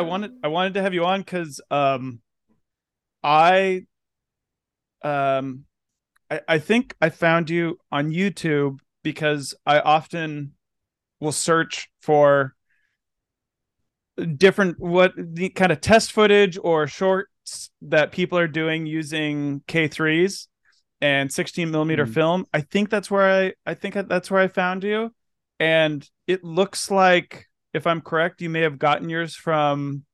I 0.00 0.02
wanted 0.02 0.32
I 0.42 0.48
wanted 0.48 0.74
to 0.74 0.82
have 0.82 0.94
you 0.94 1.04
on 1.04 1.20
because 1.20 1.60
um, 1.70 2.20
I 3.22 3.82
um, 5.02 5.64
I, 6.30 6.40
I 6.48 6.58
think 6.58 6.94
I 7.00 7.10
found 7.10 7.50
you 7.50 7.78
on 7.92 8.10
YouTube 8.10 8.80
because 9.02 9.54
I 9.66 9.80
often 9.80 10.52
will 11.20 11.32
search 11.32 11.90
for 12.00 12.54
different 14.36 14.78
what 14.78 15.12
the 15.16 15.48
kind 15.50 15.72
of 15.72 15.80
test 15.80 16.12
footage 16.12 16.58
or 16.62 16.86
shorts 16.86 17.70
that 17.82 18.12
people 18.12 18.38
are 18.38 18.48
doing 18.48 18.86
using 18.86 19.62
K3s 19.66 20.48
and 21.00 21.32
16 21.32 21.70
millimeter 21.70 22.06
Mhm. 22.06 22.14
film. 22.14 22.46
I 22.52 22.60
think 22.60 22.90
that's 22.90 23.10
where 23.10 23.28
I 23.30 23.70
I 23.70 23.74
think 23.74 23.94
that's 24.08 24.30
where 24.30 24.40
I 24.42 24.48
found 24.48 24.84
you, 24.84 25.14
and 25.58 26.08
it 26.26 26.44
looks 26.44 26.90
like 26.90 27.49
if 27.74 27.86
I'm 27.86 28.00
correct, 28.00 28.40
you 28.42 28.50
may 28.50 28.60
have 28.62 28.78
gotten 28.78 29.08
yours 29.08 29.34
from 29.36 30.04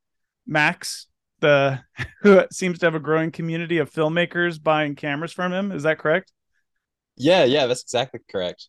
Max, 0.47 1.09
the 1.41 1.83
who 2.23 2.43
seems 2.53 2.79
to 2.81 2.87
have 2.87 2.95
a 2.95 3.01
growing 3.01 3.31
community 3.33 3.79
of 3.79 3.93
filmmakers 3.93 4.63
buying 4.63 4.95
cameras 4.97 5.33
from 5.33 5.53
him. 5.53 5.73
Is 5.73 5.85
that 5.85 5.99
correct? 5.99 6.33
Yeah, 7.17 7.45
yeah, 7.45 7.67
that's 7.67 7.83
exactly 7.83 8.21
correct. 8.29 8.69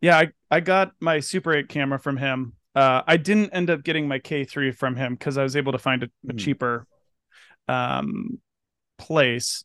Yeah, 0.00 0.18
I, 0.18 0.28
I 0.50 0.60
got 0.60 0.92
my 1.00 1.20
Super 1.20 1.52
8 1.54 1.68
camera 1.68 1.98
from 1.98 2.16
him. 2.16 2.54
Uh, 2.74 3.02
I 3.06 3.16
didn't 3.16 3.50
end 3.50 3.68
up 3.70 3.82
getting 3.82 4.08
my 4.08 4.18
K3 4.18 4.70
from 4.70 4.96
him 4.96 5.14
because 5.14 5.36
I 5.36 5.42
was 5.42 5.56
able 5.56 5.72
to 5.72 5.78
find 5.78 6.02
a, 6.04 6.10
a 6.28 6.32
Mhm. 6.32 6.34
cheaper 6.34 6.86
um, 7.68 8.40
place 8.98 9.64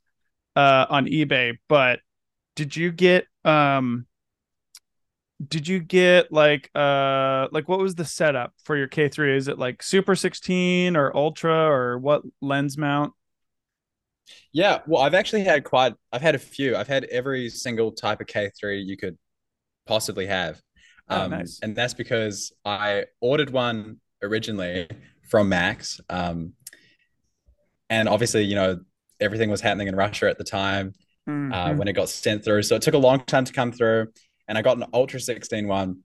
uh, 0.55 0.85
on 0.89 1.07
eBay. 1.07 1.57
But 1.69 1.99
did 2.55 2.75
you 2.75 2.91
get 2.91 3.27
um, 3.45 4.07
did 5.45 5.67
you 5.67 5.79
get 5.79 6.31
like 6.31 6.69
uh 6.75 7.47
like 7.51 7.67
what 7.67 7.79
was 7.79 7.95
the 7.95 8.05
setup 8.05 8.53
for 8.63 8.77
your 8.77 8.87
K3? 8.87 9.35
Is 9.35 9.47
it 9.47 9.59
like 9.59 9.83
Super 9.83 10.15
16 10.15 10.95
or 10.95 11.15
Ultra 11.15 11.53
or 11.53 11.97
what 11.99 12.23
lens 12.41 12.77
mount? 12.77 13.13
Yeah, 14.51 14.79
well, 14.87 15.01
I've 15.03 15.13
actually 15.13 15.43
had 15.43 15.63
quite, 15.63 15.93
I've 16.11 16.21
had 16.21 16.35
a 16.35 16.39
few. 16.39 16.75
I've 16.75 16.87
had 16.87 17.03
every 17.05 17.49
single 17.49 17.91
type 17.91 18.21
of 18.21 18.27
K3 18.27 18.81
you 18.85 18.97
could 18.97 19.17
possibly 19.85 20.27
have. 20.27 20.61
Oh, 21.09 21.25
Um, 21.25 21.31
nice. 21.31 21.59
and 21.61 21.75
that's 21.75 21.93
because 21.93 22.53
I 22.63 23.05
ordered 23.21 23.51
one 23.51 23.99
originally 24.23 24.89
from 25.29 25.49
Max. 25.49 25.99
Um, 26.09 26.53
and 27.89 28.09
obviously, 28.09 28.43
you 28.43 28.55
know, 28.55 28.79
everything 29.19 29.49
was 29.49 29.61
happening 29.61 29.87
in 29.87 29.95
Russia 29.95 30.29
at 30.29 30.37
the 30.37 30.43
time 30.43 30.93
uh, 31.27 31.29
Mhm. 31.29 31.77
when 31.77 31.87
it 31.87 31.93
got 31.93 32.09
sent 32.09 32.43
through. 32.43 32.63
So 32.63 32.75
it 32.75 32.81
took 32.81 32.93
a 32.93 32.99
long 32.99 33.19
time 33.25 33.45
to 33.45 33.53
come 33.53 33.71
through. 33.71 34.07
And 34.47 34.57
I 34.57 34.61
got 34.61 34.77
an 34.77 34.85
Ultra 34.93 35.19
16 35.19 35.67
one, 35.67 35.99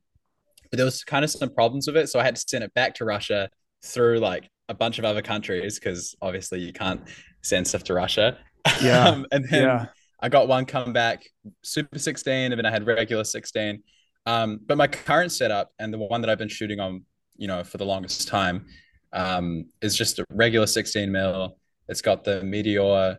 but 0.71 0.77
there 0.77 0.87
was 0.87 1.05
kind 1.05 1.25
of 1.25 1.31
some 1.31 1.53
problems 1.55 1.87
with 1.87 1.97
it. 1.97 2.09
So 2.09 2.19
I 2.21 2.25
had 2.25 2.37
to 2.37 2.45
send 2.47 2.65
it 2.65 2.73
back 2.75 2.95
to 2.97 3.05
Russia 3.05 3.51
through 3.83 4.19
like 4.19 4.49
a 4.69 4.75
bunch 4.75 4.99
of 4.99 5.05
other 5.05 5.23
countries 5.23 5.79
because 5.79 6.15
obviously 6.23 6.61
you 6.61 6.73
can't 6.73 7.01
send 7.43 7.67
stuff 7.67 7.85
to 7.85 7.95
Russia. 7.95 8.39
Yeah. 8.83 9.09
Um, 9.09 9.27
and 9.33 9.49
then 9.49 9.63
yeah. 9.63 9.87
I 10.21 10.29
got 10.29 10.47
one 10.47 10.67
come 10.67 10.93
back 10.93 11.25
Super 11.63 11.99
16, 11.99 12.53
and 12.53 12.59
then 12.59 12.67
I 12.67 12.71
had 12.71 12.87
regular 12.87 13.25
16. 13.25 13.83
Um, 14.27 14.61
but 14.67 14.77
my 14.77 14.87
current 14.87 15.33
setup 15.33 15.71
and 15.79 15.93
the 15.93 15.99
one 15.99 16.21
that 16.21 16.29
I've 16.29 16.39
been 16.39 16.49
shooting 16.49 16.79
on, 16.79 17.05
you 17.37 17.49
know, 17.49 17.65
for 17.65 17.79
the 17.79 17.87
longest 17.87 18.29
time, 18.29 18.67
um, 19.15 19.65
is 19.81 19.97
just 19.97 20.19
a 20.19 20.27
regular 20.31 20.67
16 20.67 21.11
mil. 21.11 21.57
It's 21.89 22.03
got 22.03 22.23
the 22.23 22.43
Meteor. 22.43 23.19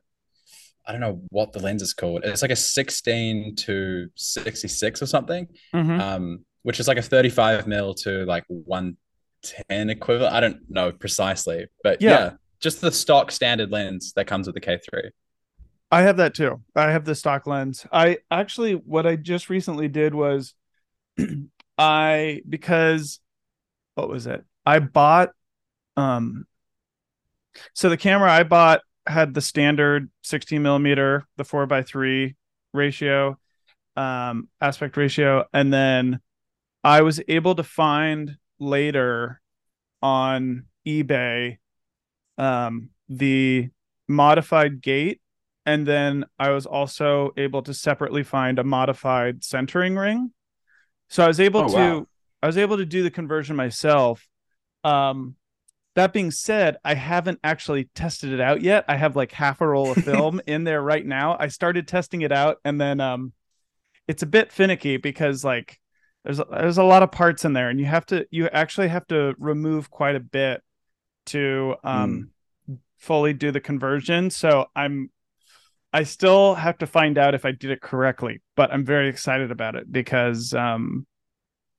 I 0.86 0.92
don't 0.92 1.02
know 1.02 1.22
what 1.30 1.54
the 1.54 1.60
lens 1.60 1.82
is 1.82 1.94
called. 1.94 2.24
It's 2.24 2.42
like 2.42 2.52
a 2.52 2.56
16 2.56 3.56
to 3.58 4.08
66 4.16 5.02
or 5.02 5.06
something, 5.06 5.48
Mhm. 5.74 6.00
um, 6.00 6.46
which 6.64 6.80
is 6.80 6.88
like 6.88 6.98
a 6.98 7.02
35 7.04 7.68
mil 7.68 7.94
to 7.96 8.26
like 8.26 8.44
110 8.48 9.90
equivalent. 9.90 10.34
I 10.34 10.40
don't 10.40 10.70
know 10.70 10.92
precisely, 10.92 11.68
but 11.84 12.02
Yeah. 12.02 12.10
yeah, 12.10 12.32
just 12.60 12.82
the 12.82 12.92
stock 12.92 13.32
standard 13.32 13.72
lens 13.72 14.14
that 14.14 14.26
comes 14.26 14.48
with 14.48 14.56
the 14.56 14.62
K3. 14.62 15.12
I 15.92 16.02
have 16.04 16.18
that 16.18 16.34
too. 16.34 16.62
I 16.76 16.92
have 16.92 17.06
the 17.06 17.16
stock 17.16 17.46
lens. 17.46 17.86
I 17.92 18.20
actually 18.32 18.74
what 18.74 19.06
I 19.06 19.18
just 19.18 19.50
recently 19.50 19.88
did 19.88 20.16
was 20.16 20.56
I 21.78 22.42
because 22.48 23.20
what 23.96 24.10
was 24.10 24.26
it? 24.26 24.44
I 24.66 24.80
bought 24.80 25.32
um 25.98 26.46
so 27.74 27.90
the 27.90 27.98
camera 27.98 28.32
I 28.32 28.44
bought 28.44 28.82
had 29.08 29.34
the 29.34 29.42
standard 29.42 30.10
16 30.24 30.62
millimeter, 30.62 31.28
the 31.38 31.44
four 31.44 31.66
by 31.66 31.84
three 31.84 32.36
ratio, 32.74 33.38
um, 33.98 34.50
aspect 34.62 34.98
ratio, 34.98 35.46
and 35.54 35.74
then 35.74 36.22
I 36.84 37.02
was 37.02 37.22
able 37.28 37.56
to 37.56 37.64
find 37.64 38.38
later 38.60 39.42
on 40.02 40.66
eBay 40.88 41.58
um 42.38 42.90
the 43.10 43.70
modified 44.08 44.82
gate 44.82 45.22
and 45.66 45.86
then 45.88 46.26
I 46.40 46.50
was 46.52 46.66
also 46.66 47.32
able 47.38 47.62
to 47.64 47.74
separately 47.74 48.24
find 48.24 48.58
a 48.60 48.64
modified 48.64 49.44
centering 49.44 49.96
ring. 49.96 50.32
So 51.10 51.24
I 51.24 51.28
was 51.28 51.40
able 51.40 51.64
Oh, 51.64 51.68
to 51.68 52.08
wow. 52.08 52.08
I 52.42 52.48
was 52.48 52.58
able 52.58 52.78
to 52.78 52.86
do 52.86 53.04
the 53.04 53.12
conversion 53.12 53.56
myself. 53.56 54.28
Um 54.84 55.36
that 55.96 56.14
being 56.14 56.32
said, 56.32 56.78
I 56.86 56.94
haven't 56.94 57.40
actually 57.44 57.90
tested 57.96 58.32
it 58.32 58.40
out 58.40 58.62
yet. 58.62 58.86
I 58.88 58.96
have 58.96 59.16
like 59.16 59.32
half 59.32 59.62
a 59.62 59.68
roll 59.68 59.92
of 59.92 59.98
film 60.04 60.42
in 60.48 60.64
there 60.64 60.82
right 60.82 61.06
now. 61.06 61.36
I 61.40 61.48
started 61.48 61.88
testing 61.88 62.22
it 62.22 62.32
out 62.32 62.58
and 62.64 62.80
then 62.80 63.00
um 63.00 63.34
it's 64.08 64.24
a 64.24 64.28
bit 64.28 64.52
finicky 64.52 64.98
because 64.98 65.44
like 65.44 65.80
there's 66.24 66.40
a, 66.40 66.46
there's 66.50 66.78
a 66.78 66.84
lot 66.84 67.04
of 67.04 67.12
parts 67.12 67.46
in 67.46 67.54
there 67.54 67.70
and 67.70 67.80
you 67.80 67.86
have 67.86 68.06
to 68.08 68.26
you 68.32 68.48
actually 68.48 68.88
have 68.88 69.08
to 69.08 69.36
remove 69.38 69.90
quite 69.90 70.16
a 70.16 70.20
bit 70.20 70.62
to 71.28 71.76
um 71.84 72.30
fully 72.98 73.34
do 73.34 73.52
the 73.52 73.60
conversion. 73.60 74.30
So 74.30 74.68
I'm 74.76 75.10
I 75.94 76.04
still 76.04 76.56
have 76.56 76.78
to 76.78 76.88
find 76.88 77.18
out 77.18 77.36
if 77.36 77.44
I 77.44 77.52
did 77.52 77.70
it 77.70 77.82
correctly, 77.82 78.42
but 78.56 78.72
I'm 78.72 78.86
very 78.86 79.10
excited 79.10 79.52
about 79.52 79.76
it 79.76 79.92
because 79.92 80.54
um 80.54 81.06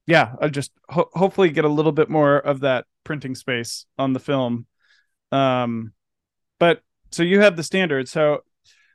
yeah, 0.07 0.35
I'll 0.41 0.51
just 0.51 0.73
ho- 0.89 1.11
hopefully 1.15 1.51
get 1.51 1.65
a 1.65 1.69
little 1.69 1.93
bit 1.93 2.09
more 2.11 2.37
of 2.39 2.61
that 2.61 2.87
printing 3.05 3.35
space 3.35 3.87
on 3.99 4.13
the 4.13 4.21
film. 4.21 4.67
Um 5.33 5.93
but 6.61 6.83
so 7.13 7.23
you 7.23 7.41
have 7.41 7.57
the 7.57 7.63
standard. 7.65 8.09
So 8.09 8.41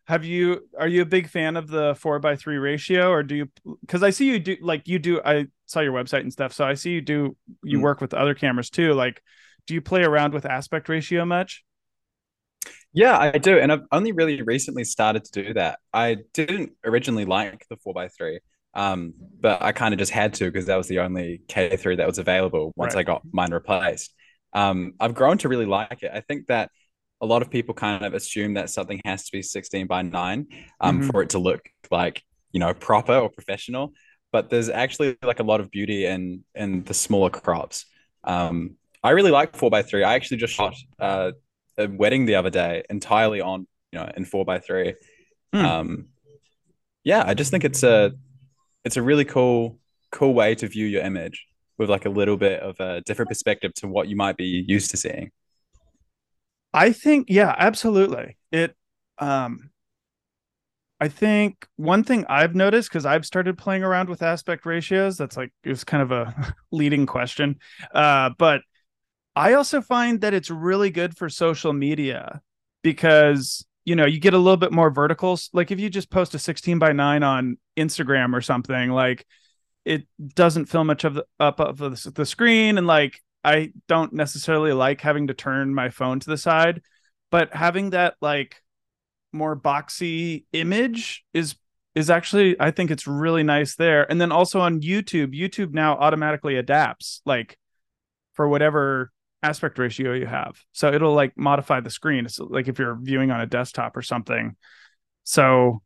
have 0.08 0.26
you 0.26 0.68
are 0.80 0.88
you 0.88 1.02
a 1.04 1.06
big 1.06 1.30
fan 1.30 1.58
of 1.58 1.68
the 1.68 1.96
four 2.00 2.20
by 2.20 2.36
three 2.36 2.58
ratio 2.58 3.12
or 3.12 3.24
do 3.24 3.36
you 3.36 3.50
because 3.82 4.04
I 4.04 4.12
see 4.12 4.28
you 4.28 4.40
do 4.40 4.58
like 4.62 4.88
you 4.88 5.00
do 5.00 5.22
I 5.24 5.48
saw 5.68 5.82
your 5.82 5.94
website 5.94 6.22
and 6.22 6.34
stuff. 6.34 6.54
So 6.54 6.66
I 6.66 6.76
see 6.76 6.92
you 6.92 7.02
do 7.02 7.38
you 7.64 7.80
Mm. 7.80 7.82
work 7.82 8.02
with 8.02 8.14
other 8.14 8.36
cameras 8.36 8.70
too. 8.70 8.94
Like 8.94 9.22
do 9.68 9.74
you 9.74 9.82
play 9.82 10.04
around 10.04 10.34
with 10.34 10.46
aspect 10.46 10.90
ratio 10.90 11.26
much? 11.26 11.64
Yeah, 12.94 13.18
I 13.18 13.38
do. 13.38 13.60
And 13.60 13.72
I've 13.72 13.84
only 13.92 14.12
really 14.12 14.42
recently 14.42 14.84
started 14.84 15.26
to 15.26 15.44
do 15.44 15.54
that. 15.54 15.80
I 15.94 16.18
didn't 16.34 16.74
originally 16.86 17.26
like 17.26 17.66
the 17.70 17.78
4x3, 17.78 18.40
um, 18.78 19.14
but 19.42 19.62
I 19.62 19.74
kind 19.74 19.94
of 19.94 19.98
just 20.00 20.12
had 20.12 20.34
to 20.36 20.46
because 20.46 20.68
that 20.68 20.78
was 20.78 20.88
the 20.88 21.00
only 21.00 21.42
K3 21.50 21.98
that 21.98 22.08
was 22.08 22.20
available 22.20 22.72
once 22.78 22.94
Right. 22.96 23.02
I 23.02 23.04
got 23.04 23.24
mine 23.32 23.52
replaced. 23.52 24.14
Um, 24.54 24.94
I've 25.00 25.16
grown 25.16 25.38
to 25.40 25.50
really 25.50 25.66
like 25.66 26.04
it. 26.04 26.12
I 26.14 26.22
think 26.22 26.48
that 26.48 26.72
a 27.20 27.26
lot 27.26 27.42
of 27.42 27.50
people 27.50 27.74
kind 27.74 28.06
of 28.06 28.14
assume 28.14 28.54
that 28.54 28.70
something 28.70 29.02
has 29.04 29.26
to 29.26 29.32
be 29.32 29.42
16 29.42 29.88
by 29.88 30.04
9 30.04 30.48
um, 30.80 31.02
Mhm. 31.02 31.12
for 31.12 31.24
it 31.24 31.32
to 31.32 31.40
look 31.40 31.62
like, 31.92 32.24
you 32.52 32.60
know, 32.60 32.74
proper 32.74 33.16
or 33.16 33.30
professional. 33.30 33.94
But 34.32 34.50
there's 34.50 34.70
actually 34.70 35.18
like 35.24 35.40
a 35.40 35.44
lot 35.44 35.60
of 35.60 35.72
beauty 35.72 36.06
in 36.06 36.44
in 36.54 36.84
the 36.84 36.94
smaller 36.94 37.30
crops. 37.32 37.86
Um, 38.24 38.78
I 39.04 39.12
really 39.12 39.32
like 39.32 39.56
4x3. 39.56 40.04
I 40.04 40.16
actually 40.16 40.38
just 40.38 40.54
shot 40.54 40.76
uh, 41.00 41.32
a 41.78 41.88
wedding 41.88 42.26
the 42.26 42.36
other 42.36 42.50
day 42.52 42.84
entirely 42.90 43.42
on 43.42 43.68
you 43.92 44.00
know 44.00 44.12
in 44.18 44.26
four 44.26 44.46
by 44.46 44.60
three. 44.60 44.94
Hmm. 45.54 45.66
Um, 45.66 46.06
yeah, 47.04 47.24
I 47.26 47.34
just 47.34 47.52
think 47.52 47.64
it's 47.64 47.84
a 47.84 48.14
it's 48.88 48.98
a 48.98 49.02
really 49.02 49.26
cool 49.26 49.78
cool 50.14 50.34
way 50.34 50.56
to 50.56 50.68
view 50.68 50.86
your 50.86 51.04
image 51.04 51.46
with 51.78 51.90
like 51.90 52.06
a 52.06 52.10
little 52.10 52.38
bit 52.38 52.62
of 52.62 52.80
a 52.80 53.02
different 53.02 53.28
perspective 53.28 53.74
to 53.74 53.88
what 53.88 54.08
you 54.08 54.16
might 54.16 54.38
be 54.38 54.64
used 54.66 54.90
to 54.92 54.98
seeing. 54.98 55.30
I 56.74 56.94
think 56.94 57.28
yeah, 57.30 57.54
absolutely. 57.58 58.38
It 58.50 58.76
um 59.20 59.72
I 61.02 61.10
think 61.10 61.68
one 61.76 62.06
thing 62.06 62.26
I've 62.30 62.56
noticed 62.56 62.90
because 62.90 63.06
I've 63.06 63.26
started 63.26 63.58
playing 63.58 63.84
around 63.84 64.08
with 64.08 64.24
aspect 64.24 64.66
ratios, 64.66 65.18
that's 65.18 65.36
like 65.36 65.52
it's 65.66 65.84
kind 65.84 66.02
of 66.02 66.12
a 66.14 66.56
leading 66.72 67.06
question. 67.06 67.58
Uh 67.94 68.30
but 68.38 68.62
I 69.36 69.54
also 69.54 69.82
find 69.82 70.22
that 70.22 70.34
it's 70.34 70.50
really 70.50 70.92
good 70.92 71.18
for 71.18 71.28
social 71.28 71.74
media 71.74 72.42
because 72.84 73.67
you 73.88 73.96
know 73.96 74.06
you 74.06 74.20
get 74.20 74.34
a 74.34 74.38
little 74.38 74.58
bit 74.58 74.74
more 74.74 74.92
verticals. 74.92 75.50
Like 75.54 75.72
if 75.72 75.80
you 75.80 75.90
just 75.90 76.10
post 76.10 76.36
a 76.36 76.40
16 76.40 76.78
by 76.78 76.92
9 76.92 77.24
on 77.24 77.58
Instagram 77.78 78.36
or 78.36 78.42
something, 78.42 78.90
like 78.92 79.26
it 79.86 80.06
doesn't 80.36 80.66
fill 80.66 80.84
much 80.84 81.06
of 81.06 81.14
the 81.14 81.26
up 81.40 81.62
of 81.62 81.78
the, 81.78 82.12
the 82.14 82.26
screen 82.26 82.78
and 82.78 82.86
like 82.86 83.22
I 83.46 83.72
don't 83.88 84.12
necessarily 84.12 84.74
like 84.74 85.00
having 85.00 85.28
to 85.28 85.34
turn 85.34 85.74
my 85.74 85.90
phone 85.90 86.20
to 86.20 86.30
the 86.30 86.38
side, 86.38 86.82
but 87.32 87.56
having 87.56 87.92
that 87.92 88.16
like 88.20 88.62
more 89.32 89.58
boxy 89.58 90.44
image 90.52 91.24
is 91.34 91.56
is 91.96 92.10
actually 92.10 92.60
I 92.60 92.72
think 92.72 92.92
it's 92.92 93.08
really 93.08 93.44
nice 93.44 93.78
there. 93.78 94.10
And 94.12 94.20
then 94.20 94.34
also 94.34 94.60
on 94.60 94.82
YouTube, 94.82 95.34
YouTube 95.34 95.72
now 95.72 95.96
automatically 95.96 96.58
adapts 96.58 97.22
like 97.26 97.58
for 98.34 98.50
whatever 98.50 99.14
aspect 99.44 99.78
ratio 99.78 100.14
you 100.14 100.26
have. 100.26 100.58
So 100.72 100.92
it'll 100.92 101.14
like 101.14 101.34
modify 101.38 101.80
the 101.80 101.90
screen. 101.90 102.26
It's 102.26 102.40
like 102.40 102.68
if 102.68 102.80
you're 102.80 102.98
viewing 103.00 103.32
on 103.32 103.42
a 103.42 103.46
desktop 103.46 103.96
or 103.96 104.02
something. 104.02 104.56
So 105.24 105.82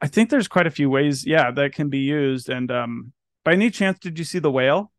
I 0.00 0.08
think 0.08 0.30
there's 0.30 0.48
quite 0.48 0.66
a 0.66 0.70
few 0.70 0.90
ways, 0.90 1.26
yeah, 1.26 1.50
that 1.50 1.72
can 1.72 1.88
be 1.88 2.00
used. 2.00 2.48
And 2.48 2.70
um, 2.70 3.12
by 3.44 3.52
any 3.52 3.70
chance, 3.70 3.98
did 3.98 4.18
you 4.18 4.24
see 4.24 4.38
the 4.38 4.50
whale? 4.50 4.92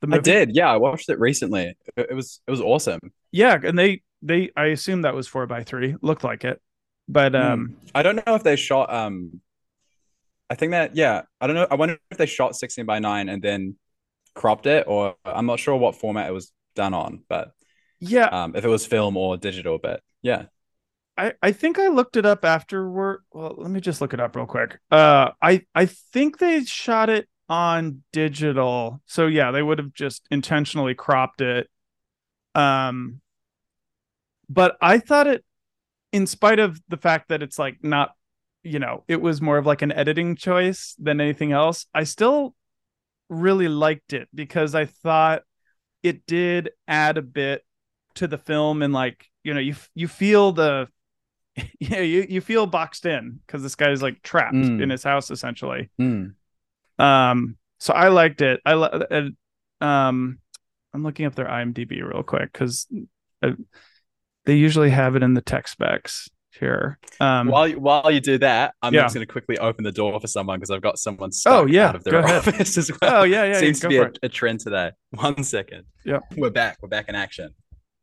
The 0.00 0.16
I 0.16 0.18
did. 0.18 0.54
Yeah, 0.54 0.70
I 0.70 0.76
watched 0.76 1.08
it 1.08 1.18
recently. 1.18 1.74
It, 1.96 2.06
it 2.10 2.14
was 2.14 2.40
it 2.46 2.50
was 2.50 2.60
awesome. 2.60 3.00
Yeah, 3.32 3.58
and 3.62 3.78
they 3.78 4.02
they 4.22 4.50
I 4.56 4.66
assume 4.66 5.02
that 5.02 5.14
was 5.14 5.28
four 5.28 5.46
by 5.46 5.62
three. 5.62 5.96
Looked 6.02 6.24
like 6.24 6.44
it, 6.44 6.60
but 7.08 7.32
hmm. 7.32 7.40
um, 7.40 7.76
I 7.94 8.02
don't 8.02 8.16
know 8.26 8.34
if 8.34 8.42
they 8.42 8.56
shot 8.56 8.92
um. 8.92 9.40
I 10.50 10.56
think 10.56 10.72
that 10.72 10.94
yeah, 10.94 11.22
I 11.40 11.46
don't 11.46 11.56
know. 11.56 11.66
I 11.70 11.76
wonder 11.76 11.98
if 12.10 12.18
they 12.18 12.26
shot 12.26 12.54
sixteen 12.54 12.84
by 12.84 12.98
nine 12.98 13.28
and 13.28 13.40
then 13.42 13.76
cropped 14.34 14.66
it, 14.66 14.84
or 14.86 15.16
I'm 15.24 15.46
not 15.46 15.58
sure 15.58 15.76
what 15.76 15.96
format 15.96 16.28
it 16.28 16.32
was 16.32 16.52
done 16.74 16.94
on, 16.94 17.22
but 17.28 17.52
yeah, 18.00 18.26
um, 18.26 18.56
if 18.56 18.64
it 18.64 18.68
was 18.68 18.86
film 18.86 19.16
or 19.16 19.36
digital, 19.36 19.78
but 19.78 20.00
yeah. 20.22 20.46
I, 21.16 21.34
I 21.40 21.52
think 21.52 21.78
I 21.78 21.88
looked 21.88 22.16
it 22.16 22.26
up 22.26 22.44
afterward. 22.44 23.22
Well, 23.32 23.54
let 23.56 23.70
me 23.70 23.80
just 23.80 24.00
look 24.00 24.12
it 24.12 24.18
up 24.20 24.34
real 24.34 24.46
quick. 24.46 24.80
Uh, 24.90 25.30
I 25.40 25.62
I 25.72 25.86
think 25.86 26.38
they 26.38 26.64
shot 26.64 27.08
it 27.08 27.28
on 27.48 28.02
digital. 28.12 29.00
So 29.06 29.26
yeah, 29.26 29.50
they 29.50 29.62
would 29.62 29.78
have 29.78 29.92
just 29.92 30.26
intentionally 30.30 30.94
cropped 30.94 31.40
it. 31.40 31.68
Um 32.54 33.20
but 34.48 34.76
I 34.80 34.98
thought 34.98 35.26
it 35.26 35.44
in 36.12 36.26
spite 36.26 36.58
of 36.58 36.80
the 36.88 36.96
fact 36.96 37.28
that 37.28 37.42
it's 37.42 37.58
like 37.58 37.82
not 37.82 38.12
you 38.62 38.78
know, 38.78 39.04
it 39.08 39.20
was 39.20 39.42
more 39.42 39.58
of 39.58 39.66
like 39.66 39.82
an 39.82 39.92
editing 39.92 40.36
choice 40.36 40.94
than 40.98 41.20
anything 41.20 41.52
else. 41.52 41.86
I 41.94 42.04
still 42.04 42.54
really 43.28 43.68
liked 43.68 44.12
it 44.12 44.28
because 44.34 44.74
I 44.74 44.86
thought 44.86 45.42
it 46.02 46.26
did 46.26 46.70
add 46.86 47.18
a 47.18 47.22
bit 47.22 47.62
to 48.16 48.26
the 48.26 48.38
film 48.38 48.82
and 48.82 48.92
like, 48.92 49.26
you 49.42 49.54
know, 49.54 49.60
you 49.60 49.74
you 49.94 50.08
feel 50.08 50.52
the 50.52 50.88
yeah, 51.78 52.00
you, 52.00 52.26
you 52.28 52.40
feel 52.40 52.66
boxed 52.66 53.06
in 53.06 53.40
because 53.46 53.62
this 53.62 53.74
guy 53.74 53.90
is 53.90 54.02
like 54.02 54.22
trapped 54.22 54.54
mm. 54.54 54.82
in 54.82 54.90
his 54.90 55.04
house 55.04 55.30
essentially. 55.30 55.90
Mm. 56.00 56.34
Um, 56.98 57.56
so 57.78 57.92
I 57.92 58.08
liked 58.08 58.40
it. 58.40 58.60
I 58.64 58.72
uh, 58.72 59.28
um, 59.80 60.38
I'm 60.92 61.02
looking 61.02 61.26
up 61.26 61.34
their 61.34 61.46
IMDb 61.46 62.02
real 62.02 62.22
quick 62.22 62.52
because 62.52 62.86
uh, 63.42 63.52
they 64.46 64.56
usually 64.56 64.90
have 64.90 65.16
it 65.16 65.22
in 65.22 65.34
the 65.34 65.42
tech 65.42 65.68
specs 65.68 66.28
here. 66.58 66.98
Um, 67.20 67.48
while 67.48 67.68
you, 67.68 67.78
while 67.78 68.10
you 68.10 68.20
do 68.20 68.38
that, 68.38 68.74
I'm 68.82 68.94
yeah. 68.94 69.02
just 69.02 69.14
going 69.14 69.26
to 69.26 69.32
quickly 69.32 69.58
open 69.58 69.84
the 69.84 69.92
door 69.92 70.18
for 70.20 70.26
someone 70.26 70.58
because 70.58 70.70
I've 70.70 70.82
got 70.82 70.98
someone 70.98 71.32
stuck 71.32 71.52
oh, 71.52 71.66
yeah. 71.66 71.88
out 71.88 71.96
of 71.96 72.04
their 72.04 72.24
office 72.24 72.76
as 72.78 72.90
well. 73.00 73.22
Oh 73.22 73.24
yeah, 73.24 73.44
yeah. 73.44 73.58
Seems 73.58 73.80
to 73.80 73.88
be 73.88 73.98
a, 73.98 74.10
a, 74.22 74.28
trend 74.28 74.60
today. 74.60 74.92
One 75.10 75.42
second. 75.44 75.84
Yeah, 76.04 76.20
we're 76.36 76.50
back. 76.50 76.78
We're 76.80 76.88
back 76.88 77.08
in 77.08 77.14
action. 77.14 77.54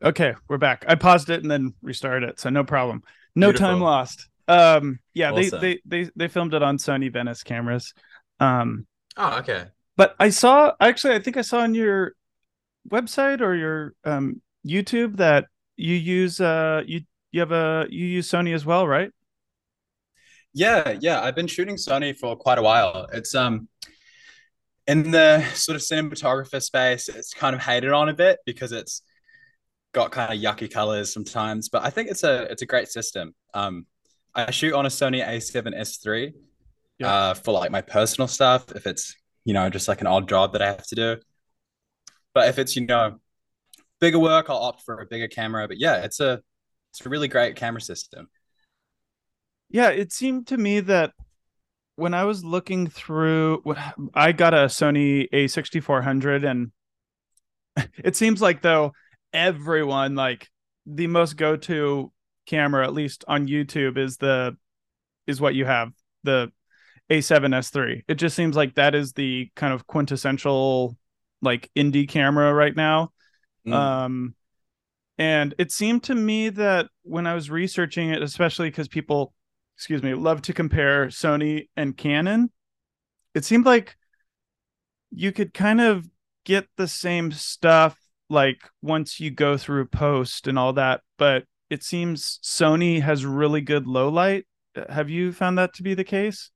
Okay, 0.04 0.34
we're 0.48 0.58
back. 0.58 0.86
I 0.88 0.96
paused 0.96 1.30
it 1.30 1.42
and 1.42 1.52
then 1.52 1.74
restarted 1.82 2.28
it, 2.30 2.40
so 2.40 2.50
no 2.50 2.64
problem. 2.64 3.04
No 3.36 3.48
Beautiful. 3.48 3.68
time 3.68 3.82
lost. 3.82 4.28
Um, 4.48 5.00
yeah, 5.14 5.32
awesome. 5.32 5.62
they, 5.62 5.80
they 5.86 6.04
they 6.04 6.12
they 6.16 6.28
filmed 6.28 6.54
it 6.54 6.64
on 6.64 6.78
Sony 6.78 7.12
Venice 7.12 7.44
cameras. 7.44 7.94
Um, 8.40 8.88
oh, 9.18 9.40
okay. 9.40 9.66
But 9.98 10.16
I 10.20 10.30
saw 10.30 10.74
actually, 10.80 11.16
I 11.16 11.20
think 11.20 11.38
I 11.38 11.42
saw 11.42 11.60
on 11.60 11.76
your 11.76 12.14
website 12.90 13.42
or 13.42 13.54
your 13.56 13.94
um, 14.04 14.42
YouTube 14.66 15.18
that 15.18 15.46
you 15.78 15.96
use 15.96 16.40
uh 16.40 16.84
you 16.86 17.02
you 17.32 17.40
have 17.40 17.52
a 17.52 17.88
you 17.90 18.06
use 18.06 18.30
Sony 18.30 18.54
as 18.54 18.66
well, 18.66 18.88
right? 18.88 19.12
Yeah, 20.54 20.98
yeah. 21.00 21.22
I've 21.22 21.36
been 21.36 21.48
shooting 21.48 21.76
Sony 21.76 22.16
for 22.16 22.36
quite 22.36 22.58
a 22.58 22.62
while. 22.62 23.08
It's 23.14 23.36
um 23.36 23.68
in 24.88 25.12
the 25.12 25.44
sort 25.54 25.76
of 25.76 25.82
cinematographer 25.82 26.62
space, 26.62 27.08
it's 27.08 27.34
kind 27.34 27.56
of 27.56 27.62
hated 27.62 27.92
on 27.92 28.10
a 28.10 28.14
bit 28.14 28.40
because 28.46 28.72
it's 28.72 29.04
got 29.94 30.12
kind 30.12 30.34
of 30.34 30.40
yucky 30.40 30.72
colors 30.72 31.14
sometimes, 31.14 31.70
but 31.70 31.84
I 31.84 31.90
think 31.90 32.10
it's 32.10 32.24
a 32.24 32.44
it's 32.52 32.62
a 32.62 32.66
great 32.66 32.88
system. 32.88 33.34
Um, 33.54 33.86
I 34.34 34.52
shoot 34.52 34.74
on 34.74 34.86
a 34.86 34.90
Sony 34.90 35.26
A7S3 35.26 36.34
yeah. 37.00 37.14
uh, 37.14 37.34
for 37.34 37.52
like 37.52 37.72
my 37.72 37.82
personal 37.82 38.28
stuff. 38.28 38.72
If 38.76 38.88
it's 38.88 39.16
you 39.46 39.54
know 39.54 39.70
just 39.70 39.88
like 39.88 40.02
an 40.02 40.08
odd 40.08 40.28
job 40.30 40.54
that 40.54 40.62
I 40.62 40.68
have 40.68 40.88
to 40.88 40.96
do, 40.96 41.18
but 42.34 42.48
if 42.48 42.58
it's 42.60 42.76
you 42.76 42.86
know 42.86 43.20
bigger 44.00 44.20
work, 44.20 44.50
I'll 44.50 44.58
opt 44.58 44.84
for 44.84 45.00
a 45.00 45.06
bigger 45.06 45.28
camera. 45.28 45.68
But 45.68 45.80
yeah, 45.80 46.04
it's 46.04 46.20
a 46.20 46.42
it's 46.92 47.06
a 47.06 47.10
really 47.10 47.28
great 47.28 47.56
camera 47.56 47.82
system. 47.82 48.30
Yeah, 49.70 49.90
it 49.90 50.12
seemed 50.12 50.48
to 50.48 50.58
me 50.58 50.82
that 50.82 51.14
when 51.96 52.14
I 52.14 52.26
was 52.26 52.44
looking 52.44 52.88
through, 52.88 53.62
what 53.64 53.78
I 54.14 54.34
got 54.34 54.54
a 54.54 54.66
Sony 54.66 55.30
A6400, 55.32 56.46
and 56.50 56.72
it 58.04 58.16
seems 58.16 58.42
like 58.42 58.62
though 58.62 58.92
everyone 59.34 60.16
like 60.16 60.50
the 60.86 61.08
most 61.08 61.38
go-to 61.38 62.12
camera 62.46 62.86
at 62.86 62.94
least 62.94 63.24
on 63.28 63.48
YouTube 63.48 63.98
is 63.98 64.18
the 64.18 64.58
is 65.28 65.40
what 65.40 65.56
you 65.56 65.66
have 65.66 65.92
the 66.24 66.52
A7S3. 67.10 68.04
It 68.08 68.16
just 68.16 68.36
seems 68.36 68.56
like 68.56 68.76
that 68.76 68.96
is 68.96 69.14
the 69.14 69.50
kind 69.56 69.74
of 69.74 69.88
quintessential 69.88 70.98
like 71.42 71.70
indie 71.76 72.10
camera 72.10 72.54
right 72.54 72.76
now. 72.76 73.12
Mm. 73.66 73.74
Um 73.74 74.36
and 75.22 75.54
it 75.60 75.72
seemed 75.72 76.02
to 76.06 76.16
me 76.16 76.50
that 76.50 76.88
when 77.04 77.28
I 77.28 77.36
was 77.36 77.52
researching 77.52 78.10
it 78.10 78.24
especially 78.24 78.72
cuz 78.72 78.88
people 78.88 79.36
excuse 79.78 80.02
me 80.02 80.16
love 80.16 80.42
to 80.44 80.54
compare 80.54 81.08
Sony 81.08 81.70
and 81.76 81.96
Canon, 81.96 82.50
it 83.36 83.46
seemed 83.46 83.68
like 83.68 83.98
you 85.12 85.32
could 85.32 85.54
kind 85.54 85.80
of 85.80 86.10
get 86.44 86.68
the 86.76 86.88
same 86.88 87.32
stuff 87.32 88.00
like 88.30 88.68
once 88.82 89.20
you 89.20 89.30
go 89.30 89.58
through 89.58 89.86
post 89.86 90.48
and 90.48 90.58
all 90.58 90.74
that 90.74 91.02
but 91.20 91.44
it 91.70 91.84
seems 91.84 92.40
sony 92.44 93.02
has 93.02 93.24
really 93.24 93.62
good 93.62 93.86
low 93.86 94.10
light. 94.10 94.48
Uh, 94.76 94.92
have 94.92 95.10
you 95.10 95.32
found 95.32 95.56
that 95.60 95.76
to 95.76 95.84
be 95.84 95.94
the 95.94 96.04
case 96.04 96.50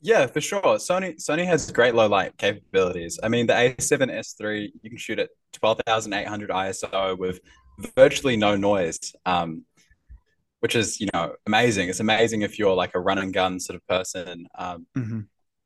yeah 0.00 0.26
for 0.26 0.40
sure 0.40 0.60
sony 0.62 1.16
sony 1.16 1.44
has 1.44 1.70
great 1.70 1.94
low 1.94 2.08
light 2.08 2.36
capabilities 2.36 3.18
i 3.22 3.28
mean 3.28 3.46
the 3.46 3.52
a7s3 3.52 4.70
you 4.82 4.90
can 4.90 4.98
shoot 4.98 5.18
at 5.18 5.30
12800 5.52 6.50
iso 6.50 7.18
with 7.18 7.40
virtually 7.96 8.36
no 8.36 8.56
noise 8.56 8.98
um, 9.26 9.64
which 10.60 10.76
is 10.76 11.00
you 11.00 11.08
know 11.14 11.34
amazing 11.46 11.88
it's 11.88 12.00
amazing 12.00 12.42
if 12.42 12.58
you're 12.58 12.74
like 12.74 12.94
a 12.94 13.00
run 13.00 13.18
and 13.18 13.32
gun 13.32 13.58
sort 13.58 13.76
of 13.76 13.86
person 13.86 14.46
um, 14.58 14.86
mm-hmm. 14.96 15.20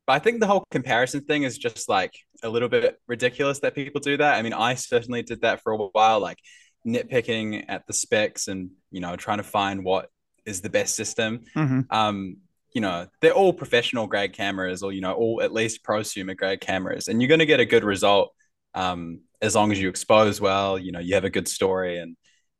But 0.07 0.13
I 0.13 0.19
think 0.19 0.39
the 0.39 0.47
whole 0.47 0.65
comparison 0.69 1.21
thing 1.21 1.43
is 1.43 1.57
just 1.57 1.89
like 1.89 2.13
a 2.43 2.49
little 2.49 2.69
bit 2.69 2.99
ridiculous 3.07 3.59
that 3.59 3.73
people 3.73 3.99
do 4.01 4.17
that. 4.17 4.35
I 4.35 4.41
mean, 4.41 4.53
I 4.53 4.75
certainly 4.75 5.23
did 5.23 5.41
that 5.41 5.61
for 5.63 5.71
a 5.73 5.77
while, 5.77 6.19
like 6.19 6.37
nitpicking 6.85 7.65
at 7.67 7.87
the 7.87 7.93
specs 7.93 8.47
and 8.47 8.69
you 8.91 9.01
know 9.01 9.15
trying 9.15 9.37
to 9.37 9.43
find 9.43 9.83
what 9.83 10.09
is 10.45 10.61
the 10.61 10.69
best 10.69 10.95
system. 10.95 11.43
Mm-hmm. 11.55 11.81
Um, 11.89 12.37
you 12.75 12.81
know, 12.81 13.07
they're 13.21 13.31
all 13.31 13.53
professional 13.53 14.05
grade 14.05 14.33
cameras, 14.33 14.83
or 14.83 14.91
you 14.91 14.99
know, 14.99 15.13
all 15.13 15.41
at 15.41 15.53
least 15.53 15.81
prosumer 15.81 16.35
grade 16.37 16.59
cameras, 16.59 17.07
and 17.07 17.21
you're 17.21 17.29
going 17.29 17.39
to 17.39 17.45
get 17.45 17.61
a 17.61 17.65
good 17.65 17.85
result 17.85 18.35
um, 18.75 19.21
as 19.41 19.55
long 19.55 19.71
as 19.71 19.79
you 19.79 19.87
expose 19.87 20.41
well. 20.41 20.77
You 20.77 20.91
know, 20.91 20.99
you 20.99 21.15
have 21.15 21.23
a 21.23 21.29
good 21.29 21.47
story, 21.47 21.97
and 21.97 22.17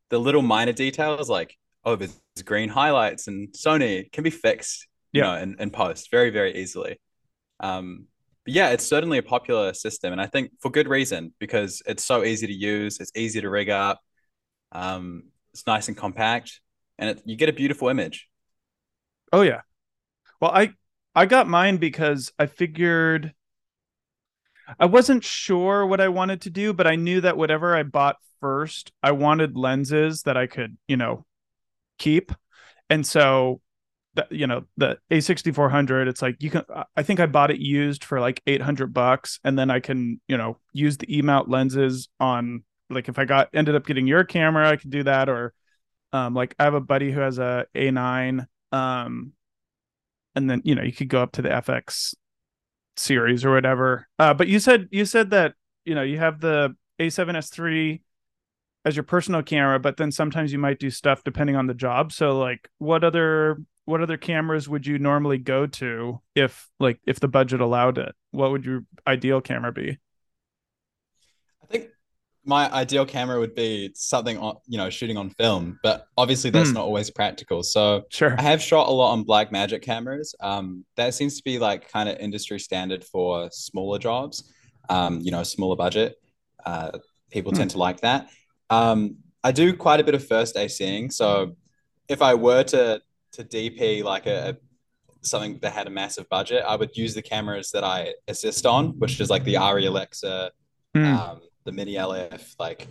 the 0.09 0.17
little 0.17 0.41
minor 0.41 0.71
details 0.71 1.29
like 1.29 1.55
oh, 1.83 1.95
there's 1.95 2.17
green 2.43 2.69
highlights 2.69 3.27
and 3.27 3.49
Sony 3.49 4.11
can 4.11 4.23
be 4.23 4.31
fixed. 4.31 4.87
You 5.11 5.21
yeah. 5.21 5.35
know, 5.35 5.41
in, 5.41 5.55
in 5.59 5.69
post 5.69 6.09
very 6.09 6.29
very 6.29 6.55
easily. 6.55 6.97
Um, 7.59 8.07
but 8.45 8.53
yeah, 8.53 8.69
it's 8.69 8.87
certainly 8.87 9.17
a 9.17 9.23
popular 9.23 9.73
system, 9.73 10.13
and 10.13 10.21
I 10.21 10.27
think 10.27 10.51
for 10.61 10.71
good 10.71 10.87
reason 10.87 11.33
because 11.39 11.81
it's 11.85 12.05
so 12.05 12.23
easy 12.23 12.47
to 12.47 12.53
use, 12.53 12.99
it's 13.01 13.11
easy 13.15 13.41
to 13.41 13.49
rig 13.49 13.69
up, 13.69 13.99
um, 14.71 15.23
it's 15.51 15.67
nice 15.67 15.89
and 15.89 15.97
compact, 15.97 16.61
and 16.97 17.09
it, 17.09 17.21
you 17.25 17.35
get 17.35 17.49
a 17.49 17.53
beautiful 17.53 17.89
image. 17.89 18.29
Oh 19.33 19.41
yeah, 19.41 19.61
well 20.39 20.51
I 20.51 20.73
I 21.13 21.25
got 21.25 21.47
mine 21.47 21.77
because 21.77 22.31
I 22.37 22.45
figured 22.45 23.33
I 24.79 24.85
wasn't 24.85 25.23
sure 25.23 25.85
what 25.85 26.01
I 26.01 26.07
wanted 26.09 26.41
to 26.41 26.49
do, 26.49 26.73
but 26.73 26.87
I 26.87 26.95
knew 26.95 27.21
that 27.21 27.37
whatever 27.37 27.75
I 27.75 27.83
bought 27.83 28.17
first, 28.41 28.91
I 29.03 29.11
wanted 29.11 29.55
lenses 29.55 30.23
that 30.23 30.37
I 30.37 30.47
could 30.47 30.77
you 30.87 30.97
know 30.97 31.25
keep, 31.97 32.31
and 32.89 33.05
so 33.05 33.61
that 34.15 34.31
you 34.31 34.47
know 34.47 34.63
the 34.77 34.97
A6400 35.11 36.07
it's 36.07 36.21
like 36.21 36.41
you 36.41 36.49
can 36.49 36.63
I 36.95 37.03
think 37.03 37.19
I 37.19 37.25
bought 37.25 37.51
it 37.51 37.59
used 37.59 38.03
for 38.03 38.19
like 38.19 38.41
800 38.47 38.93
bucks 38.93 39.39
and 39.43 39.57
then 39.59 39.69
I 39.69 39.79
can 39.79 40.19
you 40.27 40.37
know 40.37 40.57
use 40.73 40.97
the 40.97 41.17
E-mount 41.17 41.49
lenses 41.49 42.09
on 42.19 42.63
like 42.89 43.09
if 43.09 43.19
I 43.19 43.25
got 43.25 43.49
ended 43.53 43.75
up 43.75 43.85
getting 43.85 44.07
your 44.07 44.23
camera 44.23 44.69
I 44.69 44.77
could 44.77 44.89
do 44.89 45.03
that 45.03 45.29
or 45.29 45.53
um 46.13 46.33
like 46.33 46.55
I 46.57 46.63
have 46.63 46.73
a 46.73 46.81
buddy 46.81 47.11
who 47.11 47.19
has 47.19 47.39
a 47.39 47.65
A9 47.75 48.45
um 48.71 49.33
and 50.35 50.49
then 50.49 50.61
you 50.63 50.75
know 50.75 50.83
you 50.83 50.91
could 50.91 51.09
go 51.09 51.21
up 51.21 51.31
to 51.33 51.41
the 51.41 51.49
FX 51.49 52.13
series 52.97 53.43
or 53.43 53.51
whatever 53.53 54.07
uh 54.19 54.33
but 54.33 54.47
you 54.47 54.59
said 54.59 54.87
you 54.91 55.05
said 55.05 55.29
that 55.29 55.53
you 55.83 55.93
know 55.93 56.01
you 56.01 56.17
have 56.17 56.39
the 56.39 56.75
A7S3 56.99 58.01
as 58.85 58.95
your 58.95 59.03
personal 59.03 59.43
camera 59.43 59.79
but 59.79 59.97
then 59.97 60.11
sometimes 60.11 60.53
you 60.53 60.59
might 60.59 60.79
do 60.79 60.89
stuff 60.89 61.23
depending 61.23 61.55
on 61.57 61.67
the 61.67 61.73
job 61.73 62.13
so 62.13 62.37
like 62.37 62.69
what 62.77 63.03
other 63.03 63.57
what 63.85 64.01
other 64.01 64.17
cameras 64.17 64.67
would 64.67 64.85
you 64.85 64.99
normally 64.99 65.37
go 65.37 65.67
to 65.67 66.19
if 66.33 66.69
like 66.79 66.99
if 67.05 67.19
the 67.19 67.27
budget 67.27 67.61
allowed 67.61 67.97
it? 67.97 68.13
What 68.31 68.51
would 68.51 68.65
your 68.65 68.83
ideal 69.07 69.41
camera 69.41 69.71
be? 69.71 69.99
My 72.47 72.71
ideal 72.71 73.05
camera 73.05 73.39
would 73.39 73.55
be 73.55 73.91
something 73.95 74.37
on, 74.37 74.57
you 74.67 74.77
know, 74.77 74.89
shooting 74.89 75.17
on 75.17 75.29
film, 75.31 75.79
but 75.81 76.07
obviously 76.17 76.49
that's 76.51 76.69
Mm. 76.69 76.75
not 76.75 76.85
always 76.85 77.09
practical. 77.09 77.63
So 77.63 78.03
Sure. 78.09 78.35
I 78.37 78.41
have 78.43 78.61
shot 78.61 78.87
a 78.87 78.91
lot 78.91 79.11
on 79.13 79.25
Blackmagic 79.25 79.81
cameras. 79.81 80.35
Um, 80.39 80.85
that 80.95 81.13
seems 81.15 81.37
to 81.37 81.43
be 81.43 81.57
like 81.59 81.91
kind 81.91 82.07
of 82.07 82.17
industry 82.19 82.59
standard 82.59 83.03
for 83.03 83.49
smaller 83.51 83.97
jobs. 83.99 84.51
Um, 84.89 85.19
you 85.21 85.31
know, 85.31 85.41
smaller 85.43 85.75
budget. 85.75 86.15
Uh, 86.65 86.91
people 87.31 87.51
Hmm. 87.51 87.57
tend 87.57 87.71
to 87.71 87.77
like 87.79 88.01
that. 88.01 88.29
Um, 88.69 89.17
I 89.43 89.51
do 89.51 89.75
quite 89.75 89.99
a 89.99 90.03
bit 90.03 90.13
of 90.15 90.27
first 90.27 90.55
ACing. 90.55 91.11
So 91.11 91.55
if 92.07 92.21
I 92.21 92.33
were 92.35 92.63
to 92.63 93.01
to 93.33 93.43
DP 93.43 94.01
like 94.01 94.27
a, 94.27 94.51
a 94.51 94.57
something 95.25 95.57
that 95.61 95.73
had 95.73 95.87
a 95.87 95.89
massive 95.89 96.29
budget, 96.29 96.63
I 96.65 96.75
would 96.75 96.95
use 96.95 97.13
the 97.15 97.21
cameras 97.21 97.71
that 97.71 97.83
I 97.83 98.13
assist 98.27 98.65
on, 98.65 98.97
which 98.99 99.19
is 99.19 99.29
like 99.29 99.43
the 99.43 99.55
Arri 99.55 99.87
Alexa, 99.87 100.51
Mm. 100.95 101.39
The 101.65 101.71
Mini 101.71 101.95
LF. 101.95 102.55
Like 102.57 102.87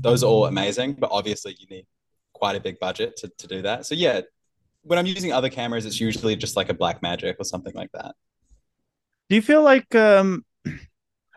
those 0.00 0.24
are 0.24 0.26
all 0.26 0.46
amazing, 0.46 0.94
but 0.94 1.10
obviously 1.12 1.56
you 1.58 1.66
need 1.66 1.86
quite 2.32 2.56
a 2.56 2.60
big 2.60 2.78
budget 2.80 3.16
to, 3.18 3.28
to 3.38 3.46
do 3.46 3.62
that. 3.62 3.84
So 3.86 3.94
yeah, 3.94 4.22
when 4.82 4.98
I'm 4.98 5.06
using 5.06 5.32
other 5.32 5.50
cameras, 5.50 5.84
it's 5.84 6.00
usually 6.00 6.34
just 6.34 6.56
like 6.56 6.70
a 6.70 6.74
Blackmagic 6.74 7.36
or 7.38 7.44
something 7.44 7.74
like 7.74 7.92
that. 7.92 8.14
Do 9.28 9.36
you 9.36 9.42
feel 9.42 9.62
like 9.62 9.94
um 9.94 10.44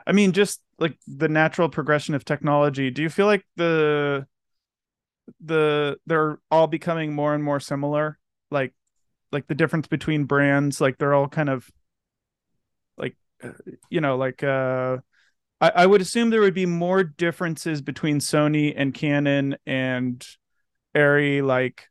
I 0.07 0.11
mean 0.13 0.31
just 0.31 0.61
like 0.79 0.97
the 1.07 1.29
natural 1.29 1.69
progression 1.69 2.15
of 2.15 2.25
technology, 2.25 2.91
do 2.91 3.01
you 3.01 3.09
feel 3.09 3.25
like 3.25 3.45
the 3.55 4.25
the 5.43 5.97
they're 6.05 6.39
all 6.51 6.67
becoming 6.67 7.13
more 7.13 7.33
and 7.33 7.43
more 7.43 7.59
similar? 7.59 8.19
Like 8.51 8.73
like 9.31 9.47
the 9.47 9.55
difference 9.55 9.87
between 9.87 10.25
brands, 10.25 10.79
like 10.79 10.97
they're 10.97 11.13
all 11.13 11.27
kind 11.27 11.49
of 11.49 11.69
like 12.97 13.15
uh, 13.43 13.51
you 13.89 14.01
know, 14.01 14.17
like 14.17 14.43
uh 14.43 14.97
I, 15.65 15.83
I 15.83 15.85
would 15.85 16.01
assume 16.01 16.29
there 16.29 16.41
would 16.41 16.53
be 16.53 16.65
more 16.65 17.03
differences 17.03 17.81
between 17.81 18.19
Sony 18.19 18.73
and 18.75 18.93
Canon 18.93 19.57
and 19.65 20.25
Arri 20.95 21.45
like 21.45 21.87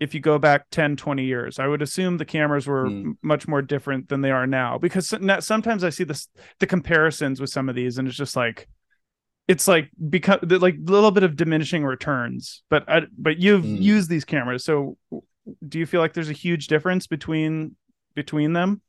if 0.00 0.14
you 0.14 0.20
go 0.20 0.38
back 0.38 0.66
10 0.70 0.96
20 0.96 1.24
years 1.24 1.58
i 1.58 1.66
would 1.66 1.80
assume 1.80 2.16
the 2.18 2.24
cameras 2.24 2.66
were 2.66 2.88
Hmm. 2.88 3.06
m- 3.10 3.18
much 3.22 3.46
more 3.48 3.62
different 3.62 4.08
than 4.08 4.20
they 4.20 4.30
are 4.30 4.46
now 4.46 4.76
because 4.78 5.14
sometimes 5.40 5.84
i 5.84 5.90
see 5.90 6.04
this 6.04 6.28
the 6.58 6.66
comparisons 6.66 7.40
with 7.40 7.50
some 7.50 7.68
of 7.68 7.74
these 7.74 7.98
and 7.98 8.08
it's 8.08 8.16
just 8.16 8.36
like 8.36 8.68
it's 9.48 9.68
like 9.68 9.90
become 10.10 10.40
like 10.42 10.74
a 10.74 10.90
little 10.90 11.10
bit 11.12 11.22
of 11.22 11.36
diminishing 11.36 11.84
returns 11.84 12.62
but 12.68 12.84
I, 12.88 13.02
but 13.16 13.38
you've 13.38 13.64
Hmm. 13.64 13.76
used 13.76 14.10
these 14.10 14.24
cameras 14.24 14.64
so 14.64 14.98
do 15.66 15.78
you 15.78 15.86
feel 15.86 16.00
like 16.00 16.14
there's 16.14 16.30
a 16.30 16.34
huge 16.34 16.66
difference 16.66 17.06
between 17.06 17.76
between 18.14 18.52
them 18.52 18.82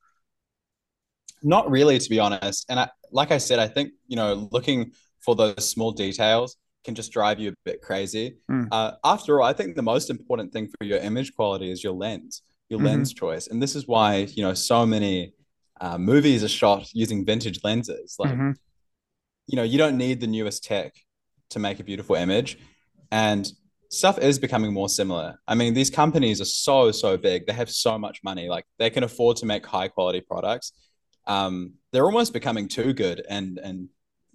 Not 1.44 1.70
really, 1.70 2.00
to 2.00 2.10
be 2.10 2.20
honest. 2.20 2.66
And 2.70 2.80
I, 2.80 2.90
like 3.14 3.32
I 3.32 3.38
said, 3.38 3.60
I 3.60 3.68
think 3.68 3.92
you 4.08 4.16
know, 4.16 4.50
looking 4.52 4.92
for 5.22 5.36
those 5.36 5.70
small 5.70 5.92
details 5.92 6.58
can 6.84 6.96
just 6.96 7.14
drive 7.14 7.40
you 7.40 7.52
a 7.52 7.54
bit 7.64 7.82
crazy. 7.82 8.38
Mm. 8.52 8.68
Uh, 8.72 8.92
after 9.06 9.40
all, 9.40 9.48
I 9.48 9.54
think 9.54 9.76
the 9.76 9.82
most 9.82 10.10
important 10.10 10.52
thing 10.52 10.68
for 10.68 10.86
your 10.86 11.00
image 11.00 11.34
quality 11.34 11.72
is 11.72 11.84
your 11.84 11.94
lens, 11.94 12.42
your 12.70 12.80
Mhm. 12.80 12.86
lens 12.86 13.14
choice, 13.14 13.48
and 13.48 13.62
this 13.62 13.76
is 13.76 13.88
why 13.88 14.28
you 14.36 14.44
know 14.44 14.54
so 14.54 14.86
many 14.86 15.34
uh, 15.80 15.98
movies 15.98 16.44
are 16.44 16.50
shot 16.50 16.90
using 16.94 17.26
vintage 17.26 17.60
lenses. 17.64 18.16
Like 18.20 18.36
Mhm. 18.38 18.56
you 19.48 19.56
know, 19.58 19.64
you 19.64 19.78
don't 19.78 19.98
need 19.98 20.20
the 20.20 20.28
newest 20.28 20.64
tech 20.64 20.94
to 21.50 21.60
make 21.60 21.80
a 21.80 21.84
beautiful 21.84 22.16
image, 22.16 22.58
and 23.12 23.52
stuff 23.90 24.18
is 24.18 24.40
becoming 24.40 24.74
more 24.74 24.90
similar. 24.90 25.40
I 25.48 25.56
mean, 25.56 25.74
these 25.74 25.90
companies 25.90 26.42
are 26.42 26.46
so 26.46 26.92
so 26.92 27.18
big; 27.18 27.46
they 27.46 27.54
have 27.54 27.70
so 27.70 27.98
much 27.98 28.24
money, 28.24 28.50
like 28.50 28.66
they 28.80 28.90
can 28.90 29.04
afford 29.04 29.38
to 29.38 29.46
make 29.46 29.66
high 29.66 29.88
quality 29.88 30.22
products 30.22 30.74
um, 31.28 31.74
they're 31.92 32.06
almost 32.06 32.34
becoming 32.34 32.68
too 32.68 32.94
good 32.94 33.26
and 33.30 33.58
and 33.60 33.90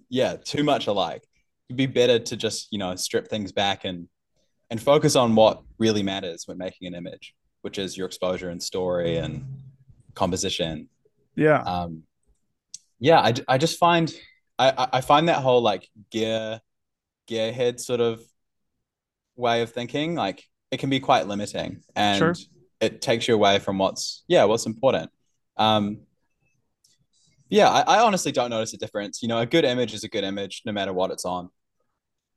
yeah, 0.09 0.35
too 0.37 0.63
much 0.63 0.87
alike. 0.87 1.23
It'd 1.69 1.77
be 1.77 1.85
better 1.85 2.17
to 2.19 2.35
just 2.37 2.67
you 2.71 2.79
know 2.79 2.95
strip 2.95 3.27
things 3.27 3.51
back 3.51 3.85
and 3.85 4.07
and 4.71 4.81
focus 4.81 5.15
on 5.15 5.35
what 5.35 5.61
really 5.77 6.03
matters 6.03 6.43
when 6.47 6.57
making 6.57 6.87
an 6.87 6.95
image, 6.95 7.33
which 7.61 7.77
is 7.79 7.97
your 7.97 8.05
exposure 8.07 8.49
and 8.49 8.61
story 8.61 9.17
and 9.17 9.43
composition. 10.15 10.89
yeah 11.35 11.61
Um, 11.61 12.03
yeah, 12.99 13.19
I, 13.19 13.33
I 13.47 13.57
just 13.57 13.77
find 13.79 14.13
I 14.57 14.87
I- 14.93 15.01
find 15.01 15.29
that 15.29 15.41
whole 15.43 15.61
like 15.61 15.87
gear 16.11 16.59
gearhead 17.29 17.79
sort 17.79 18.01
of 18.01 18.19
way 19.35 19.61
of 19.61 19.71
thinking 19.71 20.15
like 20.15 20.43
it 20.71 20.77
can 20.79 20.89
be 20.89 20.99
quite 20.99 21.27
limiting 21.27 21.81
and 21.95 22.17
Sure. 22.17 22.35
it 22.81 23.01
takes 23.01 23.27
you 23.27 23.35
away 23.35 23.59
from 23.59 23.77
what's 23.77 24.23
yeah 24.27 24.43
what's 24.45 24.65
important. 24.65 25.11
Um, 25.57 26.01
yeah, 27.49 27.69
I, 27.69 27.97
I 27.97 27.99
honestly 28.01 28.31
don't 28.31 28.51
notice 28.51 28.73
a 28.73 28.77
difference. 28.77 29.21
You 29.21 29.27
know, 29.27 29.39
a 29.39 29.45
good 29.45 29.65
image 29.65 29.93
is 29.93 30.03
a 30.03 30.09
good 30.09 30.23
image 30.23 30.61
no 30.65 30.71
matter 30.71 30.93
what 30.93 31.11
it's 31.11 31.25
on. 31.25 31.49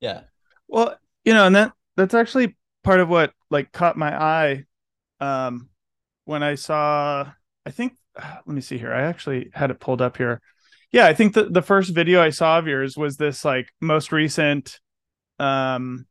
Yeah. 0.00 0.23
Well, 0.69 0.97
you 1.25 1.35
know, 1.35 1.47
and 1.47 1.54
that 1.54 1.73
that's 1.97 2.14
actually 2.14 2.57
part 2.83 3.00
of 3.00 3.09
what 3.09 3.33
like 3.50 3.71
caught 3.73 3.97
my 3.97 4.21
eye 4.21 4.64
um 5.21 5.69
when 6.25 6.42
I 6.42 6.57
saw 6.57 7.31
I 7.64 7.71
think 7.71 7.95
let 8.16 8.47
me 8.47 8.61
see 8.61 8.78
here. 8.78 8.92
I 8.92 9.02
actually 9.02 9.50
had 9.52 9.71
it 9.71 9.81
pulled 9.81 10.02
up 10.02 10.16
here. 10.16 10.40
Yeah, 10.90 11.07
I 11.07 11.14
think 11.14 11.35
the 11.35 11.45
the 11.45 11.62
first 11.62 11.95
video 11.95 12.21
I 12.23 12.31
saw 12.31 12.59
of 12.59 12.66
yours 12.66 12.97
was 12.97 13.16
this 13.16 13.45
like 13.45 13.69
most 13.81 14.12
recent 14.12 14.78
um 15.38 16.07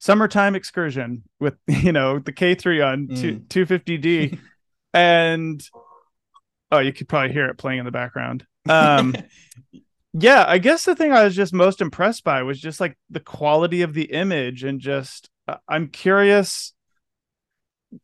summertime 0.00 0.54
excursion 0.54 1.24
with 1.40 1.54
you 1.66 1.92
know 1.92 2.18
the 2.18 2.32
K3 2.32 2.86
on 2.86 3.08
two, 3.14 3.40
250D 3.48 4.38
and 4.94 5.62
oh 6.70 6.78
you 6.78 6.92
could 6.92 7.08
probably 7.08 7.32
hear 7.32 7.46
it 7.46 7.58
playing 7.58 7.78
in 7.78 7.84
the 7.84 7.90
background. 7.90 8.46
Um 8.68 9.14
yeah 10.14 10.44
i 10.48 10.56
guess 10.56 10.86
the 10.86 10.96
thing 10.96 11.12
i 11.12 11.22
was 11.22 11.36
just 11.36 11.52
most 11.52 11.82
impressed 11.82 12.24
by 12.24 12.42
was 12.42 12.58
just 12.58 12.80
like 12.80 12.96
the 13.10 13.20
quality 13.20 13.82
of 13.82 13.92
the 13.92 14.04
image 14.04 14.64
and 14.64 14.80
just 14.80 15.28
uh, 15.46 15.56
i'm 15.68 15.86
curious 15.86 16.72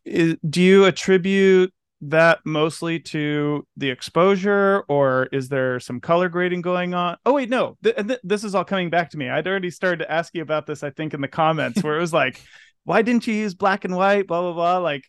is, 0.05 0.37
do 0.49 0.61
you 0.61 0.85
attribute 0.85 1.73
that 2.03 2.41
mostly 2.45 3.01
to 3.01 3.67
the 3.77 3.89
exposure 3.89 4.85
or 4.89 5.29
is 5.33 5.49
there 5.49 5.81
some 5.81 6.01
color 6.01 6.29
grading 6.29 6.61
going 6.61 6.93
on? 6.93 7.17
Oh 7.25 7.35
wait 7.35 7.49
no 7.49 7.77
th- 7.83 7.97
th- 7.97 8.21
this 8.23 8.45
is 8.45 8.55
all 8.55 8.65
coming 8.65 8.91
back 8.91 9.11
to 9.11 9.19
me. 9.19 9.31
I'd 9.31 9.47
already 9.47 9.71
started 9.71 10.01
to 10.01 10.11
ask 10.11 10.35
you 10.35 10.43
about 10.43 10.67
this 10.67 10.83
i 10.83 10.91
think 10.91 11.15
in 11.15 11.21
the 11.21 11.29
comments 11.29 11.83
where 11.83 11.97
it 11.97 12.01
was 12.01 12.13
like 12.13 12.43
why 12.85 13.01
didn't 13.01 13.27
you 13.27 13.35
use 13.35 13.55
black 13.55 13.87
and 13.87 13.97
white? 13.97 14.27
Blah 14.27 14.43
blah 14.43 14.53
blah 14.53 14.79
like 14.79 15.05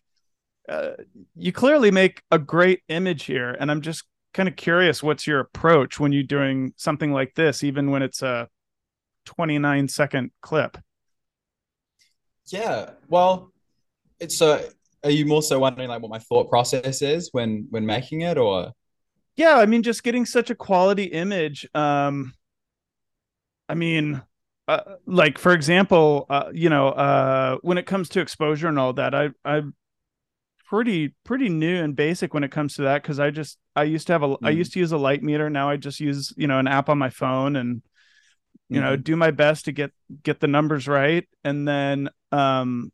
uh, 0.68 0.92
you 1.36 1.52
clearly 1.52 1.90
make 1.90 2.22
a 2.30 2.38
great 2.38 2.82
image 2.88 3.24
here 3.24 3.56
and 3.58 3.70
i'm 3.70 3.80
just 3.80 4.04
kind 4.34 4.48
of 4.48 4.56
curious 4.56 5.02
what's 5.02 5.26
your 5.26 5.40
approach 5.40 5.98
when 5.98 6.12
you're 6.12 6.22
doing 6.22 6.72
something 6.76 7.12
like 7.12 7.34
this 7.34 7.64
even 7.64 7.90
when 7.90 8.02
it's 8.02 8.22
a 8.22 8.48
29 9.24 9.88
second 9.88 10.30
clip 10.40 10.78
Yeah. 12.46 12.90
Well, 13.08 13.50
it's 14.20 14.40
a. 14.40 14.70
are 15.04 15.10
you 15.10 15.26
more 15.26 15.42
so 15.42 15.58
wondering 15.58 15.88
like 15.88 16.00
what 16.02 16.10
my 16.10 16.18
thought 16.18 16.48
process 16.48 17.02
is 17.02 17.28
when 17.32 17.66
when 17.70 17.84
making 17.84 18.22
it 18.22 18.38
or 18.38 18.72
yeah 19.36 19.56
i 19.56 19.66
mean 19.66 19.82
just 19.82 20.02
getting 20.02 20.24
such 20.26 20.50
a 20.50 20.54
quality 20.54 21.04
image 21.04 21.66
um 21.74 22.32
i 23.68 23.74
mean 23.74 24.22
uh, 24.68 24.96
like 25.06 25.38
for 25.38 25.52
example 25.52 26.26
uh, 26.30 26.50
you 26.52 26.68
know 26.70 26.88
uh 26.88 27.56
when 27.62 27.78
it 27.78 27.86
comes 27.86 28.08
to 28.08 28.20
exposure 28.20 28.68
and 28.68 28.78
all 28.78 28.92
that 28.92 29.14
i 29.14 29.28
i'm 29.44 29.74
pretty 30.66 31.14
pretty 31.24 31.48
new 31.48 31.76
and 31.82 31.94
basic 31.94 32.34
when 32.34 32.42
it 32.44 32.50
comes 32.50 32.74
to 32.74 32.82
that 32.82 33.02
because 33.02 33.20
i 33.20 33.30
just 33.30 33.56
i 33.76 33.84
used 33.84 34.06
to 34.08 34.12
have 34.12 34.22
a 34.22 34.26
I 34.42 34.52
Mm. 34.52 34.56
used 34.56 34.72
to 34.72 34.80
use 34.80 34.92
a 34.92 34.98
light 34.98 35.22
meter 35.22 35.48
now 35.48 35.70
i 35.70 35.76
just 35.76 36.00
use 36.00 36.32
you 36.36 36.46
know 36.46 36.58
an 36.58 36.66
app 36.66 36.88
on 36.88 36.98
my 36.98 37.10
phone 37.10 37.54
and 37.56 37.82
you 38.68 38.80
know 38.80 38.96
Mhm. 38.96 39.04
do 39.04 39.16
my 39.16 39.30
best 39.30 39.66
to 39.66 39.72
get 39.72 39.92
get 40.24 40.40
the 40.40 40.48
numbers 40.48 40.88
right 40.88 41.24
and 41.44 41.66
then 41.68 42.10
um 42.32 42.90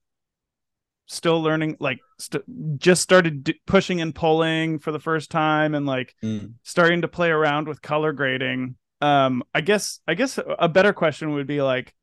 still 1.06 1.42
learning 1.42 1.76
like 1.80 1.98
st- 2.18 2.78
just 2.78 3.02
started 3.02 3.44
d- 3.44 3.60
pushing 3.66 4.00
and 4.00 4.14
pulling 4.14 4.78
for 4.78 4.92
the 4.92 5.00
first 5.00 5.30
time 5.30 5.74
and 5.74 5.86
like 5.86 6.14
Mm. 6.22 6.54
starting 6.62 7.02
to 7.02 7.08
play 7.08 7.30
around 7.30 7.68
with 7.68 7.80
color 7.82 8.12
grading 8.12 8.76
um 9.00 9.42
i 9.54 9.60
guess 9.62 10.00
i 10.06 10.14
guess 10.14 10.38
a 10.58 10.68
better 10.68 10.92
question 10.92 11.32
would 11.32 11.46
be 11.46 11.60
like 11.62 11.94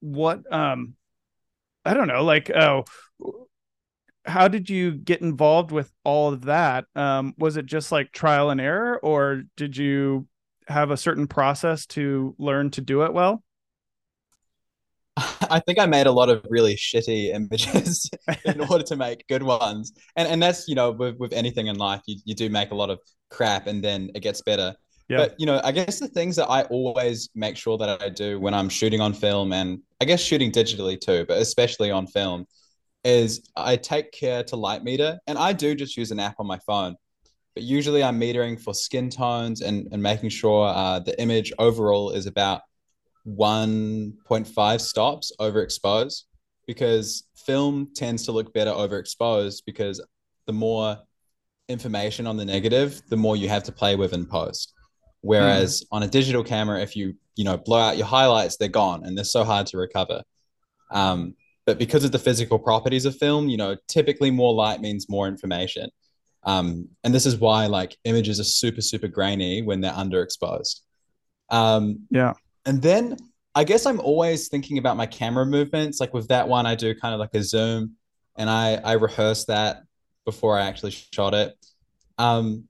what 0.00 0.40
um 0.52 0.94
i 1.84 1.94
don't 1.94 2.08
know 2.08 2.24
like 2.24 2.50
oh 2.50 2.84
how 4.24 4.48
did 4.48 4.70
you 4.70 4.92
get 4.92 5.20
involved 5.20 5.70
with 5.72 5.90
all 6.04 6.32
of 6.32 6.42
that 6.42 6.84
um 6.94 7.34
was 7.38 7.56
it 7.56 7.66
just 7.66 7.90
like 7.90 8.12
trial 8.12 8.50
and 8.50 8.60
error 8.60 8.98
or 9.02 9.42
did 9.56 9.76
you 9.76 10.26
have 10.68 10.90
a 10.90 10.96
certain 10.96 11.26
process 11.26 11.86
to 11.86 12.34
learn 12.38 12.70
to 12.70 12.80
do 12.80 13.02
it 13.02 13.12
well 13.12 13.42
I 15.50 15.60
think 15.60 15.78
I 15.78 15.86
made 15.86 16.06
a 16.06 16.12
lot 16.12 16.30
of 16.30 16.44
really 16.48 16.74
shitty 16.74 17.34
images 17.34 18.10
in 18.44 18.60
order 18.62 18.82
to 18.84 18.96
make 18.96 19.26
good 19.28 19.42
ones. 19.42 19.92
And 20.16 20.26
and 20.26 20.42
that's, 20.42 20.68
you 20.68 20.74
know, 20.74 20.90
with, 20.90 21.18
with 21.18 21.34
anything 21.34 21.66
in 21.66 21.76
life, 21.76 22.00
you, 22.06 22.16
you 22.24 22.34
do 22.34 22.48
make 22.48 22.70
a 22.70 22.74
lot 22.74 22.88
of 22.88 22.98
crap 23.30 23.66
and 23.66 23.84
then 23.84 24.10
it 24.14 24.20
gets 24.20 24.40
better. 24.40 24.74
Yeah. 25.08 25.18
But, 25.18 25.34
you 25.38 25.44
know, 25.44 25.60
I 25.62 25.72
guess 25.72 25.98
the 25.98 26.08
things 26.08 26.36
that 26.36 26.48
I 26.48 26.62
always 26.62 27.28
make 27.34 27.56
sure 27.56 27.76
that 27.76 28.00
I 28.02 28.08
do 28.08 28.40
when 28.40 28.54
I'm 28.54 28.70
shooting 28.70 29.00
on 29.00 29.12
film 29.12 29.52
and 29.52 29.80
I 30.00 30.06
guess 30.06 30.20
shooting 30.22 30.50
digitally 30.50 30.98
too, 30.98 31.26
but 31.28 31.38
especially 31.38 31.90
on 31.90 32.06
film, 32.06 32.46
is 33.04 33.48
I 33.56 33.76
take 33.76 34.12
care 34.12 34.44
to 34.44 34.56
light 34.56 34.84
meter. 34.84 35.18
And 35.26 35.38
I 35.38 35.52
do 35.52 35.74
just 35.74 35.96
use 35.96 36.10
an 36.10 36.20
app 36.20 36.36
on 36.38 36.46
my 36.46 36.58
phone. 36.66 36.96
But 37.54 37.64
usually 37.64 38.02
I'm 38.02 38.18
metering 38.18 38.60
for 38.60 38.72
skin 38.72 39.10
tones 39.10 39.60
and, 39.60 39.88
and 39.92 40.02
making 40.02 40.30
sure 40.30 40.68
uh, 40.68 41.00
the 41.00 41.20
image 41.20 41.52
overall 41.58 42.10
is 42.10 42.26
about 42.26 42.62
1.5 43.26 44.80
stops 44.80 45.32
overexposed 45.38 46.22
because 46.66 47.24
film 47.36 47.88
tends 47.94 48.24
to 48.24 48.32
look 48.32 48.54
better 48.54 48.70
overexposed 48.70 49.62
because 49.66 50.00
the 50.46 50.52
more 50.52 50.98
information 51.68 52.26
on 52.26 52.36
the 52.36 52.44
negative, 52.44 53.02
the 53.08 53.16
more 53.16 53.36
you 53.36 53.48
have 53.48 53.64
to 53.64 53.72
play 53.72 53.96
with 53.96 54.12
in 54.12 54.26
post. 54.26 54.72
Whereas 55.20 55.82
mm. 55.82 55.86
on 55.92 56.02
a 56.02 56.08
digital 56.08 56.42
camera, 56.42 56.80
if 56.80 56.96
you 56.96 57.14
you 57.36 57.44
know 57.44 57.56
blow 57.56 57.78
out 57.78 57.96
your 57.96 58.06
highlights, 58.06 58.56
they're 58.56 58.68
gone 58.68 59.04
and 59.04 59.16
they're 59.16 59.24
so 59.24 59.44
hard 59.44 59.66
to 59.68 59.78
recover. 59.78 60.22
Um, 60.90 61.34
but 61.64 61.78
because 61.78 62.04
of 62.04 62.12
the 62.12 62.18
physical 62.18 62.58
properties 62.58 63.04
of 63.04 63.16
film, 63.16 63.48
you 63.48 63.56
know, 63.56 63.76
typically 63.88 64.30
more 64.30 64.52
light 64.52 64.80
means 64.80 65.08
more 65.08 65.28
information. 65.28 65.90
Um, 66.44 66.88
and 67.04 67.14
this 67.14 67.26
is 67.26 67.36
why 67.36 67.66
like 67.66 67.96
images 68.04 68.40
are 68.40 68.44
super 68.44 68.80
super 68.80 69.08
grainy 69.08 69.62
when 69.62 69.80
they're 69.80 69.92
underexposed. 69.92 70.80
Um, 71.50 72.06
yeah. 72.10 72.32
And 72.66 72.82
then 72.82 73.16
I 73.54 73.64
guess 73.64 73.86
I'm 73.86 74.00
always 74.00 74.48
thinking 74.48 74.78
about 74.78 74.96
my 74.96 75.06
camera 75.06 75.46
movements. 75.46 76.00
Like 76.00 76.14
with 76.14 76.28
that 76.28 76.48
one, 76.48 76.66
I 76.66 76.74
do 76.74 76.94
kind 76.94 77.14
of 77.14 77.20
like 77.20 77.34
a 77.34 77.42
zoom, 77.42 77.96
and 78.36 78.48
I 78.50 78.74
I 78.76 78.92
rehearse 78.94 79.44
that 79.46 79.82
before 80.24 80.58
I 80.58 80.66
actually 80.66 80.92
shot 80.92 81.34
it. 81.34 81.54
Um, 82.18 82.68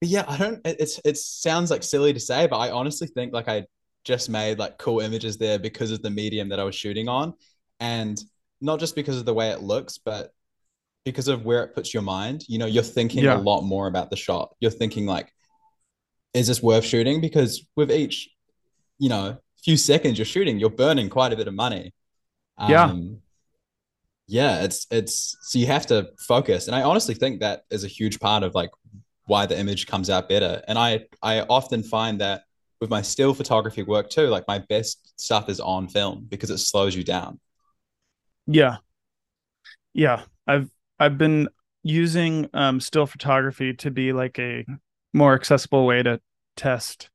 but 0.00 0.08
yeah, 0.08 0.24
I 0.26 0.36
don't. 0.36 0.60
It's 0.64 1.00
it 1.04 1.16
sounds 1.18 1.70
like 1.70 1.82
silly 1.82 2.12
to 2.12 2.20
say, 2.20 2.46
but 2.46 2.58
I 2.58 2.70
honestly 2.70 3.06
think 3.06 3.32
like 3.32 3.48
I 3.48 3.66
just 4.04 4.30
made 4.30 4.58
like 4.58 4.78
cool 4.78 5.00
images 5.00 5.36
there 5.36 5.58
because 5.58 5.90
of 5.90 6.02
the 6.02 6.10
medium 6.10 6.48
that 6.48 6.58
I 6.60 6.64
was 6.64 6.74
shooting 6.74 7.08
on, 7.08 7.34
and 7.80 8.20
not 8.60 8.78
just 8.78 8.94
because 8.94 9.16
of 9.18 9.24
the 9.24 9.34
way 9.34 9.50
it 9.50 9.62
looks, 9.62 9.98
but 9.98 10.32
because 11.04 11.28
of 11.28 11.44
where 11.44 11.64
it 11.64 11.74
puts 11.74 11.92
your 11.92 12.02
mind. 12.02 12.44
You 12.46 12.58
know, 12.58 12.66
you're 12.66 12.82
thinking 12.82 13.24
yeah. 13.24 13.36
a 13.36 13.40
lot 13.40 13.62
more 13.62 13.86
about 13.86 14.10
the 14.10 14.16
shot. 14.16 14.54
You're 14.60 14.70
thinking 14.70 15.06
like, 15.06 15.32
is 16.34 16.46
this 16.46 16.62
worth 16.62 16.84
shooting? 16.84 17.20
Because 17.20 17.66
with 17.74 17.90
each, 17.90 18.28
you 18.98 19.08
know, 19.08 19.38
few 19.64 19.76
seconds 19.76 20.18
you're 20.18 20.26
shooting, 20.26 20.58
you're 20.58 20.70
burning 20.70 21.08
quite 21.08 21.32
a 21.32 21.36
bit 21.36 21.48
of 21.48 21.54
money. 21.54 21.92
Um, 22.58 22.70
yeah. 22.70 22.94
Yeah, 24.28 24.62
it's 24.62 24.86
it's 24.92 25.36
so 25.42 25.58
you 25.58 25.66
have 25.66 25.86
to 25.86 26.10
focus, 26.20 26.68
and 26.68 26.76
I 26.76 26.82
honestly 26.82 27.14
think 27.14 27.40
that 27.40 27.64
is 27.68 27.82
a 27.82 27.88
huge 27.88 28.20
part 28.20 28.44
of 28.44 28.54
like 28.54 28.70
why 29.24 29.44
the 29.46 29.58
image 29.58 29.88
comes 29.88 30.08
out 30.08 30.28
better. 30.28 30.62
And 30.68 30.78
I 30.78 31.06
I 31.20 31.40
often 31.40 31.82
find 31.82 32.20
that 32.20 32.44
with 32.80 32.90
my 32.90 33.02
still 33.02 33.34
photography 33.34 33.82
work 33.82 34.08
too, 34.08 34.28
like 34.28 34.44
my 34.46 34.58
best 34.68 35.18
stuff 35.20 35.48
is 35.48 35.58
on 35.58 35.88
film 35.88 36.26
because 36.28 36.50
it 36.50 36.58
slows 36.58 36.94
you 36.94 37.02
down. 37.02 37.40
Yeah. 38.46 38.76
Yeah. 39.92 40.22
I've 40.46 40.70
I've 40.98 41.18
been 41.18 41.48
using 41.82 42.48
um, 42.52 42.80
still 42.80 43.06
photography 43.06 43.74
to 43.74 43.90
be 43.90 44.12
like 44.12 44.38
a 44.38 44.64
more 45.12 45.34
accessible 45.34 45.86
way 45.86 46.02
to 46.02 46.20
test 46.56 47.10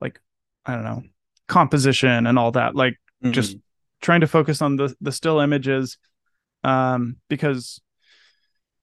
like 0.00 0.20
I 0.66 0.74
don't 0.74 0.84
know 0.84 1.02
composition 1.48 2.26
and 2.26 2.38
all 2.38 2.52
that 2.52 2.74
like 2.74 2.94
mm-hmm. 3.22 3.32
just 3.32 3.56
trying 4.00 4.20
to 4.20 4.26
focus 4.26 4.60
on 4.62 4.76
the 4.76 4.94
the 5.00 5.12
still 5.12 5.40
images 5.40 5.98
um 6.64 7.16
because 7.28 7.80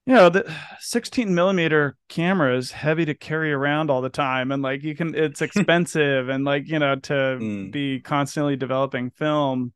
you 0.05 0.13
know 0.13 0.29
the 0.29 0.51
16 0.79 1.33
millimeter 1.33 1.95
camera 2.07 2.57
is 2.57 2.71
heavy 2.71 3.05
to 3.05 3.13
carry 3.13 3.51
around 3.51 3.89
all 3.91 4.01
the 4.01 4.09
time 4.09 4.51
and 4.51 4.63
like 4.63 4.83
you 4.83 4.95
can 4.95 5.13
it's 5.15 5.41
expensive 5.41 6.29
and 6.29 6.45
like 6.45 6.67
you 6.67 6.79
know 6.79 6.95
to 6.95 7.13
mm. 7.13 7.71
be 7.71 8.00
constantly 8.00 8.55
developing 8.55 9.09
film 9.12 9.74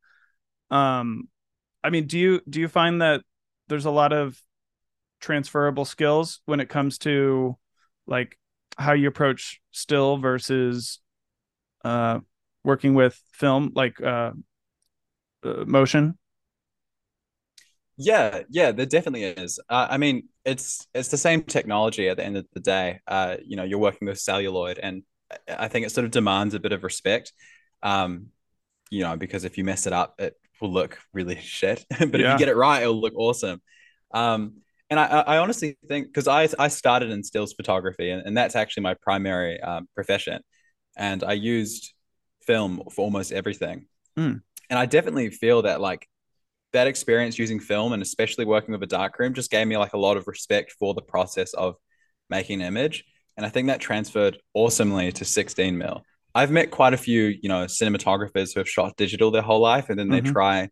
um 0.70 1.28
i 1.84 1.90
mean 1.90 2.06
do 2.06 2.18
you 2.18 2.40
do 2.48 2.60
you 2.60 2.68
find 2.68 3.00
that 3.02 3.22
there's 3.68 3.84
a 3.84 3.90
lot 3.90 4.12
of 4.12 4.40
transferable 5.20 5.84
skills 5.84 6.40
when 6.46 6.60
it 6.60 6.68
comes 6.68 6.98
to 6.98 7.56
like 8.06 8.38
how 8.76 8.92
you 8.92 9.08
approach 9.08 9.60
still 9.70 10.16
versus 10.18 11.00
uh 11.84 12.18
working 12.64 12.94
with 12.94 13.20
film 13.32 13.72
like 13.74 14.00
uh, 14.02 14.32
uh 15.44 15.64
motion? 15.66 16.18
Yeah 17.96 18.42
yeah 18.50 18.72
there 18.72 18.86
definitely 18.86 19.24
is. 19.24 19.60
Uh, 19.68 19.86
i 19.88 19.96
mean 19.96 20.28
it's 20.44 20.86
it's 20.94 21.08
the 21.08 21.16
same 21.16 21.42
technology 21.42 22.08
at 22.08 22.16
the 22.16 22.24
end 22.24 22.36
of 22.36 22.46
the 22.52 22.60
day. 22.60 23.00
Uh 23.06 23.36
you 23.44 23.56
know 23.56 23.64
you're 23.64 23.78
working 23.78 24.08
with 24.08 24.18
celluloid 24.18 24.78
and 24.78 25.04
i 25.48 25.68
think 25.68 25.86
it 25.86 25.90
sort 25.90 26.04
of 26.04 26.10
demands 26.10 26.54
a 26.54 26.60
bit 26.60 26.72
of 26.72 26.82
respect. 26.82 27.32
Um 27.82 28.26
you 28.90 29.00
know 29.02 29.16
because 29.16 29.44
if 29.44 29.56
you 29.58 29.64
mess 29.64 29.86
it 29.86 29.92
up 29.92 30.20
it 30.20 30.36
will 30.60 30.72
look 30.72 30.98
really 31.12 31.36
shit 31.42 31.84
but 31.98 32.20
yeah. 32.20 32.26
if 32.26 32.32
you 32.32 32.38
get 32.38 32.48
it 32.48 32.56
right 32.56 32.82
it'll 32.82 33.00
look 33.00 33.14
awesome. 33.16 33.60
Um 34.12 34.56
and 34.90 35.00
I, 35.00 35.06
I 35.06 35.38
honestly 35.38 35.78
think 35.88 36.08
because 36.08 36.28
I, 36.28 36.46
I 36.58 36.68
started 36.68 37.10
in 37.10 37.24
stills 37.24 37.54
photography 37.54 38.10
and, 38.10 38.22
and 38.26 38.36
that's 38.36 38.54
actually 38.54 38.82
my 38.82 38.94
primary 38.94 39.60
um, 39.60 39.88
profession. 39.94 40.40
And 40.96 41.24
i 41.24 41.32
used 41.32 41.92
film 42.46 42.82
for 42.92 43.02
almost 43.02 43.32
everything. 43.32 43.86
Mm. 44.16 44.42
and 44.70 44.78
i 44.78 44.86
definitely 44.86 45.30
feel 45.30 45.62
that 45.62 45.80
like 45.80 46.06
that 46.72 46.86
experience 46.86 47.36
using 47.36 47.58
film 47.58 47.92
and 47.92 48.00
especially 48.00 48.44
working 48.44 48.72
with 48.72 48.82
a 48.84 48.86
darkroom 48.86 49.34
just 49.34 49.50
gave 49.50 49.66
me 49.66 49.76
like 49.76 49.92
a 49.92 49.98
lot 49.98 50.16
of 50.16 50.28
respect 50.28 50.72
for 50.78 50.94
the 50.94 51.02
process 51.02 51.52
of 51.54 51.74
making 52.30 52.60
an 52.60 52.68
image. 52.68 53.04
And 53.36 53.44
i 53.44 53.48
think 53.48 53.66
that 53.66 53.80
transferred 53.80 54.38
awesomely 54.54 55.10
to 55.12 55.24
16 55.24 55.76
mil 55.76 56.04
i've 56.34 56.50
met 56.50 56.70
quite 56.70 56.94
a 56.94 56.96
few 56.96 57.34
you 57.42 57.48
know 57.48 57.64
cinematographers 57.64 58.54
who 58.54 58.60
have 58.60 58.68
shot 58.68 58.96
digital 58.96 59.30
their 59.30 59.42
whole 59.42 59.60
life 59.60 59.90
and 59.90 59.98
then 59.98 60.08
mm-hmm. 60.08 60.26
they 60.26 60.32
try 60.32 60.68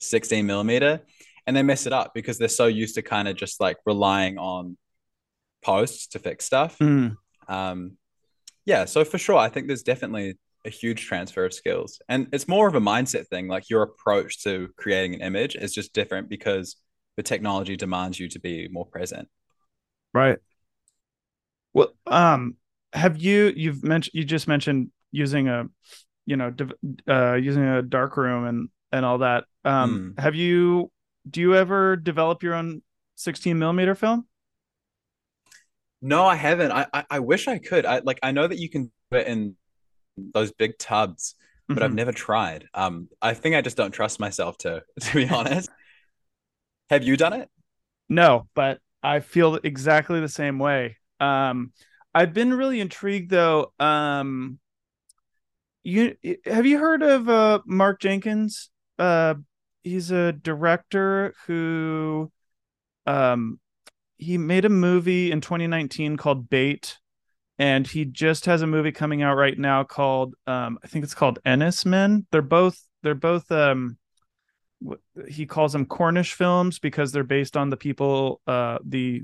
16 0.00 0.46
millimeter 0.46 1.00
and 1.46 1.56
they 1.56 1.62
mess 1.62 1.86
it 1.86 1.92
up 1.92 2.12
because 2.14 2.38
they're 2.38 2.48
so 2.48 2.66
used 2.66 2.96
to 2.96 3.02
kind 3.02 3.28
of 3.28 3.36
just 3.36 3.60
like 3.60 3.76
relying 3.86 4.36
on 4.36 4.76
posts 5.62 6.08
to 6.08 6.18
fix 6.18 6.44
stuff. 6.44 6.78
Mm. 6.78 7.16
Um, 7.48 7.96
yeah, 8.64 8.84
so 8.84 9.04
for 9.04 9.18
sure, 9.18 9.36
I 9.36 9.48
think 9.48 9.68
there's 9.68 9.84
definitely 9.84 10.38
a 10.64 10.70
huge 10.70 11.06
transfer 11.06 11.44
of 11.44 11.54
skills, 11.54 12.00
and 12.08 12.26
it's 12.32 12.48
more 12.48 12.66
of 12.66 12.74
a 12.74 12.80
mindset 12.80 13.28
thing. 13.28 13.46
Like 13.46 13.70
your 13.70 13.82
approach 13.82 14.42
to 14.42 14.70
creating 14.76 15.14
an 15.14 15.20
image 15.20 15.54
is 15.54 15.72
just 15.72 15.92
different 15.92 16.28
because 16.28 16.76
the 17.16 17.22
technology 17.22 17.76
demands 17.76 18.18
you 18.18 18.28
to 18.28 18.40
be 18.40 18.68
more 18.68 18.86
present. 18.86 19.28
Right. 20.12 20.38
Well, 21.72 21.92
um, 22.06 22.56
have 22.92 23.16
you 23.18 23.52
you've 23.54 23.84
mentioned 23.84 24.14
you 24.14 24.24
just 24.24 24.48
mentioned 24.48 24.90
using 25.12 25.48
a, 25.48 25.64
you 26.26 26.36
know, 26.36 26.54
uh, 27.08 27.34
using 27.34 27.64
a 27.64 27.82
dark 27.82 28.16
room 28.16 28.46
and 28.46 28.68
and 28.92 29.04
all 29.04 29.18
that. 29.18 29.44
Um, 29.64 30.14
mm. 30.16 30.22
have 30.22 30.34
you 30.34 30.90
do 31.28 31.40
you 31.40 31.54
ever 31.54 31.96
develop 31.96 32.42
your 32.42 32.54
own 32.54 32.82
16 33.16 33.58
millimeter 33.58 33.94
film? 33.94 34.26
No, 36.02 36.24
I 36.24 36.36
haven't. 36.36 36.72
I, 36.72 36.86
I, 36.92 37.04
I 37.10 37.18
wish 37.20 37.48
I 37.48 37.58
could. 37.58 37.86
I 37.86 38.00
like 38.00 38.18
I 38.22 38.32
know 38.32 38.46
that 38.46 38.58
you 38.58 38.68
can 38.68 38.92
do 39.10 39.18
it 39.18 39.26
in 39.26 39.56
those 40.16 40.52
big 40.52 40.78
tubs, 40.78 41.34
but 41.66 41.76
mm-hmm. 41.76 41.84
I've 41.84 41.94
never 41.94 42.12
tried. 42.12 42.66
Um, 42.74 43.08
I 43.20 43.34
think 43.34 43.56
I 43.56 43.60
just 43.60 43.76
don't 43.76 43.92
trust 43.92 44.20
myself 44.20 44.58
to 44.58 44.82
to 45.00 45.14
be 45.14 45.28
honest. 45.30 45.70
Have 46.90 47.02
you 47.02 47.16
done 47.16 47.32
it? 47.32 47.48
No, 48.08 48.46
but 48.54 48.78
I 49.02 49.20
feel 49.20 49.56
exactly 49.56 50.20
the 50.20 50.28
same 50.28 50.58
way. 50.58 50.96
Um, 51.18 51.72
I've 52.14 52.32
been 52.32 52.54
really 52.54 52.80
intrigued 52.80 53.30
though. 53.30 53.72
Um, 53.80 54.58
you 55.86 56.16
have 56.44 56.66
you 56.66 56.78
heard 56.78 57.02
of 57.02 57.28
uh 57.28 57.60
Mark 57.64 58.00
Jenkins? 58.00 58.70
Uh, 58.98 59.34
he's 59.84 60.10
a 60.10 60.32
director 60.32 61.32
who 61.46 62.30
um 63.06 63.60
he 64.18 64.36
made 64.36 64.64
a 64.64 64.70
movie 64.70 65.30
in 65.30 65.40
2019 65.40 66.16
called 66.16 66.50
Bait 66.50 66.98
and 67.58 67.86
he 67.86 68.04
just 68.04 68.46
has 68.46 68.62
a 68.62 68.66
movie 68.66 68.90
coming 68.90 69.22
out 69.22 69.36
right 69.36 69.56
now 69.56 69.84
called 69.84 70.34
um 70.48 70.78
I 70.82 70.88
think 70.88 71.04
it's 71.04 71.14
called 71.14 71.38
Enys 71.46 71.86
Men. 71.86 72.26
They're 72.32 72.42
both 72.42 72.82
they're 73.04 73.14
both 73.14 73.50
um 73.52 73.96
he 75.28 75.46
calls 75.46 75.72
them 75.72 75.86
Cornish 75.86 76.34
films 76.34 76.80
because 76.80 77.12
they're 77.12 77.22
based 77.24 77.56
on 77.56 77.70
the 77.70 77.76
people 77.76 78.40
uh 78.48 78.78
the 78.84 79.22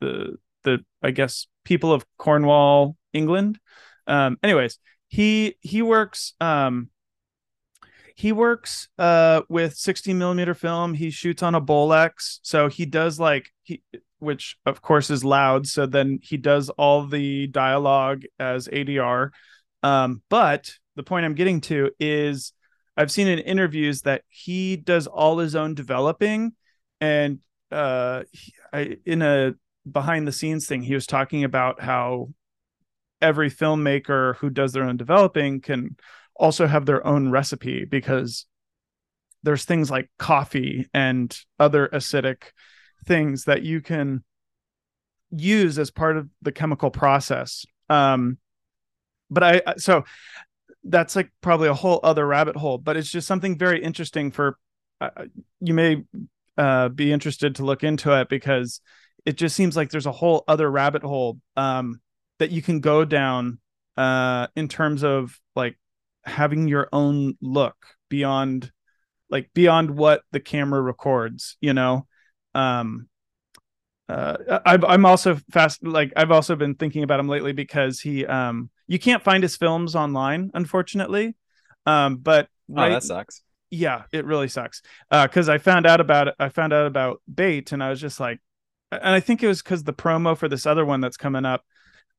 the 0.00 0.38
the 0.64 0.84
I 1.04 1.12
guess 1.12 1.46
people 1.64 1.92
of 1.92 2.04
Cornwall, 2.18 2.96
England. 3.12 3.60
Um 4.08 4.38
anyways, 4.42 4.80
he 5.08 5.56
he 5.60 5.82
works 5.82 6.34
um 6.40 6.90
he 8.14 8.32
works 8.32 8.88
uh 8.98 9.42
with 9.48 9.74
16 9.74 10.18
millimeter 10.18 10.54
film. 10.54 10.94
He 10.94 11.10
shoots 11.10 11.42
on 11.42 11.54
a 11.54 11.60
bolex. 11.60 12.38
So 12.42 12.68
he 12.68 12.84
does 12.84 13.18
like 13.18 13.50
he 13.62 13.82
which 14.18 14.56
of 14.66 14.82
course 14.82 15.10
is 15.10 15.24
loud. 15.24 15.66
So 15.66 15.86
then 15.86 16.20
he 16.22 16.36
does 16.36 16.68
all 16.70 17.06
the 17.06 17.46
dialogue 17.46 18.24
as 18.38 18.68
adr 18.68 19.30
um 19.84 20.20
but 20.28 20.72
the 20.96 21.04
point 21.04 21.24
i'm 21.24 21.36
getting 21.36 21.60
to 21.60 21.88
is 22.00 22.52
i've 22.96 23.12
seen 23.12 23.28
in 23.28 23.38
interviews 23.38 24.02
that 24.02 24.22
he 24.28 24.74
does 24.74 25.06
all 25.06 25.38
his 25.38 25.54
own 25.54 25.74
developing. 25.74 26.52
And 27.00 27.38
uh 27.70 28.24
he, 28.32 28.52
I, 28.72 28.96
in 29.06 29.22
a 29.22 29.54
behind 29.90 30.26
the 30.26 30.32
scenes 30.32 30.66
thing 30.66 30.82
he 30.82 30.94
was 30.94 31.06
talking 31.06 31.44
about 31.44 31.80
how 31.80 32.30
every 33.20 33.50
filmmaker 33.50 34.36
who 34.36 34.50
does 34.50 34.72
their 34.72 34.84
own 34.84 34.96
developing 34.96 35.60
can 35.60 35.96
also 36.36 36.66
have 36.66 36.86
their 36.86 37.04
own 37.06 37.30
recipe 37.30 37.84
because 37.84 38.46
there's 39.42 39.64
things 39.64 39.90
like 39.90 40.10
coffee 40.18 40.86
and 40.94 41.36
other 41.58 41.88
acidic 41.92 42.42
things 43.06 43.44
that 43.44 43.62
you 43.62 43.80
can 43.80 44.22
use 45.30 45.78
as 45.78 45.90
part 45.90 46.16
of 46.16 46.28
the 46.42 46.52
chemical 46.52 46.90
process. 46.90 47.66
Um 47.88 48.38
but 49.30 49.42
i 49.42 49.74
so 49.76 50.04
that's 50.84 51.14
like 51.14 51.30
probably 51.42 51.68
a 51.68 51.74
whole 51.74 52.00
other 52.02 52.26
rabbit 52.26 52.56
hole, 52.56 52.78
but 52.78 52.96
it's 52.96 53.10
just 53.10 53.26
something 53.26 53.58
very 53.58 53.82
interesting 53.82 54.30
for 54.30 54.56
uh, 55.00 55.10
you 55.60 55.74
may 55.74 56.02
uh, 56.56 56.88
be 56.88 57.12
interested 57.12 57.56
to 57.56 57.64
look 57.64 57.84
into 57.84 58.18
it 58.18 58.28
because 58.28 58.80
it 59.24 59.36
just 59.36 59.54
seems 59.54 59.76
like 59.76 59.90
there's 59.90 60.06
a 60.06 60.12
whole 60.12 60.44
other 60.48 60.70
rabbit 60.70 61.02
hole. 61.02 61.38
Um, 61.56 62.00
that 62.38 62.50
you 62.50 62.62
can 62.62 62.80
go 62.80 63.04
down 63.04 63.58
uh, 63.96 64.46
in 64.54 64.68
terms 64.68 65.02
of 65.02 65.38
like 65.56 65.78
having 66.24 66.68
your 66.68 66.88
own 66.92 67.36
look 67.40 67.76
beyond 68.08 68.70
like 69.30 69.50
beyond 69.54 69.90
what 69.90 70.22
the 70.32 70.40
camera 70.40 70.80
records 70.80 71.56
you 71.60 71.74
know? 71.74 72.06
Um 72.54 73.08
uh 74.08 74.60
I, 74.64 74.78
i'm 74.86 75.04
also 75.04 75.38
fast 75.50 75.84
like 75.84 76.12
i've 76.16 76.30
also 76.30 76.56
been 76.56 76.74
thinking 76.74 77.02
about 77.02 77.20
him 77.20 77.28
lately 77.28 77.52
because 77.52 78.00
he 78.00 78.24
um 78.24 78.70
you 78.86 78.98
can't 78.98 79.22
find 79.22 79.42
his 79.42 79.56
films 79.56 79.94
online 79.94 80.50
unfortunately. 80.54 81.36
Um 81.84 82.16
but 82.16 82.48
right, 82.68 82.90
oh 82.90 82.94
that 82.94 83.02
sucks. 83.02 83.42
Yeah 83.70 84.04
it 84.12 84.24
really 84.24 84.48
sucks. 84.48 84.80
Uh 85.10 85.26
because 85.26 85.48
i 85.48 85.58
found 85.58 85.86
out 85.86 86.00
about 86.00 86.28
it 86.28 86.34
i 86.38 86.48
found 86.48 86.72
out 86.72 86.86
about 86.86 87.20
bait 87.32 87.72
and 87.72 87.82
i 87.82 87.90
was 87.90 88.00
just 88.00 88.18
like 88.18 88.40
and 88.90 89.14
i 89.14 89.20
think 89.20 89.42
it 89.42 89.48
was 89.48 89.62
because 89.62 89.84
the 89.84 89.92
promo 89.92 90.36
for 90.36 90.48
this 90.48 90.64
other 90.64 90.86
one 90.86 91.00
that's 91.00 91.18
coming 91.18 91.44
up 91.44 91.64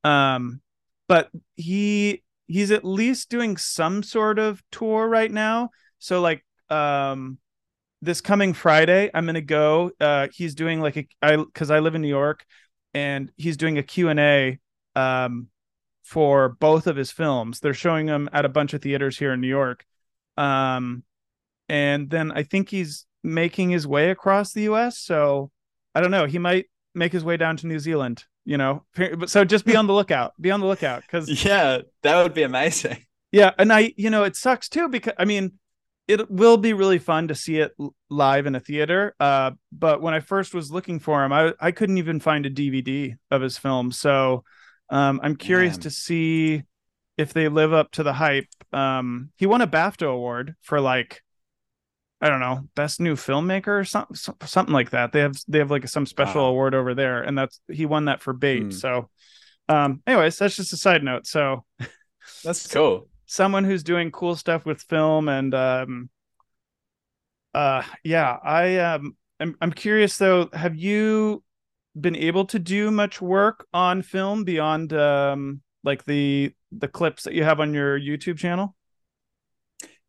um 0.04 0.62
but 1.08 1.30
he 1.56 2.24
he's 2.48 2.72
at 2.72 2.86
least 2.86 3.30
doing 3.30 3.58
some 3.58 4.04
sort 4.04 4.40
of 4.40 4.62
tour 4.72 5.08
right 5.08 5.32
now 5.32 5.70
so 6.00 6.22
like 6.22 6.44
um 6.70 7.38
this 8.02 8.22
coming 8.22 8.54
Friday, 8.54 9.10
I'm 9.14 9.26
gonna 9.26 9.42
go. 9.42 9.92
Uh, 10.00 10.28
he's 10.34 10.56
doing 10.56 10.80
like 10.80 10.98
a 10.98 11.08
I 11.22 11.36
because 11.36 11.72
I 11.72 11.80
live 11.80 11.96
in 11.96 12.02
New 12.02 12.08
York, 12.08 12.46
and 12.94 13.32
he's 13.38 13.58
doing 13.58 13.78
a 13.78 13.84
Q 13.84 14.10
and 14.10 14.20
A 14.20 14.60
um 14.96 15.48
for 16.04 16.50
both 16.50 16.88
of 16.88 16.96
his 16.96 17.12
films. 17.12 17.60
They're 17.60 17.74
showing 17.74 18.06
them 18.08 18.30
at 18.34 18.46
a 18.46 18.50
bunch 18.50 18.74
of 18.74 18.82
theaters 18.82 19.18
here 19.20 19.34
in 19.34 19.42
New 19.42 19.48
York. 19.48 19.86
Um, 20.38 21.04
and 21.68 22.10
then 22.10 22.32
I 22.32 22.44
think 22.44 22.70
he's 22.70 23.06
making 23.24 23.70
his 23.70 23.86
way 23.86 24.10
across 24.10 24.54
the 24.54 24.64
U.S. 24.64 24.98
So 24.98 25.52
I 25.94 26.02
don't 26.02 26.10
know. 26.12 26.26
He 26.26 26.40
might 26.40 26.66
make 26.96 27.12
his 27.12 27.24
way 27.24 27.38
down 27.38 27.58
to 27.58 27.68
New 27.68 27.80
Zealand. 27.80 28.26
You 28.50 28.58
know, 28.58 28.84
so 29.28 29.46
just 29.46 29.64
be 29.64 29.76
on 29.76 29.86
the 29.86 29.94
lookout. 30.00 30.34
Be 30.42 30.50
on 30.50 30.60
the 30.60 30.66
lookout 30.66 31.04
because 31.04 31.46
yeah, 31.46 31.82
that 32.02 32.24
would 32.24 32.34
be 32.34 32.42
amazing. 32.42 33.06
Yeah, 33.32 33.52
and 33.60 33.72
I, 33.72 33.94
you 33.96 34.10
know, 34.10 34.24
it 34.24 34.36
sucks 34.36 34.68
too 34.68 34.90
because 34.90 35.14
I 35.20 35.26
mean, 35.26 35.60
it 36.08 36.32
will 36.32 36.58
be 36.58 36.74
really 36.74 36.98
fun 36.98 37.28
to 37.28 37.36
see 37.36 37.60
it 37.60 37.74
live 38.10 38.48
in 38.48 38.56
a 38.56 38.60
theater. 38.60 39.14
Uh, 39.20 39.52
but 39.72 40.02
when 40.02 40.16
I 40.16 40.20
first 40.20 40.56
was 40.56 40.72
looking 40.72 40.98
for 40.98 41.24
him, 41.24 41.32
I 41.32 41.54
I 41.60 41.70
couldn't 41.70 42.00
even 42.00 42.20
find 42.20 42.44
a 42.48 42.50
DVD 42.50 43.14
of 43.30 43.44
his 43.44 43.60
film. 43.60 43.92
So 43.92 44.44
um, 44.90 45.20
I'm 45.22 45.36
curious 45.36 45.78
to 45.78 45.92
see 45.92 46.64
if 47.20 47.34
they 47.34 47.50
live 47.50 47.72
up 47.72 47.92
to 47.92 48.04
the 48.04 48.14
hype. 48.14 48.48
Um, 48.74 49.30
he 49.36 49.46
won 49.46 49.62
a 49.62 49.68
BAFTA 49.68 50.12
award 50.12 50.56
for 50.64 50.82
like 50.82 51.22
I 52.22 52.30
don't 52.30 52.42
know, 52.42 52.68
best 52.76 53.00
new 53.00 53.16
filmmaker 53.16 53.80
or 53.80 53.86
something 53.86 54.16
something 54.16 54.74
like 54.74 54.90
that. 54.90 55.14
They 55.14 55.22
have 55.22 55.36
they 55.48 55.60
have 55.60 55.72
like 55.72 55.88
some 55.88 56.06
special 56.06 56.42
wow. 56.44 56.50
award 56.50 56.76
over 56.76 56.94
there, 56.94 57.22
and 57.22 57.38
that's 57.38 57.62
he 57.72 57.86
won 57.86 58.06
that 58.06 58.22
for 58.22 58.34
Bait. 58.34 58.64
Mm. 58.64 58.74
So, 58.74 59.10
um, 59.70 60.02
anyways, 60.06 60.38
that's 60.38 60.56
just 60.56 60.74
a 60.74 60.78
side 60.78 61.04
note. 61.04 61.26
So 61.28 61.64
that's 62.44 62.68
cool 62.68 63.08
someone 63.30 63.64
who's 63.64 63.84
doing 63.84 64.10
cool 64.10 64.36
stuff 64.36 64.66
with 64.66 64.82
film 64.82 65.30
and 65.30 65.54
um 65.54 66.10
uh 67.54 67.84
yeah 68.04 68.36
i 68.44 68.78
um 68.78 69.16
I'm, 69.40 69.56
I'm 69.62 69.72
curious 69.72 70.18
though 70.18 70.50
have 70.52 70.76
you 70.76 71.44
been 72.00 72.16
able 72.16 72.46
to 72.46 72.58
do 72.58 72.90
much 72.90 73.22
work 73.22 73.68
on 73.72 74.02
film 74.02 74.46
beyond 74.46 74.94
um 74.94 75.62
like 75.84 76.06
the 76.06 76.54
the 76.72 76.88
clips 76.88 77.24
that 77.24 77.36
you 77.36 77.44
have 77.44 77.60
on 77.60 77.72
your 77.72 78.00
youtube 78.00 78.40
channel 78.40 78.76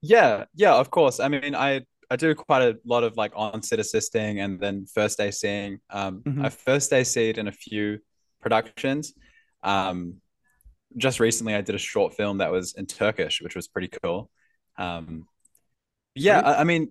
yeah 0.01 0.47
yeah 0.55 0.75
of 0.77 0.91
course 0.91 1.21
i 1.21 1.29
mean 1.29 1.55
i 1.55 1.83
i 2.11 2.17
do 2.17 2.35
quite 2.35 2.63
a 2.63 2.77
lot 2.85 3.05
of 3.05 3.17
like 3.17 3.33
on 3.35 3.63
set 3.63 3.79
assisting 3.79 4.41
and 4.41 4.61
then 4.61 4.87
first 4.87 5.19
ACing 5.19 5.79
um 5.91 6.21
mm-hmm. 6.21 6.45
i 6.45 6.49
first 6.49 6.93
AC'd 6.93 7.39
in 7.39 7.49
a 7.49 7.53
few 7.53 7.99
productions 8.41 9.15
um 9.63 10.21
just 10.97 11.21
recently 11.21 11.55
I 11.55 11.61
did 11.61 11.75
a 11.75 11.79
short 11.79 12.15
film 12.15 12.39
that 12.39 12.51
was 12.51 12.75
in 12.75 12.87
Turkish, 12.87 13.41
which 13.41 13.55
was 13.55 13.69
pretty 13.69 13.89
cool. 14.03 14.31
Um, 14.77 15.27
yeah, 16.15 16.41
I, 16.41 16.61
I, 16.61 16.65
mean, 16.65 16.91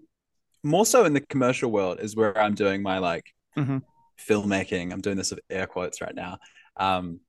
more 0.63 0.85
so 0.85 1.05
in 1.05 1.13
the 1.13 1.21
commercial 1.21 1.71
world 1.71 1.99
is 1.99 2.15
where 2.15 2.37
I'm 2.37 2.55
doing 2.55 2.81
my 2.81 2.99
like 2.99 3.25
mm-hmm. 3.57 3.79
filmmaking. 4.19 4.93
I'm 4.93 5.01
doing 5.01 5.17
this 5.17 5.31
with 5.31 5.41
air 5.49 5.67
quotes 5.67 6.01
right 6.01 6.15
now. 6.15 6.37
Um, 6.77 7.19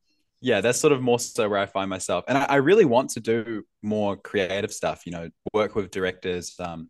yeah, 0.40 0.60
that's 0.60 0.80
sort 0.80 0.92
of 0.92 1.02
more 1.02 1.18
so 1.18 1.48
where 1.48 1.58
I 1.58 1.66
find 1.66 1.90
myself, 1.90 2.24
and 2.26 2.38
I, 2.38 2.44
I, 2.44 2.56
really 2.56 2.86
want 2.86 3.10
to 3.10 3.20
do 3.20 3.62
more 3.82 4.16
creative 4.16 4.72
stuff. 4.72 5.02
You 5.04 5.12
know, 5.12 5.28
work 5.52 5.74
with 5.74 5.90
directors. 5.90 6.54
Um, 6.58 6.88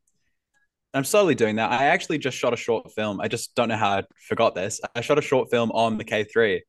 I'm 0.92 1.04
slowly 1.04 1.34
doing 1.34 1.56
that. 1.56 1.70
I 1.70 1.86
actually 1.86 2.18
just 2.18 2.36
shot 2.36 2.52
a 2.52 2.56
short 2.56 2.92
film. 2.92 3.20
I 3.20 3.28
just 3.28 3.54
don't 3.54 3.68
know 3.68 3.76
how 3.76 3.98
I 3.98 4.02
forgot 4.28 4.54
this. 4.54 4.80
I 4.94 5.00
shot 5.02 5.18
a 5.18 5.22
short 5.22 5.50
film 5.50 5.70
on 5.70 5.98
the 5.98 6.04
K3 6.04 6.60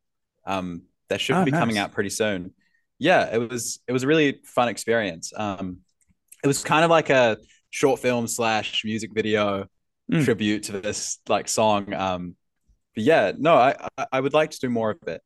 um, 0.46 0.84
that 1.10 1.20
should 1.20 1.36
oh, 1.36 1.44
be 1.46 1.52
nice. 1.52 1.60
coming 1.60 1.78
out 1.78 1.92
pretty 1.92 2.12
soon 2.12 2.54
yeah, 3.02 3.34
it 3.34 3.40
was 3.40 3.80
it 3.88 3.94
was 3.94 4.04
a 4.04 4.08
really 4.08 4.42
fun 4.46 4.68
experience. 4.68 5.34
Um, 5.36 5.80
it 6.44 6.48
was 6.48 6.64
kind 6.64 6.86
of 6.86 6.92
like 6.92 7.10
a 7.10 7.38
short 7.72 8.00
film 8.00 8.28
slash 8.28 8.86
music 8.86 9.10
video 9.12 9.66
mm. 10.10 10.24
tribute 10.24 10.64
to 10.64 10.74
this 10.80 11.18
like 11.28 11.48
song. 11.48 11.96
Um, 11.96 12.36
but 12.94 13.04
yeah, 13.04 13.32
no, 13.36 13.56
I 13.56 13.76
I 14.12 14.20
would 14.20 14.34
like 14.34 14.52
to 14.52 14.60
do 14.60 14.70
more 14.70 14.92
of 14.92 15.08
it. 15.08 15.20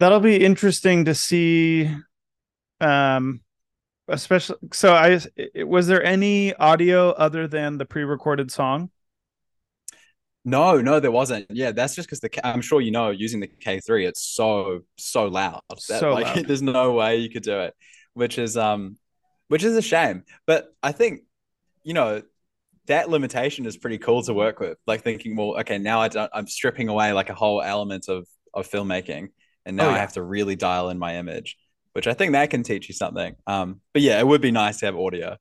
That'll 0.00 0.18
be 0.18 0.44
interesting 0.44 1.04
to 1.04 1.14
see. 1.14 1.88
Um, 2.80 3.42
especially 4.08 4.56
so 4.72 4.94
I 4.94 5.20
was 5.64 5.86
there 5.86 6.02
any 6.02 6.54
audio 6.54 7.10
other 7.10 7.48
than 7.48 7.78
the 7.78 7.84
pre-recorded 7.84 8.50
song? 8.50 8.90
No, 10.44 10.80
no, 10.80 11.00
there 11.00 11.10
wasn't. 11.10 11.46
Yeah, 11.50 11.72
that's 11.72 11.96
just 11.96 12.08
because 12.08 12.20
the 12.20 12.46
I'm 12.46 12.60
sure 12.60 12.80
you 12.80 12.92
know 12.92 13.10
using 13.10 13.40
the 13.40 13.48
K3, 13.48 14.06
it's 14.06 14.22
so 14.22 14.82
so 14.96 15.26
loud. 15.26 15.60
That, 15.68 15.80
so 15.80 16.14
like, 16.14 16.36
loud. 16.36 16.44
there's 16.46 16.62
no 16.62 16.92
way 16.92 17.16
you 17.16 17.28
could 17.28 17.42
do 17.42 17.58
it, 17.60 17.74
which 18.14 18.38
is 18.38 18.56
um, 18.56 18.96
which 19.48 19.64
is 19.64 19.76
a 19.76 19.82
shame. 19.82 20.22
But 20.46 20.68
I 20.84 20.92
think, 20.92 21.22
you 21.82 21.94
know, 21.94 22.22
that 22.86 23.10
limitation 23.10 23.66
is 23.66 23.76
pretty 23.76 23.98
cool 23.98 24.22
to 24.22 24.34
work 24.34 24.60
with. 24.60 24.78
Like 24.86 25.02
thinking, 25.02 25.34
well, 25.34 25.58
okay, 25.60 25.78
now 25.78 26.00
I 26.00 26.06
don't, 26.06 26.30
I'm 26.32 26.46
stripping 26.46 26.88
away 26.88 27.12
like 27.12 27.28
a 27.28 27.34
whole 27.34 27.60
element 27.60 28.08
of 28.08 28.28
of 28.54 28.70
filmmaking, 28.70 29.30
and 29.64 29.76
now 29.76 29.86
oh, 29.86 29.90
yeah. 29.90 29.96
I 29.96 29.98
have 29.98 30.12
to 30.12 30.22
really 30.22 30.54
dial 30.54 30.90
in 30.90 30.98
my 30.98 31.16
image, 31.16 31.56
which 31.96 32.06
I 32.06 32.12
think 32.12 32.32
that 32.32 32.50
can 32.50 32.62
teach 32.62 32.88
you 32.88 32.94
something. 32.94 33.34
Um, 33.46 33.80
but 33.94 34.02
yeah, 34.02 34.20
it 34.20 34.26
would 34.26 34.42
be 34.42 34.50
nice 34.50 34.80
to 34.80 34.86
have 34.86 34.96
audio. 34.96 35.38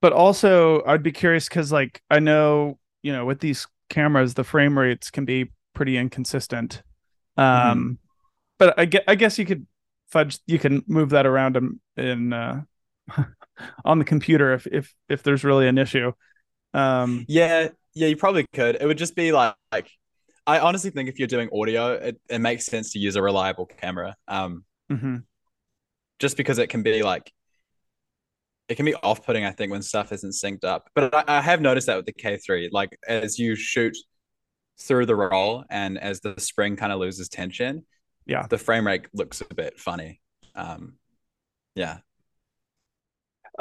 But 0.00 0.14
also, 0.14 0.82
I'd 0.86 1.02
be 1.02 1.12
curious 1.12 1.46
because, 1.46 1.70
like, 1.70 2.02
I 2.10 2.20
know 2.20 2.78
you 3.02 3.12
know 3.12 3.26
with 3.26 3.40
these 3.40 3.66
cameras, 3.90 4.32
the 4.32 4.44
frame 4.44 4.78
rates 4.78 5.10
can 5.10 5.26
be 5.26 5.50
pretty 5.74 5.98
inconsistent. 5.98 6.82
Um, 7.36 7.44
mm-hmm. 7.44 7.92
but 8.58 8.78
I 8.78 8.86
guess, 8.86 9.02
I 9.06 9.14
guess 9.14 9.38
you 9.38 9.44
could 9.44 9.66
fudge, 10.10 10.38
you 10.46 10.58
can 10.58 10.82
move 10.86 11.10
that 11.10 11.26
around 11.26 11.58
in, 11.58 11.80
in 11.96 12.32
uh, 12.32 12.62
on 13.84 13.98
the 13.98 14.04
computer 14.04 14.54
if, 14.54 14.66
if, 14.66 14.94
if 15.10 15.22
there's 15.22 15.44
really 15.44 15.68
an 15.68 15.76
issue. 15.76 16.12
Um, 16.72 17.26
yeah, 17.28 17.68
yeah, 17.94 18.08
you 18.08 18.16
probably 18.16 18.46
could. 18.54 18.76
It 18.80 18.86
would 18.86 18.98
just 18.98 19.14
be 19.14 19.32
like, 19.32 19.54
like 19.70 19.90
I 20.46 20.60
honestly 20.60 20.90
think 20.90 21.08
if 21.08 21.18
you're 21.18 21.28
doing 21.28 21.50
audio, 21.52 21.92
it, 21.92 22.20
it 22.28 22.40
makes 22.40 22.66
sense 22.66 22.92
to 22.92 22.98
use 22.98 23.16
a 23.16 23.22
reliable 23.22 23.66
camera. 23.66 24.16
Um, 24.28 24.64
mm-hmm. 24.90 25.16
Just 26.20 26.36
because 26.36 26.58
it 26.58 26.68
can 26.68 26.82
be 26.82 27.02
like 27.02 27.32
it 28.68 28.76
can 28.76 28.86
be 28.86 28.94
off-putting 28.94 29.44
i 29.44 29.50
think 29.50 29.72
when 29.72 29.82
stuff 29.82 30.12
isn't 30.12 30.30
synced 30.30 30.64
up. 30.64 30.88
But 30.94 31.12
I, 31.12 31.24
I, 31.26 31.40
have 31.40 31.60
noticed 31.60 31.88
that 31.88 31.96
with 31.96 32.06
the 32.06 32.12
k3 32.12 32.68
like 32.70 32.96
as 33.08 33.38
you 33.38 33.56
shoot 33.56 33.96
through 34.78 35.06
the 35.06 35.16
roll 35.16 35.64
and 35.68 35.98
as 35.98 36.20
the 36.20 36.34
spring 36.38 36.76
kind 36.76 36.92
of 36.92 37.00
loses 37.00 37.28
tension 37.28 37.84
yeah. 38.26 38.46
the 38.48 38.58
frame 38.58 38.86
rate 38.86 39.06
looks 39.12 39.40
a 39.40 39.54
bit 39.54 39.78
funny. 39.78 40.20
Um 40.54 40.94
yeah. 41.74 41.98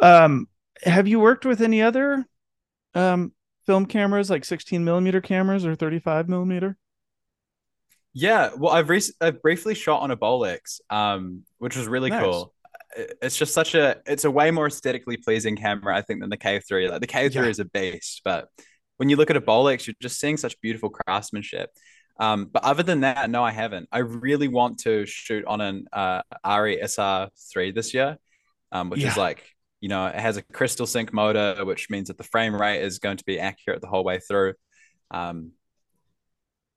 Um 0.02 0.48
have 0.84 1.08
you 1.08 1.20
worked 1.20 1.46
with 1.46 1.62
any 1.62 1.82
other 1.82 2.26
um 2.94 3.34
film 3.66 3.86
cameras 3.86 4.30
like 4.30 4.46
16 4.46 4.84
millimeter 4.84 5.22
cameras 5.22 5.66
or 5.66 5.76
35 5.76 6.30
millimeter 6.30 6.78
yeah 8.14 8.52
well 8.58 8.74
i've, 8.74 8.90
re- 8.90 9.02
I've 9.22 9.42
briefly 9.42 9.76
shot 9.76 10.02
on 10.02 10.12
a 10.12 10.18
bolex 10.18 10.82
um 10.90 11.44
which 11.58 11.76
was 11.76 11.88
really 11.88 12.10
nice. 12.10 12.24
cool 12.24 12.54
it's 12.96 13.38
just 13.38 13.54
such 13.54 13.76
a 13.76 13.98
it's 14.06 14.26
a 14.26 14.32
way 14.32 14.52
more 14.52 14.68
aesthetically 14.68 15.18
pleasing 15.18 15.56
camera 15.56 15.96
i 15.96 16.02
think 16.02 16.22
than 16.22 16.30
the 16.30 16.38
k3 16.38 16.90
like 16.90 17.02
the 17.02 17.08
k3 17.08 17.34
yeah. 17.34 17.44
is 17.44 17.60
a 17.60 17.66
beast 17.66 18.22
but 18.26 18.48
when 18.98 19.10
you 19.10 19.16
look 19.16 19.30
at 19.30 19.38
a 19.38 19.42
bolex 19.42 19.86
you're 19.86 19.96
just 20.02 20.20
seeing 20.20 20.38
such 20.38 20.60
beautiful 20.62 20.90
craftsmanship 20.90 21.70
um, 22.20 22.50
but 22.52 22.64
other 22.66 22.84
than 22.84 23.02
that 23.02 23.30
no 23.30 23.44
i 23.44 23.52
haven't 23.52 23.88
i 23.92 24.00
really 24.00 24.48
want 24.48 24.80
to 24.80 25.06
shoot 25.06 25.46
on 25.46 25.62
an 25.62 25.86
uh, 25.94 26.22
ARRI 26.44 26.84
sr3 26.84 27.74
this 27.74 27.94
year 27.94 28.18
um, 28.72 28.90
which 28.90 29.02
yeah. 29.02 29.10
is 29.10 29.18
like 29.18 29.44
you 29.82 29.88
know 29.88 30.08
it 30.08 30.16
has 30.16 30.38
a 30.38 30.42
crystal 30.42 30.88
sync 30.88 31.14
motor 31.14 31.64
which 31.66 31.90
means 31.90 32.08
that 32.08 32.18
the 32.18 32.24
frame 32.24 32.60
rate 32.60 32.82
is 32.82 33.00
going 33.00 33.18
to 33.18 33.24
be 33.24 33.40
accurate 33.40 33.82
the 33.82 33.88
whole 33.88 34.04
way 34.04 34.20
through 34.20 34.54
um, 35.12 35.52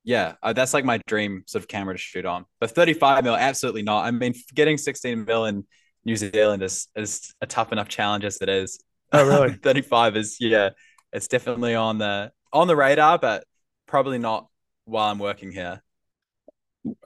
yeah, 0.05 0.35
uh, 0.43 0.53
that's 0.53 0.75
like 0.75 0.85
my 0.85 0.99
dream 1.07 1.45
sort 1.47 1.63
of 1.63 1.69
camera 1.69 1.95
to 1.95 1.99
shoot 1.99 2.27
on. 2.27 2.45
But 2.61 2.73
35 2.73 3.25
mil, 3.25 3.37
absolutely 3.37 3.83
not. 3.83 4.05
I 4.05 4.11
mean, 4.11 4.35
getting 4.55 4.77
16 4.77 5.25
mil 5.25 5.45
in 5.45 5.65
New 6.05 6.17
Zealand 6.17 6.63
is 6.63 6.89
is 6.97 7.35
a 7.41 7.47
tough 7.47 7.73
enough 7.73 7.89
challenge 7.89 8.25
as 8.25 8.41
it 8.41 8.49
is. 8.49 8.81
Oh, 9.13 9.27
really? 9.27 9.55
35 9.63 10.17
is 10.17 10.37
yeah, 10.41 10.71
it's 11.13 11.29
definitely 11.29 11.75
on 11.75 11.99
the 11.99 12.33
on 12.53 12.67
the 12.67 12.77
radar, 12.77 13.19
but 13.19 13.45
probably 13.87 14.19
not 14.19 14.49
while 14.85 15.11
I'm 15.11 15.19
working 15.19 15.53
here. 15.53 15.83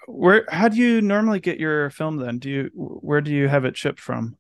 Where 0.07 0.47
how 0.49 0.69
do 0.69 0.77
you 0.77 1.03
normally 1.03 1.41
get 1.41 1.61
your 1.61 1.91
film 1.91 2.17
then? 2.17 2.39
Do 2.39 2.49
you 2.49 2.71
where 2.75 3.21
do 3.21 3.31
you 3.31 3.49
have 3.49 3.67
it 3.67 3.77
shipped 3.77 4.01
from? 4.01 4.37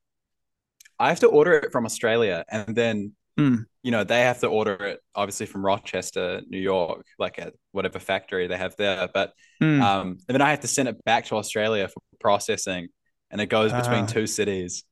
I 0.99 1.11
have 1.11 1.21
to 1.21 1.29
order 1.29 1.53
it 1.53 1.73
from 1.73 1.85
Australia 1.85 2.45
and 2.49 2.75
then 2.75 3.13
Mm. 3.39 3.67
you 3.83 3.91
know 3.91 4.03
they 4.03 4.23
have 4.23 4.41
to 4.41 4.47
order 4.47 4.75
it 4.75 5.01
obviously 5.15 5.45
from 5.47 5.65
Rochester, 5.65 6.41
New 6.49 6.59
York, 6.59 7.05
like 7.19 7.39
at 7.39 7.53
whatever 7.73 7.99
factory 7.99 8.47
they 8.47 8.57
have 8.57 8.75
there. 8.77 9.09
But 9.13 9.33
Mm. 9.63 9.81
um, 9.83 10.07
and 10.29 10.35
then 10.35 10.43
I 10.43 10.51
have 10.51 10.61
to 10.61 10.69
send 10.69 10.89
it 10.89 11.03
back 11.05 11.27
to 11.27 11.37
Australia 11.37 11.89
for 11.89 12.01
processing, 12.21 12.89
and 13.31 13.41
it 13.41 13.47
goes 13.47 13.73
between 13.73 14.05
Ah. 14.05 14.07
two 14.07 14.27
cities 14.27 14.85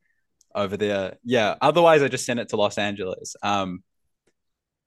over 0.53 0.77
there. 0.77 1.17
Yeah. 1.23 1.55
Otherwise, 1.61 2.01
I 2.01 2.07
just 2.07 2.25
send 2.25 2.39
it 2.39 2.49
to 2.49 2.55
Los 2.55 2.77
Angeles. 2.77 3.35
Um, 3.43 3.83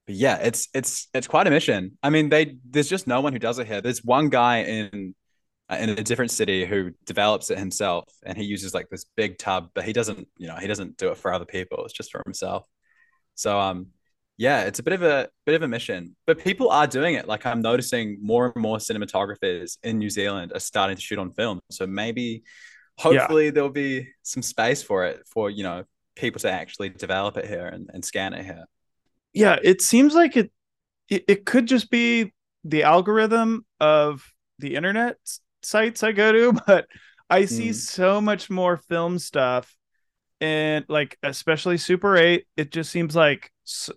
but 0.07 0.15
yeah, 0.15 0.37
it's 0.39 0.69
it's 0.73 1.09
it's 1.13 1.27
quite 1.27 1.47
a 1.47 1.51
mission. 1.51 1.99
I 2.03 2.11
mean, 2.11 2.29
they 2.31 2.57
there's 2.69 2.89
just 2.89 3.07
no 3.07 3.21
one 3.21 3.33
who 3.33 3.39
does 3.39 3.59
it 3.59 3.67
here. 3.67 3.81
There's 3.81 4.03
one 4.05 4.29
guy 4.31 4.63
in 4.63 5.15
uh, 5.71 5.77
in 5.81 5.91
a 5.91 6.03
different 6.03 6.31
city 6.31 6.65
who 6.65 6.93
develops 7.05 7.51
it 7.51 7.59
himself, 7.59 8.05
and 8.25 8.39
he 8.39 8.45
uses 8.45 8.73
like 8.73 8.89
this 8.89 9.05
big 9.17 9.37
tub, 9.37 9.69
but 9.75 9.85
he 9.85 9.93
doesn't, 9.93 10.27
you 10.39 10.47
know, 10.47 10.57
he 10.57 10.67
doesn't 10.67 10.97
do 10.97 11.11
it 11.11 11.19
for 11.19 11.31
other 11.33 11.45
people. 11.45 11.85
It's 11.85 11.93
just 11.93 12.11
for 12.11 12.23
himself. 12.25 12.65
So 13.39 13.59
um, 13.61 13.89
yeah, 14.37 14.63
it's 14.65 14.81
a 14.81 14.83
bit 14.83 14.93
of 14.95 15.03
a 15.03 15.29
bit 15.47 15.55
of 15.55 15.63
a 15.63 15.69
mission, 15.69 16.17
but 16.27 16.39
people 16.39 16.71
are 16.71 16.87
doing 16.87 17.15
it. 17.15 17.27
Like 17.29 17.47
I'm 17.47 17.63
noticing 17.63 18.19
more 18.23 18.53
and 18.55 18.63
more 18.63 18.79
cinematographers 18.79 19.79
in 19.83 19.99
New 19.99 20.11
Zealand 20.11 20.53
are 20.55 20.61
starting 20.61 20.97
to 20.97 21.03
shoot 21.03 21.19
on 21.19 21.33
film. 21.33 21.61
So 21.71 21.87
maybe, 21.87 22.43
hopefully, 22.99 23.51
there'll 23.51 23.71
be 23.71 24.09
some 24.23 24.43
space 24.43 24.83
for 24.83 25.05
it 25.07 25.23
for 25.33 25.51
you 25.51 25.63
know 25.63 25.85
people 26.17 26.41
to 26.41 26.51
actually 26.51 26.89
develop 26.91 27.37
it 27.37 27.47
here 27.47 27.67
and, 27.67 27.91
and 27.95 28.05
scan 28.05 28.35
it 28.35 28.45
here. 28.45 28.65
yeah 29.33 29.57
it 29.63 29.81
seems 29.81 30.15
like 30.15 30.37
it, 30.37 30.51
it 31.09 31.25
it 31.29 31.47
could 31.47 31.67
just 31.67 31.91
be 31.91 32.33
the 32.65 32.83
algorithm 32.83 33.65
of 33.81 34.25
the 34.59 34.75
internet 34.75 35.17
sites 35.63 36.03
i 36.03 36.13
go 36.13 36.33
to 36.33 36.53
but 36.67 36.87
i 37.31 37.45
see 37.45 37.71
Mm. 37.71 37.75
so 37.75 38.21
much 38.21 38.51
more 38.51 38.77
film 38.77 39.19
stuff 39.19 39.77
and 40.41 40.85
like 40.89 41.19
especially 41.23 41.77
super 41.79 42.17
8 42.17 42.47
it 42.57 42.71
just 42.71 42.91
seems 42.91 43.17
like 43.17 43.51
s- 43.67 43.91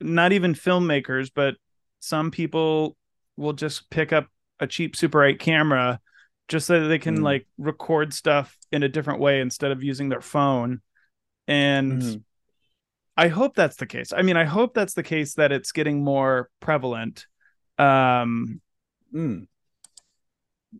not 0.00 0.32
even 0.32 0.54
filmmakers 0.54 1.30
but 1.34 1.54
some 2.00 2.30
people 2.30 2.96
will 3.36 3.52
just 3.54 3.88
pick 3.90 4.12
up 4.12 4.28
a 4.58 4.66
cheap 4.66 4.94
super 4.96 5.24
8 5.24 5.38
camera 5.38 5.98
just 6.48 6.66
so 6.66 6.80
that 6.80 6.88
they 6.88 6.98
can 6.98 7.18
Mm. 7.18 7.22
like 7.22 7.46
record 7.58 8.12
stuff 8.12 8.56
in 8.72 8.82
a 8.82 8.88
different 8.88 9.20
way 9.20 9.40
instead 9.40 9.70
of 9.70 9.82
using 9.82 10.08
their 10.08 10.20
phone 10.20 10.80
and 11.46 12.02
Mhm. 12.02 12.24
I 13.16 13.28
hope 13.28 13.54
that's 13.54 13.76
the 13.76 13.86
case. 13.86 14.12
I 14.14 14.22
mean, 14.22 14.36
I 14.38 14.44
hope 14.44 14.72
that's 14.72 14.94
the 14.94 15.02
case 15.02 15.34
that 15.34 15.52
it's 15.52 15.72
getting 15.72 16.02
more 16.02 16.48
prevalent. 16.60 17.26
Um, 17.76 18.62
Mm. 19.12 19.46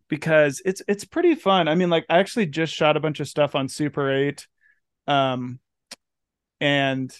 because 0.07 0.61
it's 0.65 0.81
it's 0.87 1.05
pretty 1.05 1.35
fun. 1.35 1.67
I 1.67 1.75
mean, 1.75 1.89
like 1.89 2.05
I 2.09 2.17
actually 2.19 2.45
just 2.47 2.73
shot 2.73 2.97
a 2.97 2.99
bunch 3.01 3.19
of 3.19 3.27
stuff 3.27 3.53
on 3.55 3.67
Super 3.67 4.09
8. 4.11 4.47
Um 5.11 5.59
and 6.59 7.15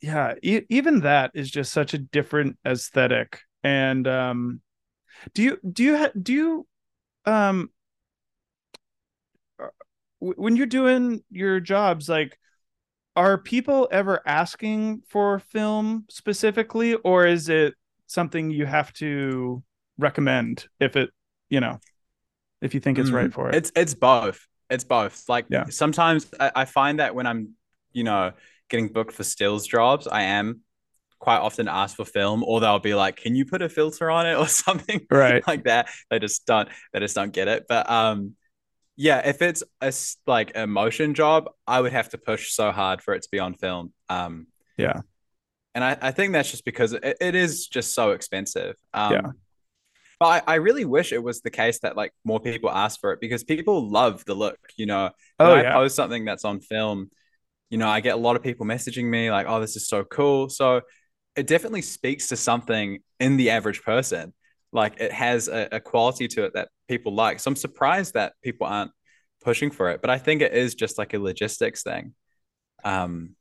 yeah, 0.00 0.34
e- 0.42 0.66
even 0.68 1.00
that 1.00 1.30
is 1.34 1.50
just 1.50 1.72
such 1.72 1.94
a 1.94 1.98
different 1.98 2.58
aesthetic. 2.66 3.40
And 3.62 4.06
um 4.06 4.60
do 5.34 5.42
you 5.42 5.58
do 5.72 5.82
you 5.82 5.96
ha- 5.96 6.12
do 6.20 6.32
you 6.32 6.66
um 7.24 7.70
when 10.18 10.56
you're 10.56 10.66
doing 10.66 11.22
your 11.30 11.60
jobs 11.60 12.08
like 12.08 12.38
are 13.16 13.38
people 13.38 13.88
ever 13.90 14.20
asking 14.26 15.02
for 15.08 15.38
film 15.38 16.04
specifically 16.08 16.94
or 16.94 17.26
is 17.26 17.48
it 17.48 17.74
something 18.06 18.50
you 18.50 18.66
have 18.66 18.92
to 18.94 19.62
recommend 19.98 20.66
if 20.80 20.96
it 20.96 21.10
you 21.48 21.60
know 21.60 21.78
if 22.60 22.74
you 22.74 22.80
think 22.80 22.98
it's 22.98 23.10
Mm. 23.10 23.14
right 23.14 23.32
for 23.32 23.48
it 23.50 23.54
It's 23.56 23.72
it's 23.74 23.94
both. 23.94 24.46
It's 24.70 24.84
both. 24.84 25.28
Like 25.28 25.46
Yeah. 25.48 25.64
sometimes 25.70 26.26
I, 26.38 26.52
I 26.54 26.64
find 26.64 27.00
that 27.00 27.14
when 27.14 27.26
I'm, 27.26 27.50
you 27.92 28.04
know, 28.04 28.32
getting 28.68 28.88
booked 28.88 29.12
for 29.12 29.24
stills 29.24 29.66
jobs, 29.66 30.06
I 30.06 30.22
am 30.22 30.60
quite 31.18 31.38
often 31.38 31.68
asked 31.68 31.96
for 31.96 32.04
film, 32.04 32.44
or 32.44 32.60
they'll 32.60 32.78
be 32.78 32.94
like, 32.94 33.16
"Can 33.16 33.34
you 33.34 33.44
put 33.46 33.62
a 33.62 33.68
filter 33.68 34.10
on 34.10 34.26
it?" 34.26 34.34
or 34.38 34.48
something 34.48 35.06
right 35.10 35.44
like 35.46 35.64
that. 35.64 35.88
They 36.10 36.18
just 36.18 36.46
don't. 36.46 36.68
They 36.92 37.00
just 37.00 37.14
don't 37.14 37.32
get 37.32 37.48
it. 37.48 37.66
But 37.68 37.88
um, 37.90 38.34
yeah, 38.96 39.26
if 39.28 39.42
it's 39.42 39.62
a 39.80 39.92
like 40.26 40.52
a 40.56 40.66
motion 40.66 41.14
job, 41.14 41.50
I 41.66 41.80
would 41.80 41.92
have 41.92 42.10
to 42.10 42.18
push 42.18 42.52
so 42.52 42.72
hard 42.72 43.02
for 43.02 43.14
it 43.14 43.22
to 43.22 43.28
be 43.30 43.38
on 43.38 43.54
film. 43.54 43.92
Um, 44.08 44.48
Yeah. 44.76 45.02
and 45.74 45.84
I, 45.84 45.96
I 46.00 46.10
think 46.10 46.32
that's 46.32 46.50
just 46.50 46.64
because 46.64 46.92
it, 46.92 47.16
it 47.20 47.34
is 47.34 47.66
just 47.66 47.94
so 47.94 48.12
expensive. 48.12 48.76
Um, 48.94 49.14
Yeah. 49.14 49.32
But 50.18 50.44
I, 50.48 50.54
I 50.54 50.56
really 50.56 50.84
wish 50.84 51.12
it 51.12 51.22
was 51.22 51.40
the 51.42 51.50
case 51.50 51.80
that 51.80 51.96
like 51.96 52.12
more 52.24 52.40
people 52.40 52.70
ask 52.70 53.00
for 53.00 53.12
it 53.12 53.20
because 53.20 53.44
people 53.44 53.90
love 53.90 54.24
the 54.24 54.34
look. 54.34 54.58
You 54.76 54.86
know, 54.86 55.10
oh 55.38 55.44
when 55.44 55.52
I 55.52 55.62
post 55.62 55.96
something 55.96 56.24
that's 56.24 56.44
on 56.44 56.60
film, 56.60 57.10
you 57.70 57.78
know, 57.78 57.88
I 57.88 58.00
get 58.00 58.14
a 58.14 58.18
lot 58.20 58.36
of 58.36 58.42
people 58.42 58.66
messaging 58.66 59.04
me 59.04 59.30
like, 59.30 59.46
"Oh, 59.48 59.60
this 59.60 59.76
is 59.76 59.88
so 59.88 60.04
cool." 60.04 60.48
So 60.48 60.82
it 61.36 61.46
definitely 61.46 61.82
speaks 61.82 62.28
to 62.28 62.36
something 62.36 63.00
in 63.20 63.36
the 63.36 63.50
average 63.50 63.82
person. 63.82 64.34
Like 64.72 65.00
it 65.00 65.12
has 65.12 65.48
a, 65.48 65.68
a 65.72 65.80
quality 65.80 66.28
to 66.28 66.44
it 66.44 66.54
that 66.54 66.68
people 66.88 67.14
like. 67.14 67.40
So 67.40 67.50
I'm 67.50 67.56
surprised 67.56 68.14
that 68.14 68.34
people 68.42 68.66
aren't 68.66 68.92
pushing 69.42 69.70
for 69.70 69.90
it. 69.90 70.00
But 70.02 70.10
I 70.10 70.18
think 70.18 70.42
it 70.42 70.52
is 70.54 70.74
just 70.74 70.98
like 70.98 71.14
a 71.14 71.18
logistics 71.18 71.82
thing. 71.82 72.14
Um, 72.84 73.36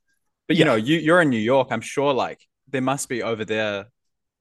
but 0.47 0.57
you 0.57 0.63
Yeah. 0.63 0.65
know, 0.65 0.75
you 0.75 0.97
you're 0.97 1.21
in 1.21 1.29
New 1.29 1.37
York. 1.39 1.69
I'm 1.71 1.81
sure 1.81 2.13
like 2.13 2.39
there 2.69 2.81
must 2.81 3.09
be 3.09 3.23
over 3.23 3.45
there 3.45 3.87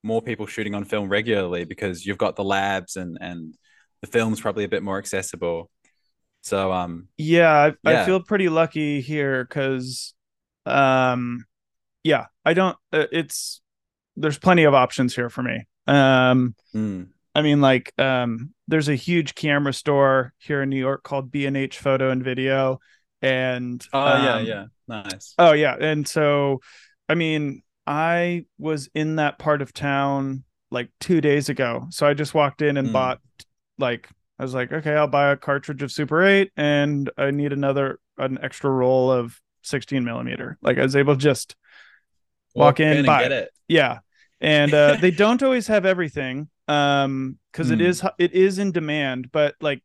more 0.05 0.23
people 0.23 0.47
shooting 0.47 0.75
on 0.75 0.85
film 0.85 1.09
regularly 1.09 1.65
because 1.65 2.05
you've 2.05 2.19
got 2.19 2.37
the 2.37 2.45
labs 2.45 2.97
and 2.97 3.19
and 3.21 3.55
the 4.01 4.07
film's 4.07 4.41
probably 4.41 4.65
a 4.65 4.69
bit 4.69 4.83
more 4.83 4.99
accessible. 4.99 5.71
So 6.43 6.73
um 6.73 7.09
yeah 7.17 7.73
I, 7.85 7.91
I 7.91 8.05
feel 8.05 8.21
pretty 8.21 8.49
lucky 8.51 9.01
here 9.01 9.45
because 9.45 10.15
um 10.67 11.47
yeah 12.03 12.27
i 12.45 12.53
don't 12.53 12.77
uh, 12.93 13.07
it's 13.13 13.63
there's 14.17 14.39
plenty 14.39 14.65
of 14.65 14.75
options 14.75 15.15
here 15.15 15.31
for 15.31 15.43
me 15.43 15.67
um 15.87 16.55
mm, 16.75 17.07
I 17.35 17.43
mean, 17.43 17.61
like, 17.61 17.93
um, 17.99 18.55
there's 18.69 18.89
a 18.89 18.95
huge 18.95 19.35
camera 19.35 19.73
store 19.73 20.33
here 20.39 20.63
in 20.63 20.71
New 20.71 20.79
York 20.79 21.03
called 21.03 21.33
B 21.33 21.47
and 21.47 21.57
H 21.57 21.79
Photo 21.79 22.11
and 22.11 22.23
Video, 22.23 22.79
and 23.21 23.85
oh 23.93 24.23
yeah, 24.23 24.35
um, 24.35 24.47
yeah. 24.47 24.65
Nice. 24.87 25.35
oh 25.39 25.53
yeah, 25.53 25.75
and 25.79 26.07
so, 26.07 26.61
I 27.09 27.17
mean, 27.17 27.63
I 27.87 28.47
was 28.59 28.89
in 28.95 29.17
that 29.17 29.39
part 29.39 29.63
of 29.63 29.73
town 29.73 30.45
like 30.71 30.91
two 31.01 31.21
days 31.21 31.49
ago, 31.49 31.87
so 31.91 32.07
I 32.07 32.15
just 32.15 32.35
walked 32.35 32.63
in 32.63 32.77
and 32.77 32.89
Mm. 32.89 32.93
bought, 32.93 33.21
like, 33.79 34.09
I 34.39 34.43
was 34.43 34.55
like, 34.55 34.73
okay, 34.73 34.95
I'll 34.95 35.07
buy 35.09 35.31
a 35.33 35.37
cartridge 35.37 35.83
of 35.83 35.93
Super 35.93 36.23
Eight, 36.23 36.53
and 36.57 37.11
I 37.17 37.31
need 37.31 37.53
another 37.53 38.01
an 38.19 38.39
extra 38.43 38.71
roll 38.71 39.11
of 39.11 39.41
16 39.63 40.05
millimeter. 40.05 40.59
Like, 40.63 40.79
I 40.79 40.83
was 40.83 40.97
able 40.97 41.15
to 41.15 41.21
just 41.21 41.57
walk 42.55 42.81
in, 42.81 42.99
and 42.99 43.07
buy 43.07 43.23
get 43.23 43.33
it. 43.33 43.51
yeah 43.69 43.99
and 44.41 44.75
uh 44.75 44.97
they 45.01 45.11
don't 45.11 45.43
always 45.43 45.67
have 45.67 45.87
everything 45.87 46.49
um 46.69 47.39
because 47.53 47.71
it 47.71 47.79
Hmm. 47.79 47.87
is 47.87 48.03
it 48.19 48.33
is 48.33 48.59
in 48.59 48.73
demand 48.73 49.31
but 49.33 49.55
like 49.61 49.83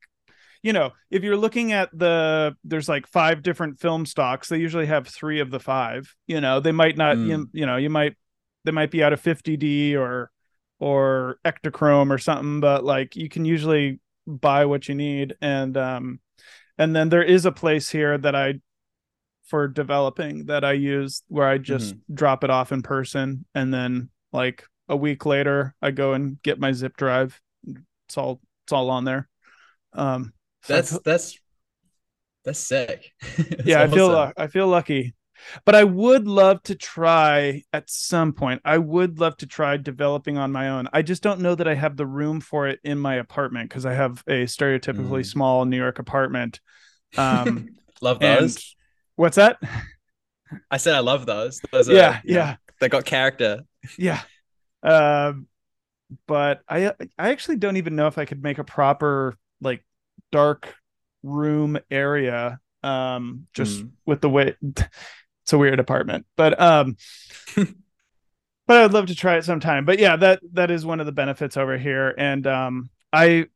you 0.61 0.73
know 0.73 0.91
if 1.09 1.23
you're 1.23 1.37
looking 1.37 1.71
at 1.71 1.89
the 1.97 2.55
there's 2.63 2.89
like 2.89 3.07
five 3.07 3.41
different 3.41 3.79
film 3.79 4.05
stocks 4.05 4.49
they 4.49 4.57
usually 4.57 4.85
have 4.85 5.07
three 5.07 5.39
of 5.39 5.51
the 5.51 5.59
five 5.59 6.13
you 6.27 6.41
know 6.41 6.59
they 6.59 6.71
might 6.71 6.97
not 6.97 7.17
you, 7.17 7.49
you 7.53 7.65
know 7.65 7.77
you 7.77 7.89
might 7.89 8.15
they 8.65 8.71
might 8.71 8.91
be 8.91 9.03
out 9.03 9.13
of 9.13 9.21
50d 9.21 9.95
or 9.95 10.31
or 10.79 11.39
Ektachrome 11.45 12.11
or 12.11 12.17
something 12.17 12.59
but 12.59 12.83
like 12.83 13.15
you 13.15 13.29
can 13.29 13.45
usually 13.45 13.99
buy 14.29 14.65
what 14.65 14.87
you 14.87 14.95
need. 14.95 15.35
And 15.41 15.75
um 15.75 16.19
and 16.77 16.95
then 16.95 17.09
there 17.09 17.23
is 17.23 17.45
a 17.45 17.51
place 17.51 17.89
here 17.89 18.17
that 18.17 18.35
i 18.35 18.55
for 19.45 19.67
developing 19.67 20.45
that 20.45 20.63
i 20.63 20.73
use 20.73 21.23
where 21.27 21.47
i 21.47 21.57
just 21.57 21.95
drop 22.13 22.43
it 22.43 22.49
off 22.49 22.71
in 22.71 22.81
person. 22.81 23.45
And 23.55 23.73
then 23.73 24.09
like 24.31 24.63
a 24.87 24.95
week 24.95 25.25
later 25.25 25.75
i 25.81 25.91
go 25.91 26.13
and 26.13 26.41
get 26.43 26.59
my 26.59 26.71
zip 26.71 26.95
drive. 26.95 27.41
It's 28.07 28.17
all 28.17 28.39
it's 28.65 28.73
all 28.73 28.89
on 28.91 29.05
there. 29.05 29.27
Um 29.93 30.33
That's 30.67 30.97
that's 30.99 31.39
that's 32.45 32.59
sick. 32.59 33.11
That's 33.21 33.65
yeah 33.65 33.81
i 33.81 33.87
feel 33.87 34.11
awesome. 34.15 34.33
i 34.37 34.47
feel 34.47 34.67
lucky 34.67 35.13
but 35.65 35.75
i 35.75 35.83
would 35.83 36.27
love 36.27 36.61
to 36.63 36.75
try 36.75 37.63
at 37.73 37.89
some 37.89 38.33
point 38.33 38.61
i 38.65 38.77
would 38.77 39.19
love 39.19 39.35
to 39.37 39.45
try 39.47 39.77
developing 39.77 40.37
on 40.37 40.51
my 40.51 40.69
own 40.69 40.87
i 40.93 41.01
just 41.01 41.21
don't 41.21 41.39
know 41.41 41.55
that 41.55 41.67
i 41.67 41.75
have 41.75 41.97
the 41.97 42.05
room 42.05 42.39
for 42.39 42.67
it 42.67 42.79
in 42.83 42.97
my 42.97 43.15
apartment 43.15 43.69
because 43.69 43.85
i 43.85 43.93
have 43.93 44.23
a 44.27 44.45
stereotypically 44.45 45.21
Mm. 45.21 45.25
small 45.25 45.65
new 45.65 45.77
york 45.77 45.99
apartment 45.99 46.59
um 47.17 47.67
love 48.01 48.19
those. 48.19 48.75
what's 49.15 49.35
that 49.35 49.57
I 50.71 50.77
said 50.77 50.95
I 50.95 50.99
love 50.99 51.25
those. 51.25 51.61
Those 51.71 51.89
are, 51.89 51.93
yeah 51.93 52.21
yeah 52.23 52.55
They 52.79 52.89
got 52.89 53.05
character. 53.05 53.61
yeah 53.97 54.21
um 54.83 55.47
but 56.27 56.61
i 56.67 56.87
i 57.17 57.29
actually 57.29 57.57
don't 57.57 57.77
even 57.77 57.95
know 57.95 58.07
if 58.07 58.17
i 58.17 58.25
could 58.25 58.41
make 58.41 58.57
a 58.57 58.63
proper 58.63 59.35
like 59.61 59.83
dark 60.31 60.75
room 61.23 61.77
area 61.91 62.59
Um, 62.83 63.47
just 63.53 63.83
mm. 63.83 63.91
with 64.05 64.21
the 64.21 64.29
way 64.29 64.55
it's 64.61 65.53
a 65.53 65.57
weird 65.57 65.79
apartment, 65.79 66.25
but 66.35 66.59
um, 66.61 66.95
but 67.55 68.77
I'd 68.83 68.93
love 68.93 69.07
to 69.07 69.15
try 69.15 69.37
it 69.37 69.45
sometime. 69.45 69.85
But 69.85 69.99
yeah, 69.99 70.15
that 70.15 70.41
that 70.53 70.71
is 70.71 70.85
one 70.85 70.99
of 70.99 71.05
the 71.05 71.11
benefits 71.11 71.57
over 71.57 71.77
here, 71.77 72.13
and 72.17 72.45
um, 72.45 72.89
I 73.11 73.47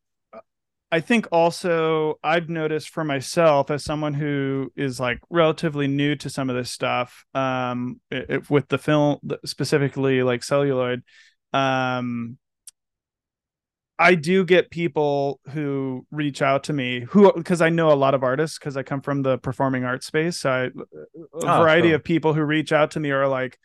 I 0.91 0.99
think 0.99 1.27
also 1.31 2.19
I've 2.23 2.49
noticed 2.49 2.89
for 2.89 3.03
myself 3.03 3.71
as 3.71 3.83
someone 3.83 4.13
who 4.13 4.71
is 4.75 4.99
like 4.99 5.19
relatively 5.29 5.87
new 5.87 6.15
to 6.17 6.29
some 6.29 6.51
of 6.51 6.55
this 6.55 6.69
stuff, 6.69 7.25
um, 7.33 7.99
if, 8.11 8.49
with 8.51 8.67
the 8.67 8.77
film 8.77 9.19
specifically 9.43 10.21
like 10.21 10.43
celluloid, 10.43 11.01
um, 11.51 12.37
I 13.99 14.15
do 14.15 14.43
get 14.43 14.71
people 14.71 15.39
who 15.49 16.05
reach 16.09 16.41
out 16.41 16.63
to 16.65 16.73
me 16.73 17.01
who 17.01 17.31
because 17.33 17.61
I 17.61 17.69
know 17.69 17.91
a 17.91 17.95
lot 17.95 18.15
of 18.15 18.23
artists 18.23 18.57
because 18.57 18.75
I 18.75 18.83
come 18.83 19.01
from 19.01 19.21
the 19.21 19.37
performing 19.37 19.83
arts 19.83 20.07
space. 20.07 20.39
So 20.39 20.49
I, 20.49 20.63
a 20.63 20.71
oh, 21.33 21.59
variety 21.59 21.89
cool. 21.89 21.95
of 21.95 22.03
people 22.03 22.33
who 22.33 22.43
reach 22.43 22.71
out 22.71 22.91
to 22.91 22.99
me 22.99 23.11
are 23.11 23.27
like, 23.27 23.59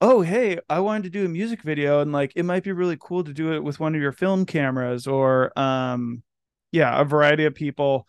"Oh, 0.00 0.20
hey, 0.20 0.58
I 0.68 0.80
wanted 0.80 1.04
to 1.04 1.10
do 1.10 1.24
a 1.24 1.28
music 1.28 1.62
video 1.62 2.00
and 2.00 2.12
like 2.12 2.32
it 2.36 2.42
might 2.44 2.62
be 2.62 2.72
really 2.72 2.98
cool 3.00 3.24
to 3.24 3.32
do 3.32 3.54
it 3.54 3.64
with 3.64 3.80
one 3.80 3.94
of 3.94 4.00
your 4.02 4.12
film 4.12 4.44
cameras 4.44 5.06
or 5.06 5.58
um 5.58 6.22
yeah, 6.72 7.00
a 7.00 7.04
variety 7.04 7.46
of 7.46 7.54
people 7.54 8.06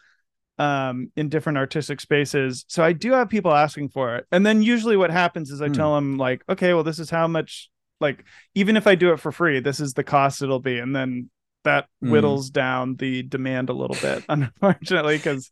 um 0.59 1.11
in 1.15 1.29
different 1.29 1.57
artistic 1.57 2.01
spaces. 2.01 2.65
So 2.67 2.83
I 2.83 2.91
do 2.93 3.13
have 3.13 3.29
people 3.29 3.53
asking 3.53 3.89
for 3.89 4.17
it. 4.17 4.25
And 4.31 4.45
then 4.45 4.61
usually 4.61 4.97
what 4.97 5.11
happens 5.11 5.51
is 5.51 5.61
I 5.61 5.69
mm. 5.69 5.73
tell 5.73 5.95
them 5.95 6.17
like, 6.17 6.43
okay, 6.49 6.73
well 6.73 6.83
this 6.83 6.99
is 6.99 7.09
how 7.09 7.27
much 7.27 7.69
like 8.01 8.25
even 8.55 8.75
if 8.75 8.87
I 8.87 8.95
do 8.95 9.13
it 9.13 9.21
for 9.21 9.31
free, 9.31 9.61
this 9.61 9.79
is 9.79 9.93
the 9.93 10.03
cost 10.03 10.41
it'll 10.41 10.59
be. 10.59 10.79
And 10.79 10.93
then 10.93 11.29
that 11.65 11.88
mm. 12.04 12.10
whittles 12.10 12.49
down 12.49 12.95
the 12.95 13.21
demand 13.21 13.69
a 13.69 13.73
little 13.73 13.97
bit, 14.01 14.25
unfortunately, 14.30 15.17
because 15.17 15.51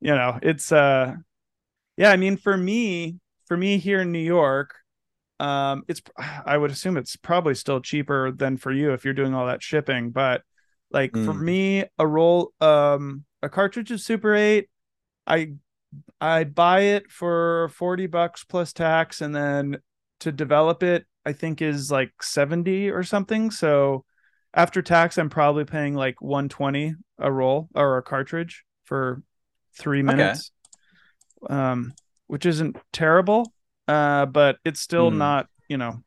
you 0.00 0.14
know, 0.14 0.38
it's 0.42 0.72
uh 0.72 1.14
yeah, 1.96 2.10
I 2.10 2.16
mean 2.16 2.36
for 2.36 2.56
me, 2.56 3.16
for 3.46 3.56
me 3.56 3.78
here 3.78 4.02
in 4.02 4.12
New 4.12 4.18
York, 4.18 4.74
um 5.40 5.82
it's 5.88 6.02
i 6.18 6.56
would 6.56 6.70
assume 6.70 6.96
it's 6.96 7.16
probably 7.16 7.54
still 7.54 7.80
cheaper 7.80 8.30
than 8.30 8.56
for 8.56 8.70
you 8.70 8.92
if 8.92 9.04
you're 9.04 9.14
doing 9.14 9.34
all 9.34 9.46
that 9.46 9.62
shipping 9.62 10.10
but 10.10 10.42
like 10.92 11.12
mm. 11.12 11.24
for 11.24 11.34
me, 11.34 11.84
a 11.98 12.06
roll, 12.06 12.52
um, 12.60 13.24
a 13.42 13.48
cartridge 13.48 13.90
of 13.90 14.00
Super 14.00 14.34
8, 14.34 14.68
I 15.26 15.52
I 16.20 16.44
buy 16.44 16.80
it 16.80 17.10
for 17.10 17.70
40 17.74 18.06
bucks 18.06 18.44
plus 18.44 18.72
tax, 18.72 19.20
and 19.20 19.34
then 19.34 19.78
to 20.20 20.32
develop 20.32 20.82
it, 20.82 21.06
I 21.24 21.32
think 21.32 21.62
is 21.62 21.90
like 21.90 22.22
70 22.22 22.90
or 22.90 23.02
something. 23.02 23.50
So 23.50 24.04
after 24.54 24.82
tax, 24.82 25.18
I'm 25.18 25.30
probably 25.30 25.64
paying 25.64 25.94
like 25.94 26.20
120 26.20 26.94
a 27.18 27.32
roll 27.32 27.68
or 27.74 27.98
a 27.98 28.02
cartridge 28.02 28.64
for 28.84 29.22
three 29.78 30.02
minutes. 30.02 30.50
Okay. 31.44 31.54
Um, 31.54 31.94
which 32.26 32.46
isn't 32.46 32.76
terrible. 32.92 33.52
Uh, 33.88 34.26
but 34.26 34.58
it's 34.64 34.80
still 34.80 35.10
mm. 35.10 35.16
not, 35.16 35.48
you 35.68 35.76
know. 35.76 36.02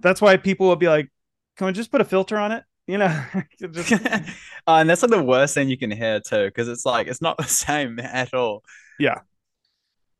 That's 0.00 0.20
why 0.20 0.36
people 0.36 0.68
will 0.68 0.76
be 0.76 0.88
like, 0.88 1.10
Can 1.56 1.66
we 1.66 1.72
just 1.72 1.90
put 1.90 2.00
a 2.00 2.04
filter 2.04 2.38
on 2.38 2.52
it? 2.52 2.62
you 2.86 2.98
know 2.98 3.24
just... 3.72 3.92
uh, 3.92 4.20
and 4.66 4.90
that's 4.90 5.02
like 5.02 5.10
the 5.10 5.22
worst 5.22 5.54
thing 5.54 5.68
you 5.68 5.78
can 5.78 5.90
hear 5.90 6.20
too 6.20 6.46
because 6.46 6.68
it's 6.68 6.84
like 6.84 7.06
it's 7.06 7.22
not 7.22 7.36
the 7.38 7.44
same 7.44 7.98
at 7.98 8.34
all 8.34 8.62
yeah 8.98 9.20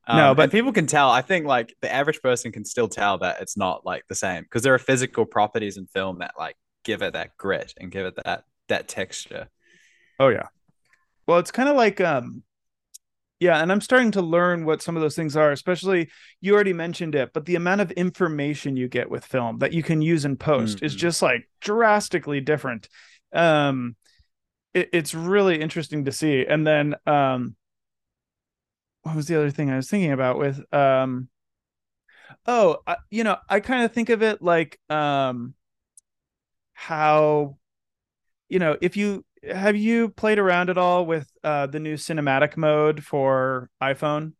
um, 0.06 0.16
no 0.16 0.34
but 0.34 0.50
people 0.50 0.72
can 0.72 0.86
tell 0.86 1.10
i 1.10 1.22
think 1.22 1.46
like 1.46 1.74
the 1.80 1.92
average 1.92 2.20
person 2.22 2.52
can 2.52 2.64
still 2.64 2.88
tell 2.88 3.18
that 3.18 3.40
it's 3.40 3.56
not 3.56 3.84
like 3.84 4.04
the 4.08 4.14
same 4.14 4.42
because 4.42 4.62
there 4.62 4.74
are 4.74 4.78
physical 4.78 5.24
properties 5.24 5.76
in 5.76 5.86
film 5.86 6.18
that 6.18 6.32
like 6.38 6.56
give 6.84 7.02
it 7.02 7.12
that 7.12 7.36
grit 7.36 7.72
and 7.78 7.90
give 7.90 8.06
it 8.06 8.14
that 8.24 8.44
that 8.68 8.88
texture 8.88 9.48
oh 10.18 10.28
yeah 10.28 10.48
well 11.26 11.38
it's 11.38 11.52
kind 11.52 11.68
of 11.68 11.76
like 11.76 12.00
um 12.00 12.42
yeah, 13.42 13.60
and 13.60 13.72
I'm 13.72 13.80
starting 13.80 14.12
to 14.12 14.22
learn 14.22 14.64
what 14.64 14.82
some 14.82 14.94
of 14.94 15.02
those 15.02 15.16
things 15.16 15.36
are, 15.36 15.50
especially 15.50 16.10
you 16.40 16.54
already 16.54 16.72
mentioned 16.72 17.16
it, 17.16 17.32
but 17.34 17.44
the 17.44 17.56
amount 17.56 17.80
of 17.80 17.90
information 17.90 18.76
you 18.76 18.86
get 18.86 19.10
with 19.10 19.24
film 19.24 19.58
that 19.58 19.72
you 19.72 19.82
can 19.82 20.00
use 20.00 20.24
in 20.24 20.36
post 20.36 20.76
mm-hmm. 20.76 20.86
is 20.86 20.94
just 20.94 21.22
like 21.22 21.48
drastically 21.60 22.40
different. 22.40 22.88
Um 23.32 23.96
it, 24.74 24.90
it's 24.92 25.12
really 25.12 25.60
interesting 25.60 26.04
to 26.04 26.12
see. 26.12 26.46
And 26.46 26.64
then 26.64 26.94
um 27.04 27.56
what 29.02 29.16
was 29.16 29.26
the 29.26 29.36
other 29.36 29.50
thing 29.50 29.70
I 29.70 29.76
was 29.76 29.88
thinking 29.88 30.12
about 30.12 30.38
with 30.38 30.62
um 30.72 31.28
oh, 32.46 32.78
I, 32.86 32.96
you 33.10 33.24
know, 33.24 33.36
I 33.48 33.60
kind 33.60 33.84
of 33.84 33.92
think 33.92 34.08
of 34.08 34.22
it 34.22 34.42
like 34.42 34.78
um 34.90 35.54
how 36.74 37.56
you 38.48 38.58
know, 38.58 38.76
if 38.80 38.96
you 38.96 39.24
have 39.50 39.76
you 39.76 40.10
played 40.10 40.38
around 40.38 40.70
at 40.70 40.78
all 40.78 41.06
with 41.06 41.28
uh, 41.42 41.66
the 41.66 41.80
new 41.80 41.94
cinematic 41.94 42.56
mode 42.56 43.02
for 43.02 43.70
iPhone? 43.82 44.34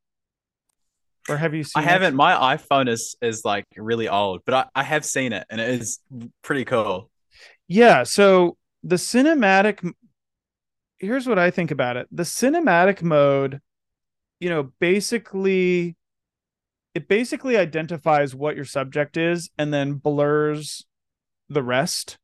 Or 1.29 1.37
have 1.37 1.55
you 1.55 1.65
seen 1.65 1.83
I 1.83 1.87
haven't. 1.87 2.15
It? 2.15 2.17
My 2.17 2.57
iPhone 2.57 2.89
is 2.89 3.17
is 3.23 3.45
like 3.45 3.65
really 3.77 4.09
old, 4.09 4.43
but 4.45 4.55
I, 4.55 4.81
I 4.81 4.83
have 4.83 5.05
seen 5.05 5.33
it 5.33 5.47
and 5.51 5.61
it 5.61 5.69
is 5.81 6.01
pretty 6.43 6.65
cool. 6.65 7.11
Yeah, 7.69 8.03
so 8.03 8.57
the 8.83 8.97
cinematic 8.97 9.89
here's 10.99 11.27
what 11.27 11.39
I 11.39 11.51
think 11.51 11.71
about 11.71 11.97
it. 11.97 12.07
The 12.13 12.23
cinematic 12.23 13.03
mode, 13.03 13.61
you 14.43 14.49
know, 14.49 14.73
basically 14.81 15.97
it 16.95 17.09
basically 17.09 17.57
identifies 17.57 18.35
what 18.35 18.57
your 18.57 18.65
subject 18.65 19.17
is 19.17 19.51
and 19.57 19.73
then 19.73 19.95
blurs 19.95 20.85
the 21.49 21.63
rest 21.63 22.19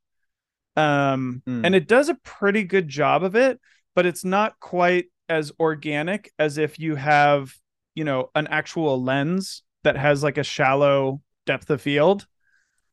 um 0.77 1.43
mm. 1.49 1.65
and 1.65 1.75
it 1.75 1.89
does 1.89 2.09
a 2.09 2.15
pretty 2.17 2.65
good 2.65 2.89
job 2.89 3.23
of 3.23 3.35
it 3.35 3.61
but 3.95 4.07
it's 4.07 4.25
not 4.25 4.59
quite 4.61 5.07
as 5.29 5.53
organic 5.59 6.31
as 6.39 6.57
if 6.57 6.79
you 6.79 6.95
have 6.95 7.53
you 7.95 8.05
know 8.05 8.31
an 8.35 8.47
actual 8.47 9.03
lens 9.03 9.63
that 9.85 9.97
has 9.97 10.23
like 10.23 10.39
a 10.39 10.45
shallow 10.45 11.21
depth 11.47 11.69
of 11.71 11.81
field 11.81 12.27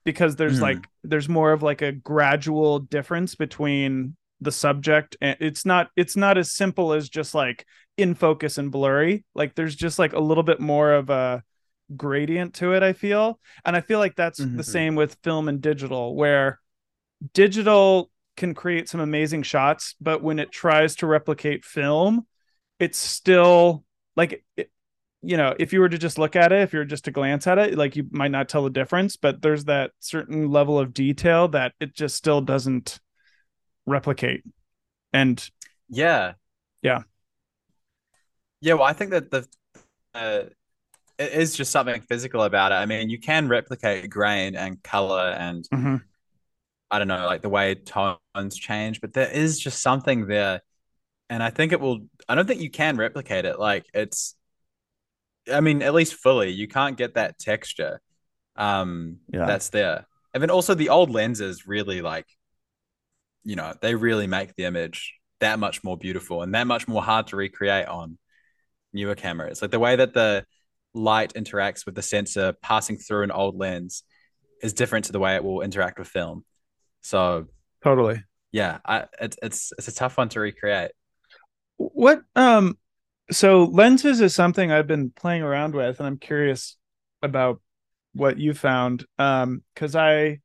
because 0.03 0.35
there's 0.35 0.59
mm. 0.59 0.63
like 0.63 0.87
there's 1.03 1.29
more 1.29 1.51
of 1.51 1.61
like 1.61 1.81
a 1.81 1.91
gradual 1.91 2.79
difference 2.79 3.35
between 3.35 4.15
the 4.41 4.51
subject 4.51 5.15
and 5.21 5.37
it's 5.39 5.65
not 5.65 5.89
it's 5.95 6.17
not 6.17 6.37
as 6.37 6.51
simple 6.51 6.91
as 6.91 7.07
just 7.07 7.33
like 7.33 7.65
in 7.97 8.13
focus 8.13 8.57
and 8.57 8.71
blurry 8.71 9.23
like 9.33 9.55
there's 9.55 9.75
just 9.75 9.99
like 9.99 10.13
a 10.13 10.19
little 10.19 10.43
bit 10.43 10.59
more 10.59 10.91
of 10.91 11.09
a 11.09 11.43
gradient 11.95 12.53
to 12.53 12.73
it 12.73 12.83
i 12.83 12.93
feel 12.93 13.39
and 13.63 13.75
i 13.75 13.81
feel 13.81 13.99
like 13.99 14.15
that's 14.15 14.39
mm-hmm. 14.39 14.57
the 14.57 14.63
same 14.63 14.95
with 14.95 15.17
film 15.23 15.47
and 15.47 15.61
digital 15.61 16.15
where 16.15 16.59
digital 17.33 18.09
can 18.35 18.53
create 18.53 18.89
some 18.89 18.99
amazing 18.99 19.43
shots, 19.43 19.95
but 20.01 20.21
when 20.21 20.39
it 20.39 20.51
tries 20.51 20.95
to 20.97 21.07
replicate 21.07 21.65
film, 21.65 22.25
it's 22.79 22.97
still 22.97 23.83
like 24.15 24.43
it, 24.57 24.69
you 25.21 25.37
know, 25.37 25.55
if 25.57 25.73
you 25.73 25.79
were 25.79 25.89
to 25.89 25.97
just 25.97 26.19
look 26.19 26.35
at 26.35 26.51
it, 26.51 26.61
if 26.61 26.73
you 26.73 26.79
were 26.79 26.85
just 26.85 27.05
to 27.05 27.11
glance 27.11 27.47
at 27.47 27.57
it, 27.57 27.75
like 27.75 27.95
you 27.95 28.05
might 28.11 28.31
not 28.31 28.49
tell 28.49 28.63
the 28.63 28.69
difference, 28.69 29.15
but 29.15 29.41
there's 29.41 29.65
that 29.65 29.91
certain 29.99 30.51
level 30.51 30.77
of 30.77 30.93
detail 30.93 31.47
that 31.49 31.73
it 31.79 31.95
just 31.95 32.15
still 32.15 32.41
doesn't 32.41 32.99
replicate. 33.85 34.43
And 35.13 35.43
yeah, 35.89 36.33
yeah, 36.81 37.03
yeah. 38.65 38.73
Well, 38.73 38.83
I 38.83 38.93
think 38.93 39.11
that 39.11 39.29
the 39.29 39.47
uh, 40.15 40.43
it 41.17 41.31
is 41.31 41.55
just 41.55 41.71
something 41.71 42.01
physical 42.01 42.43
about 42.43 42.71
it. 42.71 42.75
I 42.75 42.85
mean, 42.85 43.09
you 43.09 43.19
can 43.19 43.47
replicate 43.47 44.09
grain 44.09 44.55
and 44.55 44.81
color 44.83 45.29
and 45.29 45.63
mm-hmm. 45.73 45.95
I 46.91 46.97
don't 46.97 47.07
know, 47.07 47.25
like 47.25 47.41
the 47.41 47.49
way 47.49 47.75
tones 47.75 48.57
change, 48.57 49.01
but 49.01 49.13
there 49.13 49.29
is 49.29 49.59
just 49.59 49.81
something 49.81 50.27
there. 50.27 50.61
And 51.29 51.41
I 51.41 51.49
think 51.49 51.71
it 51.71 51.79
will, 51.79 52.07
I 52.27 52.35
don't 52.35 52.47
think 52.47 52.61
you 52.61 52.69
can 52.69 52.97
replicate 52.97 53.45
it. 53.45 53.59
Like 53.59 53.85
it's, 53.93 54.35
I 55.51 55.61
mean, 55.61 55.81
at 55.81 55.93
least 55.93 56.15
fully, 56.15 56.49
you 56.49 56.67
can't 56.67 56.97
get 56.97 57.15
that 57.15 57.39
texture 57.39 58.01
um, 58.55 59.17
yeah. 59.31 59.45
that's 59.45 59.69
there. 59.69 60.05
And 60.33 60.41
then 60.41 60.49
also 60.49 60.73
the 60.73 60.89
old 60.89 61.11
lenses 61.11 61.67
really 61.67 62.01
like, 62.01 62.25
you 63.43 63.55
know, 63.55 63.73
they 63.79 63.95
really 63.95 64.27
make 64.27 64.55
the 64.55 64.65
image 64.65 65.13
that 65.39 65.59
much 65.59 65.83
more 65.83 65.97
beautiful 65.97 66.41
and 66.41 66.53
that 66.55 66.67
much 66.67 66.87
more 66.87 67.01
hard 67.01 67.27
to 67.27 67.35
recreate 67.35 67.87
on 67.87 68.17
newer 68.95 69.13
cameras. 69.13 69.61
Like 69.61 69.71
the 69.71 69.79
way 69.79 69.95
that 69.95 70.13
the 70.13 70.45
light 70.93 71.33
interacts 71.33 71.85
with 71.85 71.93
the 71.93 72.01
sensor 72.01 72.53
passing 72.61 72.97
through 72.97 73.23
an 73.23 73.31
old 73.31 73.57
lens 73.57 74.03
is 74.63 74.73
different 74.73 75.05
to 75.05 75.11
the 75.11 75.19
way 75.19 75.35
it 75.35 75.43
will 75.43 75.61
interact 75.61 75.99
with 75.99 76.07
film. 76.07 76.43
So 77.01 77.47
totally, 77.83 78.23
yeah, 78.51 78.79
I 78.85 79.05
it's 79.21 79.37
it's 79.43 79.73
it's 79.77 79.87
a 79.87 79.93
tough 79.93 80.17
one 80.17 80.29
to 80.29 80.39
recreate. 80.39 80.91
What 81.77 82.21
um, 82.35 82.77
so 83.31 83.65
lenses 83.65 84.21
is 84.21 84.33
something 84.33 84.71
I've 84.71 84.87
been 84.87 85.11
playing 85.11 85.43
around 85.43 85.75
with, 85.75 85.99
and 85.99 86.07
I'm 86.07 86.17
curious 86.17 86.77
about 87.21 87.61
what 88.13 88.39
you 88.39 88.53
found. 88.53 89.05
Um, 89.19 89.61
because 89.73 89.95
I 89.95 90.39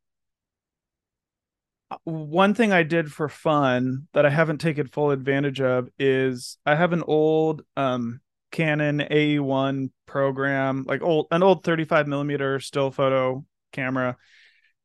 one 2.04 2.54
thing 2.54 2.72
I 2.72 2.82
did 2.82 3.10
for 3.10 3.28
fun 3.28 4.06
that 4.12 4.24
I 4.24 4.30
haven't 4.30 4.58
taken 4.58 4.86
full 4.86 5.10
advantage 5.10 5.60
of 5.60 5.88
is 5.98 6.56
I 6.64 6.74
have 6.74 6.92
an 6.92 7.02
old 7.02 7.62
um 7.76 8.20
Canon 8.50 9.00
A1 9.00 9.90
program, 10.06 10.84
like 10.86 11.02
old 11.02 11.26
an 11.30 11.42
old 11.42 11.64
35 11.64 12.08
millimeter 12.08 12.60
still 12.60 12.90
photo 12.90 13.44
camera 13.72 14.16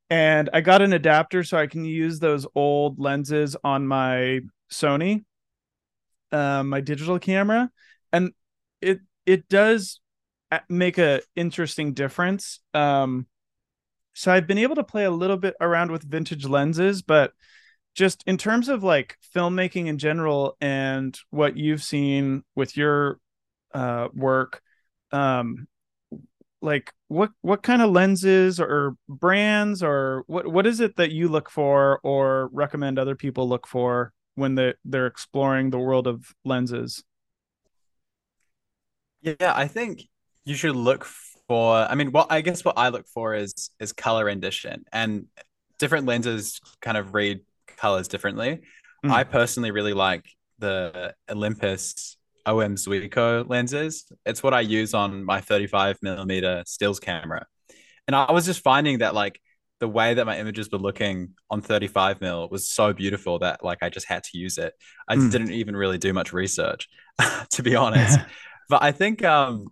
and 0.09 0.49
I 0.53 0.61
got 0.61 0.81
an 0.81 0.93
adapter 0.93 1.43
so 1.43 1.57
I 1.57 1.67
can 1.67 1.83
use 1.85 2.19
those 2.19 2.45
old 2.55 2.99
lenses 2.99 3.55
on 3.63 3.87
my 3.87 4.41
Sony. 4.71 5.23
uh, 6.31 6.63
my 6.63 6.81
digital 6.81 7.19
camera, 7.19 7.71
and 8.11 8.33
it 8.81 8.99
it 9.25 9.47
does 9.49 9.99
make 10.69 10.97
a 10.97 11.21
interesting 11.35 11.93
difference. 11.93 12.59
Um, 12.73 13.27
so 14.13 14.31
I've 14.31 14.47
been 14.47 14.57
able 14.57 14.75
to 14.75 14.83
play 14.83 15.05
a 15.05 15.11
little 15.11 15.37
bit 15.37 15.55
around 15.59 15.91
with 15.91 16.03
vintage 16.03 16.45
lenses, 16.45 17.01
but 17.01 17.33
just 17.95 18.23
in 18.27 18.37
terms 18.37 18.69
of 18.69 18.83
like 18.83 19.17
filmmaking 19.35 19.87
in 19.87 19.97
general 19.97 20.57
and 20.61 21.17
what 21.31 21.57
you've 21.57 21.83
seen 21.83 22.43
with 22.55 22.77
your 22.77 23.19
uh, 23.75 24.07
work, 24.13 24.61
um, 25.11 25.67
like 26.61 26.91
what 27.09 27.31
what 27.41 27.61
kind 27.61 27.81
of 27.81 27.91
lenses 27.91 28.59
or 28.59 28.95
brands 29.07 29.83
or 29.83 30.23
what 30.27 30.47
what 30.47 30.65
is 30.65 30.79
it 30.79 30.95
that 30.95 31.11
you 31.11 31.27
look 31.27 31.49
for 31.49 31.99
or 32.01 32.47
recommend 32.53 32.97
other 32.97 33.15
people 33.15 33.47
look 33.47 33.67
for 33.67 34.13
when 34.35 34.55
they 34.55 34.73
they're 34.85 35.07
exploring 35.07 35.69
the 35.69 35.77
world 35.77 36.07
of 36.07 36.33
lenses? 36.45 37.03
Yeah, 39.21 39.53
I 39.53 39.67
think 39.67 40.07
you 40.45 40.55
should 40.55 40.75
look 40.75 41.05
for. 41.47 41.75
I 41.75 41.95
mean, 41.95 42.11
what 42.11 42.27
I 42.31 42.41
guess 42.41 42.63
what 42.63 42.77
I 42.77 42.89
look 42.89 43.07
for 43.07 43.35
is 43.35 43.69
is 43.79 43.91
color 43.91 44.25
rendition, 44.25 44.85
and 44.93 45.25
different 45.79 46.05
lenses 46.05 46.61
kind 46.81 46.97
of 46.97 47.13
read 47.13 47.41
colors 47.77 48.07
differently. 48.07 48.61
Mm. 49.05 49.11
I 49.11 49.25
personally 49.25 49.71
really 49.71 49.93
like 49.93 50.25
the 50.59 51.13
Olympus 51.29 52.14
OM 52.45 52.75
Zuiko 52.75 53.47
lenses. 53.49 54.05
It's 54.25 54.43
what 54.43 54.53
I 54.53 54.61
use 54.61 54.93
on 54.93 55.23
my 55.23 55.41
35 55.41 55.99
millimeter 56.01 56.63
stills 56.65 56.99
camera, 56.99 57.45
and 58.07 58.15
I 58.15 58.31
was 58.31 58.45
just 58.45 58.61
finding 58.61 58.99
that 58.99 59.13
like 59.13 59.39
the 59.79 59.87
way 59.87 60.13
that 60.13 60.25
my 60.25 60.39
images 60.39 60.71
were 60.71 60.77
looking 60.77 61.33
on 61.49 61.61
35 61.61 62.21
mil 62.21 62.47
was 62.49 62.71
so 62.71 62.93
beautiful 62.93 63.39
that 63.39 63.63
like 63.63 63.79
I 63.81 63.89
just 63.89 64.07
had 64.07 64.23
to 64.25 64.37
use 64.37 64.57
it. 64.57 64.73
I 65.07 65.15
mm. 65.15 65.31
didn't 65.31 65.51
even 65.51 65.75
really 65.75 65.97
do 65.97 66.13
much 66.13 66.31
research, 66.33 66.87
to 67.51 67.63
be 67.63 67.75
honest. 67.75 68.19
but 68.69 68.81
I 68.81 68.91
think 68.91 69.23
um 69.23 69.67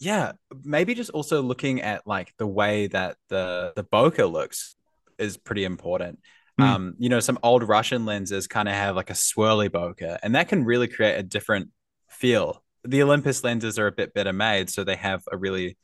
yeah, 0.00 0.32
maybe 0.62 0.94
just 0.94 1.10
also 1.10 1.40
looking 1.40 1.80
at 1.80 2.06
like 2.06 2.34
the 2.38 2.46
way 2.46 2.88
that 2.88 3.16
the 3.28 3.72
the 3.76 3.84
bokeh 3.84 4.30
looks 4.30 4.76
is 5.18 5.36
pretty 5.36 5.64
important. 5.64 6.18
Mm. 6.60 6.64
Um, 6.64 6.94
you 6.98 7.08
know, 7.08 7.20
some 7.20 7.38
old 7.42 7.66
Russian 7.66 8.04
lenses 8.04 8.46
kind 8.46 8.68
of 8.68 8.74
have 8.74 8.96
like 8.96 9.10
a 9.10 9.14
swirly 9.14 9.68
bokeh, 9.68 10.18
and 10.22 10.34
that 10.34 10.48
can 10.48 10.64
really 10.64 10.88
create 10.88 11.18
a 11.18 11.22
different 11.22 11.70
feel. 12.14 12.62
The 12.84 13.02
Olympus 13.02 13.42
lenses 13.44 13.78
are 13.78 13.86
a 13.86 13.92
bit 13.92 14.14
better 14.14 14.32
made, 14.32 14.70
so 14.70 14.84
they 14.84 14.96
have 14.96 15.22
a 15.30 15.36
really 15.36 15.76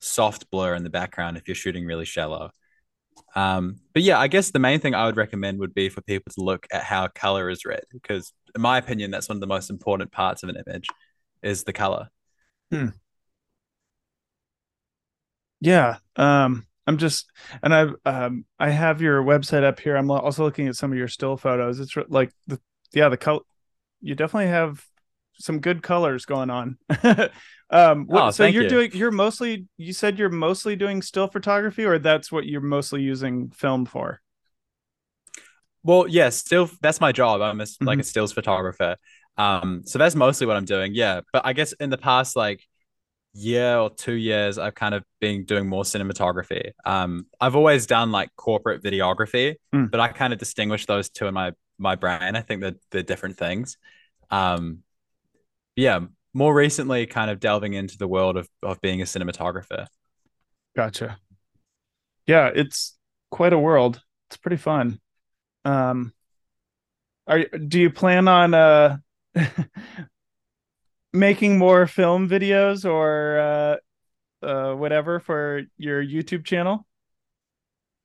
soft 0.00 0.50
blur 0.50 0.74
in 0.74 0.84
the 0.84 0.90
background 0.90 1.36
if 1.36 1.48
you're 1.48 1.54
shooting 1.54 1.84
really 1.84 2.04
shallow. 2.04 2.50
Um, 3.34 3.76
but 3.92 4.02
yeah, 4.02 4.18
I 4.18 4.28
guess 4.28 4.50
the 4.50 4.58
main 4.58 4.80
thing 4.80 4.94
I 4.94 5.06
would 5.06 5.16
recommend 5.16 5.58
would 5.58 5.74
be 5.74 5.88
for 5.88 6.00
people 6.02 6.32
to 6.34 6.42
look 6.42 6.66
at 6.72 6.82
how 6.82 7.08
color 7.08 7.48
is 7.48 7.64
read, 7.64 7.84
because 7.92 8.32
in 8.54 8.60
my 8.60 8.78
opinion, 8.78 9.10
that's 9.10 9.28
one 9.28 9.36
of 9.36 9.40
the 9.40 9.46
most 9.46 9.70
important 9.70 10.12
parts 10.12 10.42
of 10.42 10.48
an 10.48 10.56
image 10.66 10.88
is 11.42 11.64
the 11.64 11.72
color. 11.72 12.08
Hmm. 12.70 12.88
Yeah. 15.60 15.96
Um, 16.16 16.66
I'm 16.86 16.98
just, 16.98 17.30
and 17.62 17.74
I've, 17.74 17.94
um, 18.04 18.44
I 18.58 18.70
have 18.70 19.00
your 19.00 19.22
website 19.22 19.64
up 19.64 19.80
here. 19.80 19.96
I'm 19.96 20.10
also 20.10 20.44
looking 20.44 20.68
at 20.68 20.76
some 20.76 20.92
of 20.92 20.98
your 20.98 21.08
still 21.08 21.36
photos. 21.36 21.80
It's 21.80 21.96
like 22.08 22.30
the, 22.46 22.60
yeah, 22.92 23.08
the 23.08 23.16
color, 23.16 23.40
you 24.00 24.14
definitely 24.14 24.48
have 24.48 24.84
some 25.38 25.60
good 25.60 25.82
colors 25.82 26.24
going 26.24 26.50
on. 26.50 26.78
um, 27.70 28.06
what, 28.06 28.22
oh, 28.22 28.30
so 28.30 28.44
you're 28.44 28.64
you. 28.64 28.68
doing, 28.68 28.90
you're 28.94 29.10
mostly, 29.10 29.66
you 29.76 29.92
said 29.92 30.18
you're 30.18 30.28
mostly 30.28 30.76
doing 30.76 31.02
still 31.02 31.28
photography 31.28 31.84
or 31.84 31.98
that's 31.98 32.30
what 32.30 32.46
you're 32.46 32.60
mostly 32.60 33.02
using 33.02 33.50
film 33.50 33.86
for? 33.86 34.20
Well, 35.82 36.06
yeah, 36.08 36.30
still, 36.30 36.70
that's 36.80 37.00
my 37.00 37.12
job. 37.12 37.40
I'm 37.40 37.60
a, 37.60 37.64
mm-hmm. 37.64 37.84
like 37.84 37.98
a 37.98 38.04
stills 38.04 38.32
photographer. 38.32 38.96
Um, 39.36 39.82
so 39.84 39.98
that's 39.98 40.14
mostly 40.14 40.46
what 40.46 40.56
I'm 40.56 40.64
doing. 40.64 40.94
Yeah. 40.94 41.20
But 41.32 41.44
I 41.44 41.52
guess 41.52 41.72
in 41.74 41.90
the 41.90 41.98
past, 41.98 42.36
like, 42.36 42.60
year 43.34 43.76
or 43.76 43.90
two 43.90 44.12
years, 44.14 44.58
I've 44.58 44.74
kind 44.74 44.94
of 44.94 45.02
been 45.20 45.44
doing 45.44 45.68
more 45.68 45.82
cinematography. 45.82 46.70
Um, 46.84 47.26
I've 47.40 47.56
always 47.56 47.86
done 47.86 48.12
like 48.12 48.30
corporate 48.36 48.82
videography, 48.82 49.56
mm. 49.74 49.90
but 49.90 50.00
I 50.00 50.08
kind 50.08 50.32
of 50.32 50.38
distinguish 50.38 50.86
those 50.86 51.10
two 51.10 51.26
in 51.26 51.34
my 51.34 51.52
my 51.76 51.96
brain. 51.96 52.36
I 52.36 52.40
think 52.40 52.62
that 52.62 52.76
they're 52.90 53.02
different 53.02 53.36
things. 53.36 53.76
Um, 54.30 54.83
yeah, 55.76 56.00
more 56.32 56.54
recently, 56.54 57.06
kind 57.06 57.30
of 57.30 57.40
delving 57.40 57.74
into 57.74 57.98
the 57.98 58.08
world 58.08 58.36
of 58.36 58.48
of 58.62 58.80
being 58.80 59.00
a 59.00 59.04
cinematographer. 59.04 59.86
Gotcha. 60.76 61.18
Yeah, 62.26 62.50
it's 62.54 62.96
quite 63.30 63.52
a 63.52 63.58
world. 63.58 64.00
It's 64.28 64.36
pretty 64.36 64.56
fun. 64.56 65.00
Um, 65.64 66.12
are 67.26 67.44
do 67.44 67.80
you 67.80 67.90
plan 67.90 68.28
on 68.28 68.54
uh 68.54 68.96
making 71.12 71.58
more 71.58 71.86
film 71.86 72.28
videos 72.28 72.84
or 72.84 73.38
uh, 73.38 74.46
uh, 74.46 74.74
whatever 74.74 75.20
for 75.20 75.62
your 75.78 76.04
YouTube 76.04 76.44
channel? 76.44 76.86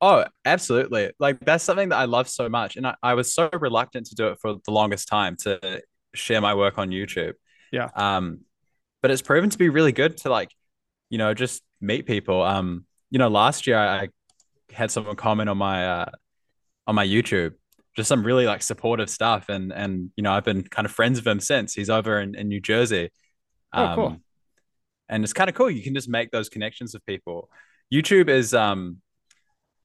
Oh, 0.02 0.24
absolutely. 0.46 1.12
Like 1.20 1.40
that's 1.42 1.64
something 1.64 1.90
that 1.90 1.98
I 1.98 2.06
love 2.06 2.30
so 2.30 2.48
much. 2.48 2.78
And 2.78 2.88
I, 2.88 2.96
I 3.04 3.16
was 3.16 3.34
so 3.34 3.50
reluctant 3.52 4.08
to 4.08 4.16
do 4.16 4.28
it 4.30 4.38
for 4.40 4.56
the 4.64 4.72
longest 4.72 5.10
time 5.10 5.36
to 5.38 5.82
share 6.14 6.40
my 6.40 6.54
work 6.54 6.78
on 6.78 6.90
YouTube. 6.90 7.34
Yeah. 7.72 7.90
Um, 7.96 8.42
but 9.02 9.12
it's 9.12 9.22
proven 9.22 9.50
to 9.50 9.58
be 9.58 9.70
really 9.70 9.92
good 9.92 10.18
to 10.18 10.30
like, 10.30 10.52
you 11.10 11.18
know, 11.18 11.34
just 11.34 11.64
meet 11.80 12.06
people. 12.06 12.42
Um, 12.42 12.86
you 13.10 13.20
know, 13.20 13.30
last 13.30 13.68
year 13.68 13.78
I 13.78 14.10
had 14.72 14.92
someone 14.92 15.16
comment 15.16 15.50
on 15.50 15.58
my 15.58 15.88
uh 15.88 16.06
on 16.86 16.96
my 16.96 17.06
YouTube 17.06 17.54
just 17.96 18.08
some 18.08 18.24
really 18.24 18.46
like 18.46 18.62
supportive 18.62 19.10
stuff. 19.10 19.50
And 19.50 19.74
and 19.74 20.12
you 20.16 20.24
know, 20.24 20.32
I've 20.32 20.46
been 20.46 20.64
kind 20.64 20.86
of 20.86 20.92
friends 20.92 21.20
with 21.20 21.28
him 21.28 21.40
since. 21.40 21.74
He's 21.74 21.90
over 21.90 22.20
in, 22.20 22.36
in 22.36 22.48
New 22.48 22.62
Jersey. 22.62 23.10
Oh, 23.74 23.84
um, 23.84 23.96
cool. 23.96 24.18
And 25.10 25.24
it's 25.24 25.34
kind 25.34 25.50
of 25.50 25.56
cool. 25.56 25.70
You 25.70 25.84
can 25.84 25.94
just 25.94 26.08
make 26.08 26.32
those 26.32 26.50
connections 26.50 26.94
with 26.94 27.06
people. 27.06 27.50
YouTube 27.94 28.30
is 28.30 28.54
um 28.54 28.98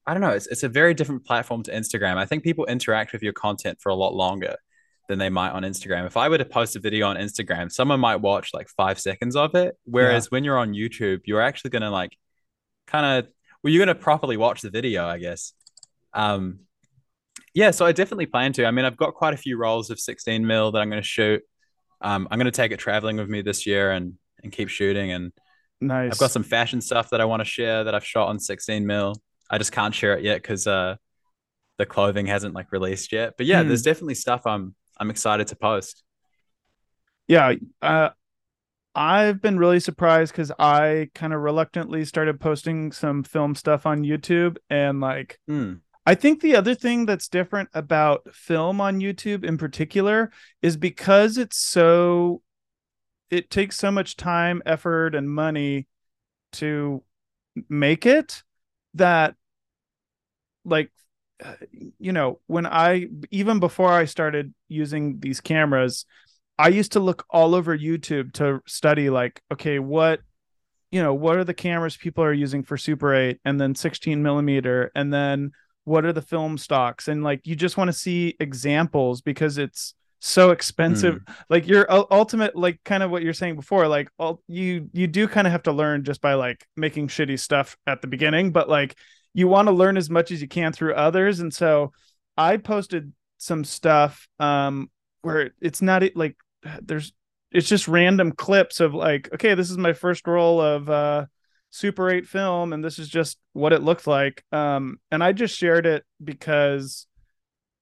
I 0.07 0.13
don't 0.13 0.21
know, 0.21 0.29
it's 0.29 0.47
it's 0.47 0.63
a 0.63 0.69
very 0.69 0.93
different 0.93 1.25
platform 1.25 1.63
to 1.63 1.71
Instagram. 1.71 2.17
I 2.17 2.25
think 2.25 2.43
people 2.43 2.65
interact 2.65 3.11
with 3.11 3.23
your 3.23 3.33
content 3.33 3.79
for 3.81 3.89
a 3.89 3.95
lot 3.95 4.13
longer 4.13 4.55
than 5.07 5.19
they 5.19 5.29
might 5.29 5.51
on 5.51 5.63
Instagram. 5.63 6.05
If 6.05 6.17
I 6.17 6.29
were 6.29 6.37
to 6.37 6.45
post 6.45 6.75
a 6.75 6.79
video 6.79 7.07
on 7.07 7.15
Instagram, 7.15 7.71
someone 7.71 7.99
might 7.99 8.17
watch 8.17 8.53
like 8.53 8.67
five 8.69 8.99
seconds 8.99 9.35
of 9.35 9.55
it. 9.55 9.77
Whereas 9.85 10.25
yeah. 10.25 10.29
when 10.29 10.43
you're 10.43 10.57
on 10.57 10.73
YouTube, 10.73 11.21
you're 11.25 11.41
actually 11.41 11.71
gonna 11.71 11.91
like 11.91 12.17
kind 12.87 13.05
of 13.05 13.31
well, 13.63 13.71
you're 13.71 13.85
gonna 13.85 13.95
properly 13.95 14.37
watch 14.37 14.61
the 14.61 14.69
video, 14.69 15.05
I 15.05 15.17
guess. 15.17 15.53
Um, 16.13 16.59
yeah, 17.55 17.71
so 17.71 17.85
I 17.85 17.93
definitely 17.93 18.25
plan 18.25 18.51
to. 18.53 18.65
I 18.65 18.71
mean, 18.71 18.83
I've 18.83 18.97
got 18.97 19.13
quite 19.13 19.33
a 19.33 19.37
few 19.37 19.57
rolls 19.57 19.89
of 19.89 19.99
16 19.99 20.45
mil 20.45 20.71
that 20.71 20.81
I'm 20.81 20.89
going 20.89 21.01
to 21.01 21.07
shoot. 21.07 21.41
Um, 22.01 22.27
I'm 22.29 22.37
going 22.37 22.45
to 22.45 22.51
take 22.51 22.73
it 22.73 22.77
traveling 22.77 23.15
with 23.15 23.29
me 23.29 23.41
this 23.41 23.65
year 23.65 23.91
and 23.91 24.15
and 24.43 24.51
keep 24.51 24.67
shooting. 24.67 25.11
And 25.11 25.31
nice. 25.79 26.11
I've 26.11 26.19
got 26.19 26.31
some 26.31 26.43
fashion 26.43 26.81
stuff 26.81 27.11
that 27.11 27.21
I 27.21 27.25
want 27.25 27.39
to 27.39 27.45
share 27.45 27.85
that 27.85 27.95
I've 27.95 28.05
shot 28.05 28.27
on 28.27 28.39
16 28.39 28.85
mil. 28.85 29.15
I 29.49 29.57
just 29.57 29.71
can't 29.71 29.95
share 29.95 30.17
it 30.17 30.23
yet 30.23 30.41
because 30.41 30.67
uh, 30.67 30.97
the 31.77 31.85
clothing 31.85 32.25
hasn't 32.25 32.53
like 32.53 32.73
released 32.73 33.13
yet. 33.13 33.35
But 33.37 33.45
yeah, 33.45 33.63
there's 33.63 33.81
hmm. 33.81 33.89
definitely 33.89 34.15
stuff 34.15 34.45
I'm 34.45 34.75
I'm 34.97 35.09
excited 35.09 35.47
to 35.47 35.55
post. 35.55 36.03
Yeah, 37.27 37.53
uh, 37.81 38.09
I've 38.93 39.41
been 39.41 39.57
really 39.57 39.79
surprised 39.79 40.31
because 40.31 40.51
I 40.57 41.09
kind 41.15 41.33
of 41.33 41.41
reluctantly 41.41 42.05
started 42.05 42.39
posting 42.39 42.91
some 42.91 43.23
film 43.23 43.55
stuff 43.55 43.85
on 43.85 44.03
YouTube 44.03 44.57
and 44.69 45.01
like. 45.01 45.39
Mm 45.49 45.81
I 46.05 46.13
think 46.13 46.41
the 46.41 46.55
other 46.55 46.75
thing 46.75 47.05
that's 47.05 47.27
different 47.27 47.69
about 47.73 48.33
film 48.33 48.79
on 48.79 48.99
YouTube 48.99 49.43
in 49.43 49.57
particular 49.57 50.31
is 50.61 50.77
because 50.77 51.37
it's 51.37 51.57
so 51.57 52.41
it 53.31 53.49
takes 53.49 53.77
so 53.77 53.89
much 53.89 54.15
time, 54.15 54.61
effort 54.67 55.15
and 55.15 55.29
money 55.29 55.87
to 56.53 57.03
make 57.69 58.05
it 58.05 58.43
that 58.93 59.35
like 60.63 60.91
you 61.99 62.11
know, 62.11 62.39
when 62.47 62.65
I 62.65 63.07
even 63.31 63.59
before 63.59 63.91
I 63.91 64.05
started 64.05 64.53
using 64.67 65.19
these 65.19 65.41
cameras, 65.41 66.05
I 66.57 66.69
used 66.69 66.93
to 66.93 66.99
look 66.99 67.25
all 67.29 67.55
over 67.55 67.77
YouTube 67.77 68.33
to 68.33 68.61
study 68.65 69.09
like 69.09 69.41
okay, 69.51 69.79
what 69.79 70.21
you 70.91 71.01
know, 71.01 71.13
what 71.13 71.35
are 71.37 71.43
the 71.43 71.53
cameras 71.53 71.97
people 71.97 72.23
are 72.23 72.33
using 72.33 72.63
for 72.63 72.77
Super 72.77 73.13
8 73.13 73.39
and 73.43 73.59
then 73.59 73.75
16 73.75 74.21
millimeter 74.21 74.91
and 74.95 75.13
then 75.13 75.51
what 75.83 76.05
are 76.05 76.13
the 76.13 76.21
film 76.21 76.57
stocks 76.57 77.07
and 77.07 77.23
like 77.23 77.41
you 77.45 77.55
just 77.55 77.77
want 77.77 77.87
to 77.89 77.93
see 77.93 78.35
examples 78.39 79.21
because 79.21 79.57
it's 79.57 79.93
so 80.19 80.49
expensive 80.49 81.15
mm. 81.15 81.35
like 81.49 81.67
your 81.67 81.85
ultimate 82.11 82.55
like 82.55 82.79
kind 82.83 83.03
of 83.03 83.11
what 83.11 83.21
you're 83.21 83.33
saying 83.33 83.55
before 83.55 83.87
like 83.87 84.09
all, 84.17 84.41
you 84.47 84.89
you 84.93 85.05
do 85.05 85.27
kind 85.27 85.45
of 85.45 85.51
have 85.51 85.61
to 85.61 85.71
learn 85.71 86.03
just 86.03 86.21
by 86.21 86.33
like 86.33 86.65
making 86.75 87.07
shitty 87.07 87.39
stuff 87.39 87.77
at 87.85 88.01
the 88.01 88.07
beginning 88.07 88.51
but 88.51 88.67
like 88.67 88.95
you 89.35 89.47
want 89.47 89.67
to 89.67 89.73
learn 89.73 89.97
as 89.97 90.09
much 90.09 90.31
as 90.31 90.41
you 90.41 90.47
can 90.47 90.71
through 90.71 90.93
others 90.93 91.39
and 91.39 91.53
so 91.53 91.91
i 92.37 92.57
posted 92.57 93.13
some 93.37 93.63
stuff 93.63 94.27
um 94.39 94.89
where 95.21 95.51
it's 95.61 95.81
not 95.81 96.03
like 96.15 96.35
there's 96.81 97.13
it's 97.51 97.69
just 97.69 97.87
random 97.87 98.31
clips 98.31 98.79
of 98.79 98.93
like 98.93 99.29
okay 99.33 99.53
this 99.53 99.69
is 99.69 99.77
my 99.77 99.93
first 99.93 100.25
roll 100.27 100.59
of 100.59 100.89
uh 100.89 101.25
Super 101.75 102.09
8 102.09 102.25
film, 102.25 102.71
and 102.71 102.81
this 102.81 102.99
is 102.99 103.09
just 103.09 103.37
what 103.51 103.73
it 103.73 103.83
looked 103.83 104.07
like. 104.07 104.45
Um, 104.53 104.97
and 105.11 105.21
I 105.21 105.33
just 105.33 105.57
shared 105.57 105.85
it 105.85 106.05
because 106.23 107.05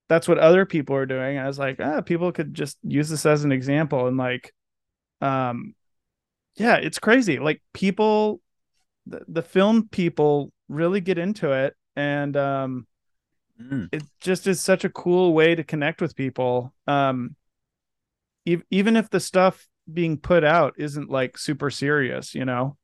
that's 0.08 0.26
what 0.26 0.38
other 0.38 0.66
people 0.66 0.96
are 0.96 1.06
doing. 1.06 1.38
I 1.38 1.46
was 1.46 1.60
like, 1.60 1.78
ah, 1.78 2.00
people 2.00 2.32
could 2.32 2.54
just 2.54 2.76
use 2.82 3.08
this 3.08 3.24
as 3.24 3.44
an 3.44 3.52
example. 3.52 4.08
And 4.08 4.16
like, 4.16 4.52
um, 5.20 5.76
yeah, 6.56 6.74
it's 6.74 6.98
crazy. 6.98 7.38
Like 7.38 7.62
people, 7.72 8.40
the, 9.06 9.24
the 9.28 9.42
film 9.42 9.88
people 9.88 10.50
really 10.68 11.00
get 11.00 11.18
into 11.18 11.52
it. 11.52 11.74
And, 11.96 12.36
um, 12.36 12.86
mm. 13.60 13.88
it 13.92 14.02
just 14.20 14.46
is 14.46 14.60
such 14.60 14.84
a 14.84 14.90
cool 14.90 15.32
way 15.32 15.54
to 15.54 15.64
connect 15.64 16.00
with 16.00 16.16
people. 16.16 16.74
Um, 16.86 17.36
e- 18.44 18.62
even 18.70 18.96
if 18.96 19.10
the 19.10 19.20
stuff 19.20 19.66
being 19.92 20.16
put 20.18 20.44
out 20.44 20.74
isn't 20.78 21.10
like 21.10 21.38
super 21.38 21.70
serious, 21.70 22.34
you 22.34 22.44
know? 22.44 22.76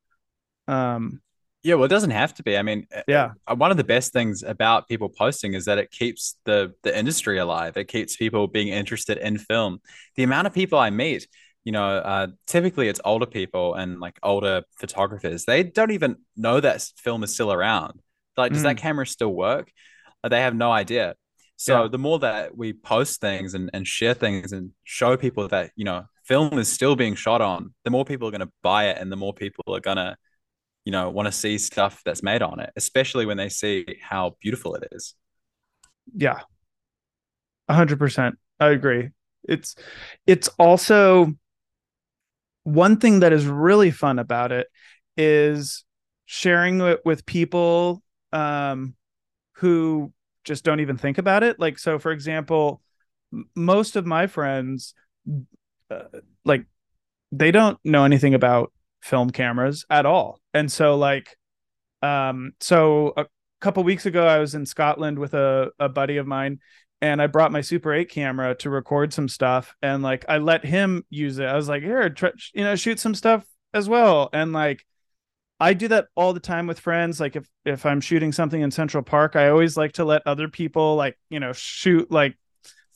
Um, 0.69 1.21
yeah, 1.63 1.75
well, 1.75 1.85
it 1.85 1.89
doesn't 1.89 2.11
have 2.11 2.33
to 2.35 2.43
be. 2.43 2.57
I 2.57 2.63
mean, 2.63 2.87
yeah, 3.07 3.33
one 3.55 3.71
of 3.71 3.77
the 3.77 3.85
best 3.85 4.15
things 4.15 4.43
about 4.43 4.89
people 4.89 5.11
posting 5.11 5.53
is 5.53 5.67
that 5.67 5.77
it 5.77 5.91
keeps 5.91 6.37
the 6.47 6.73
the 6.83 6.97
industry 6.97 7.37
alive. 7.37 7.77
It 7.77 7.89
keeps 7.89 8.17
people 8.17 8.47
being 8.47 8.69
interested 8.69 9.19
in 9.19 9.37
film. 9.37 9.81
The 10.17 10.23
amount 10.23 10.47
of 10.47 10.55
people 10.55 10.79
I 10.79 10.89
meet, 10.89 11.29
you 11.65 11.73
know, 11.73 11.99
uh, 11.99 12.29
typically 12.47 12.89
it's 12.89 13.01
older 13.05 13.27
people 13.27 13.75
and 13.75 14.01
like 14.01 14.19
older 14.23 14.63
photographers. 14.79 15.45
They 15.45 15.63
don't 15.63 15.91
even 15.91 16.17
know 16.37 16.61
that 16.61 16.83
film 16.97 17.23
is 17.23 17.35
still 17.35 17.53
around. 17.53 18.01
Like, 18.37 18.53
does 18.53 18.61
mm. 18.61 18.65
that 18.65 18.77
camera 18.79 19.07
still 19.07 19.33
work? 19.35 19.71
Uh, 20.25 20.29
they 20.29 20.41
have 20.41 20.55
no 20.55 20.73
idea. 20.73 21.15
So 21.57 21.83
yeah. 21.83 21.89
the 21.89 21.99
more 21.99 22.19
that 22.21 22.57
we 22.57 22.73
post 22.73 23.21
things 23.21 23.53
and, 23.53 23.69
and 23.75 23.87
share 23.87 24.15
things 24.15 24.53
and 24.53 24.71
show 24.85 25.17
people 25.19 25.47
that 25.49 25.73
you 25.77 25.85
know 25.85 26.07
film 26.25 26.59
is 26.59 26.73
still 26.73 26.97
being 26.97 27.15
shot 27.15 27.43
on, 27.43 27.75
the 27.85 27.91
more 27.91 28.05
people 28.05 28.29
are 28.29 28.31
going 28.31 28.41
to 28.41 28.53
buy 28.63 28.89
it, 28.89 28.99
and 28.99 29.13
the 29.13 29.17
more 29.17 29.35
people 29.35 29.65
are 29.69 29.81
going 29.81 29.99
to 29.99 30.17
you 30.85 30.93
know, 30.93 31.11
want 31.11 31.27
to 31.27 31.33
see 31.33 31.59
stuff 31.59 32.03
that's 32.05 32.23
made 32.23 32.43
on 32.43 32.61
it, 32.61 32.71
especially 32.77 33.27
when 33.27 33.37
they 33.37 33.49
see 33.49 33.85
how 34.01 34.37
beautiful 34.41 34.75
it 34.75 34.89
is. 34.93 35.15
Yeah. 36.15 36.41
A 37.69 37.75
hundred 37.75 37.99
percent. 37.99 38.39
I 38.59 38.71
agree. 38.71 39.11
It's 39.45 39.77
it's 40.27 40.49
also 40.59 41.35
one 42.71 42.99
thing 42.99 43.21
that 43.21 43.33
is 43.33 43.47
really 43.47 43.91
fun 43.91 44.19
about 44.19 44.53
it 44.53 44.67
is 45.17 45.85
sharing 46.27 46.81
it 46.81 47.01
with 47.05 47.27
people 47.27 48.03
um 48.33 48.95
who 49.55 50.13
just 50.45 50.65
don't 50.65 50.81
even 50.81 50.97
think 50.97 51.19
about 51.19 51.43
it. 51.43 51.59
Like 51.59 51.79
so 51.79 51.99
for 51.99 52.13
example, 52.13 52.81
most 53.55 53.97
of 53.97 54.07
my 54.07 54.27
friends 54.27 54.95
uh, 55.91 56.21
like 56.45 56.65
they 57.33 57.51
don't 57.51 57.79
know 57.85 58.05
anything 58.05 58.35
about 58.35 58.73
film 59.03 59.31
cameras 59.31 59.85
at 59.91 60.07
all. 60.07 60.41
And 60.55 60.71
so 60.71 60.97
like 60.97 61.37
um 62.03 62.53
so 62.61 63.13
a 63.17 63.27
couple 63.61 63.85
weeks 63.85 64.07
ago 64.07 64.27
I 64.27 64.39
was 64.39 64.55
in 64.55 64.65
Scotland 64.65 65.19
with 65.19 65.35
a 65.35 65.71
a 65.79 65.89
buddy 65.89 66.17
of 66.17 66.27
mine 66.27 66.61
and 67.03 67.21
I 67.23 67.27
brought 67.27 67.53
my 67.53 67.61
Super 67.61 67.93
8 67.93 68.11
camera 68.11 68.55
to 68.57 68.71
record 68.71 69.13
some 69.13 69.29
stuff 69.29 69.75
and 69.83 70.03
like 70.03 70.25
I 70.29 70.39
let 70.39 70.65
him 70.65 71.05
use 71.11 71.39
it. 71.39 71.47
I 71.47 71.57
was 71.57 71.69
like, 71.69 71.83
"Here, 71.83 72.11
try, 72.11 72.31
you 72.55 72.65
know, 72.65 72.77
shoot 72.77 72.99
some 72.99 73.15
stuff 73.15 73.45
as 73.73 73.89
well." 73.89 74.29
And 74.33 74.53
like 74.53 74.85
I 75.59 75.75
do 75.75 75.89
that 75.89 76.09
all 76.15 76.33
the 76.33 76.41
time 76.41 76.67
with 76.67 76.81
friends. 76.81 77.21
Like 77.21 77.37
if 77.37 77.49
if 77.65 77.85
I'm 77.85 78.01
shooting 78.01 78.33
something 78.33 78.61
in 78.61 78.71
Central 78.71 79.03
Park, 79.03 79.37
I 79.37 79.49
always 79.51 79.77
like 79.77 79.93
to 79.95 80.05
let 80.05 80.27
other 80.27 80.49
people 80.49 80.97
like, 80.97 81.19
you 81.29 81.41
know, 81.41 81.53
shoot 81.53 82.11
like 82.11 82.37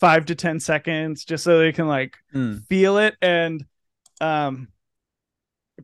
5 0.01 0.27
to 0.27 0.35
10 0.35 0.61
seconds 0.61 1.25
just 1.25 1.45
so 1.45 1.59
they 1.59 1.73
can 1.73 1.89
like 1.89 2.17
mm. 2.35 2.67
feel 2.67 2.99
it 2.99 3.17
and 3.23 3.65
um 4.21 4.69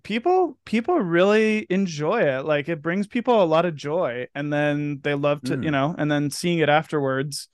people 0.03 0.59
people 0.64 0.99
really 0.99 1.66
enjoy 1.71 2.23
it 2.23 2.45
like 2.45 2.68
it 2.68 2.83
brings 2.83 3.07
people 3.07 3.43
a 3.43 3.45
lot 3.45 3.64
of 3.64 3.75
joy 3.75 4.27
and 4.35 4.53
then 4.53 5.01
they 5.03 5.14
love 5.14 5.41
to 5.43 5.57
mm. 5.57 5.64
you 5.64 5.71
know 5.71 5.95
and 5.97 6.11
then 6.11 6.31
seeing 6.31 6.59
it 6.59 6.68
afterwards 6.68 7.49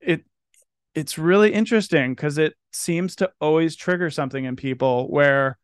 it 0.00 0.24
it's 0.94 1.18
really 1.18 1.52
interesting 1.52 2.14
because 2.14 2.38
it 2.38 2.54
seems 2.72 3.16
to 3.16 3.30
always 3.40 3.76
trigger 3.76 4.10
something 4.10 4.44
in 4.44 4.56
people 4.56 5.08
where 5.10 5.58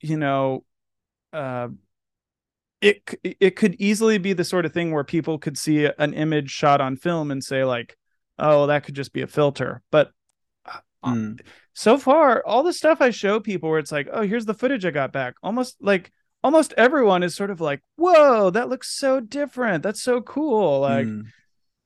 you 0.00 0.16
know 0.16 0.64
uh 1.32 1.68
it 2.80 3.02
it 3.22 3.56
could 3.56 3.74
easily 3.78 4.18
be 4.18 4.32
the 4.32 4.44
sort 4.44 4.64
of 4.64 4.72
thing 4.72 4.92
where 4.92 5.04
people 5.04 5.38
could 5.38 5.58
see 5.58 5.84
an 5.98 6.14
image 6.14 6.50
shot 6.50 6.80
on 6.80 6.96
film 6.96 7.30
and 7.30 7.44
say 7.44 7.64
like 7.64 7.96
oh 8.38 8.66
that 8.66 8.84
could 8.84 8.94
just 8.94 9.12
be 9.12 9.22
a 9.22 9.26
filter. 9.26 9.82
But 9.90 10.10
mm 11.04 11.40
so 11.72 11.96
far 11.96 12.42
all 12.44 12.62
the 12.62 12.74
stuff 12.74 13.00
i 13.00 13.08
show 13.08 13.40
people 13.40 13.70
where 13.70 13.78
it's 13.78 13.92
like 13.92 14.06
oh 14.12 14.20
here's 14.22 14.44
the 14.44 14.52
footage 14.52 14.84
i 14.84 14.90
got 14.90 15.12
back 15.12 15.34
almost 15.42 15.76
like 15.80 16.10
almost 16.42 16.74
everyone 16.76 17.22
is 17.22 17.34
sort 17.34 17.50
of 17.50 17.60
like 17.60 17.80
whoa 17.96 18.50
that 18.50 18.68
looks 18.68 18.96
so 18.96 19.20
different. 19.20 19.82
That's 19.82 20.02
so 20.02 20.20
cool. 20.20 20.80
Like 20.80 21.06
mm. 21.06 21.24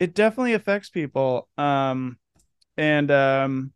It 0.01 0.15
definitely 0.15 0.55
affects 0.55 0.91
people 0.91 1.49
um 1.57 2.19
and 2.77 3.11
um 3.11 3.73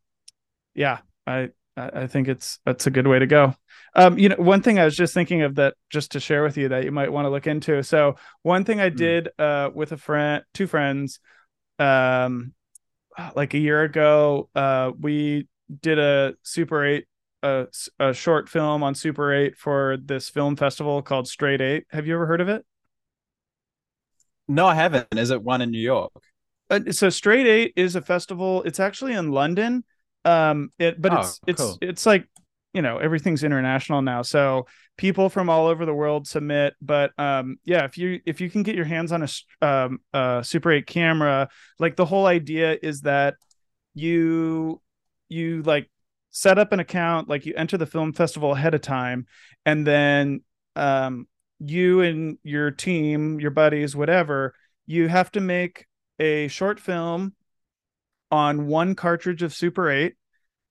yeah 0.75 0.99
i 1.27 1.51
I 1.79 2.07
think 2.07 2.29
it's 2.29 2.59
that's 2.65 2.87
a 2.87 2.91
good 2.91 3.07
way 3.07 3.19
to 3.19 3.27
go. 3.27 3.55
Um, 3.95 4.19
you 4.19 4.29
know, 4.29 4.37
one 4.37 4.63
thing 4.63 4.79
I 4.79 4.85
was 4.85 4.97
just 4.97 5.15
thinking 5.15 5.43
of 5.43 5.55
that 5.57 5.75
just 5.91 6.13
to 6.13 6.21
share 6.21 6.43
with 6.43 6.57
you 6.57 6.69
that 6.71 6.85
you 6.85 6.93
might 6.93 7.13
want 7.13 7.27
to 7.27 7.31
look 7.31 7.47
into. 7.47 7.83
So 7.83 8.17
one 8.43 8.65
thing 8.65 8.81
I 8.81 8.91
hmm. 8.91 8.97
did 8.97 9.29
uh, 9.39 9.71
with 9.73 9.93
a 9.93 9.97
friend, 9.97 10.43
two 10.55 10.67
friends, 10.67 11.21
um, 11.79 12.53
like 13.35 13.55
a 13.55 13.59
year 13.59 13.83
ago, 13.83 14.49
uh, 14.55 14.93
we 14.99 15.49
did 15.81 15.99
a 15.99 16.35
Super 16.43 16.85
8 16.85 17.07
a, 17.43 17.67
a 18.01 18.13
short 18.13 18.49
film 18.49 18.83
on 18.83 18.95
Super 18.95 19.33
8 19.33 19.57
for 19.57 19.97
this 19.97 20.29
film 20.29 20.57
festival 20.57 21.03
called 21.03 21.29
Straight 21.29 21.61
8. 21.61 21.87
Have 21.91 22.07
you 22.07 22.15
ever 22.15 22.27
heard 22.27 22.41
of 22.41 22.49
it? 22.49 22.65
No, 24.49 24.67
I 24.67 24.75
haven't. 24.75 25.07
Is 25.17 25.31
it 25.31 25.43
one 25.43 25.61
in 25.61 25.71
New 25.71 25.81
York? 25.81 26.13
Uh, 26.71 26.81
so 26.91 27.11
Straight 27.11 27.47
8 27.47 27.73
is 27.77 27.97
a 27.97 28.03
festival. 28.03 28.63
It's 28.65 28.81
actually 28.81 29.15
in 29.15 29.31
London. 29.31 29.85
Um 30.25 30.73
it 30.79 31.01
but 31.01 31.13
oh, 31.13 31.21
it's 31.21 31.41
it's 31.47 31.63
cool. 31.63 31.79
it's 31.81 32.05
like 32.05 32.27
you 32.75 32.83
know 32.83 32.99
everything's 32.99 33.45
international 33.45 34.03
now 34.03 34.21
so 34.21 34.67
people 34.97 35.29
from 35.31 35.49
all 35.49 35.69
over 35.69 35.87
the 35.87 35.95
world 35.95 36.27
submit 36.27 36.75
but 36.83 37.13
um 37.19 37.57
yeah 37.65 37.85
if 37.85 37.97
you 37.97 38.21
if 38.27 38.41
you 38.41 38.51
can 38.51 38.63
get 38.63 38.75
your 38.75 38.85
hands 38.85 39.13
on 39.13 39.23
a 39.23 39.29
um 39.67 40.01
a 40.13 40.43
super 40.45 40.73
8 40.73 40.87
camera 40.87 41.49
like 41.79 41.97
the 41.97 42.05
whole 42.05 42.27
idea 42.27 42.77
is 42.83 43.03
that 43.03 43.37
you 43.95 44.83
you 45.29 45.63
like 45.63 45.89
set 46.31 46.59
up 46.59 46.73
an 46.73 46.81
account 46.81 47.29
like 47.29 47.47
you 47.47 47.55
enter 47.57 47.79
the 47.79 47.87
film 47.87 48.13
festival 48.13 48.53
ahead 48.53 48.75
of 48.75 48.81
time 48.81 49.27
and 49.65 49.87
then 49.87 50.43
um 50.77 51.27
you 51.61 52.01
and 52.01 52.39
your 52.43 52.71
team 52.71 53.41
your 53.41 53.51
buddies 53.51 53.97
whatever 53.97 54.55
you 54.87 55.09
have 55.09 55.31
to 55.31 55.41
make 55.41 55.87
a 56.19 56.49
short 56.49 56.79
film 56.79 57.35
on 58.31 58.67
one 58.67 58.95
cartridge 58.95 59.43
of 59.43 59.55
super 59.55 59.91
8 59.91 60.15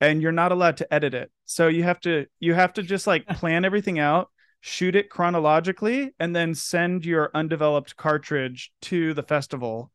and 0.00 0.22
you're 0.22 0.32
not 0.32 0.52
allowed 0.52 0.76
to 0.76 0.92
edit 0.94 1.14
it 1.14 1.30
so 1.44 1.68
you 1.68 1.82
have 1.82 2.00
to 2.00 2.26
you 2.40 2.54
have 2.54 2.72
to 2.72 2.82
just 2.82 3.06
like 3.06 3.26
plan 3.28 3.64
everything 3.64 3.98
out 3.98 4.30
shoot 4.60 4.96
it 4.96 5.10
chronologically 5.10 6.14
and 6.18 6.34
then 6.34 6.54
send 6.54 7.04
your 7.04 7.30
undeveloped 7.34 7.96
cartridge 7.96 8.72
to 8.80 9.14
the 9.14 9.22
festival 9.22 9.92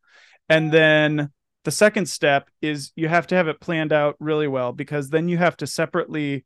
and 0.50 0.72
then 0.72 1.32
the 1.64 1.72
second 1.72 2.08
step 2.08 2.50
is 2.62 2.92
you 2.96 3.08
have 3.08 3.28
to 3.28 3.36
have 3.36 3.48
it 3.48 3.62
planned 3.62 3.94
out 3.94 4.16
really 4.20 4.48
well 4.48 4.74
because 4.74 5.10
then 5.10 5.30
you 5.30 5.38
have 5.38 5.56
to 5.58 5.68
separately 5.68 6.46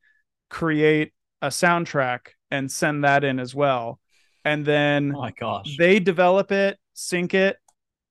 create 0.50 1.12
a 1.42 1.48
soundtrack 1.48 2.28
and 2.52 2.72
send 2.72 3.04
that 3.04 3.24
in 3.24 3.40
as 3.40 3.54
well. 3.54 4.00
And 4.48 4.66
then 4.66 5.14
oh 5.16 5.22
my 5.22 5.32
gosh. 5.32 5.76
they 5.78 6.00
develop 6.00 6.52
it, 6.52 6.78
sync 6.94 7.34
it. 7.34 7.58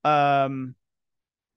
Um 0.05 0.75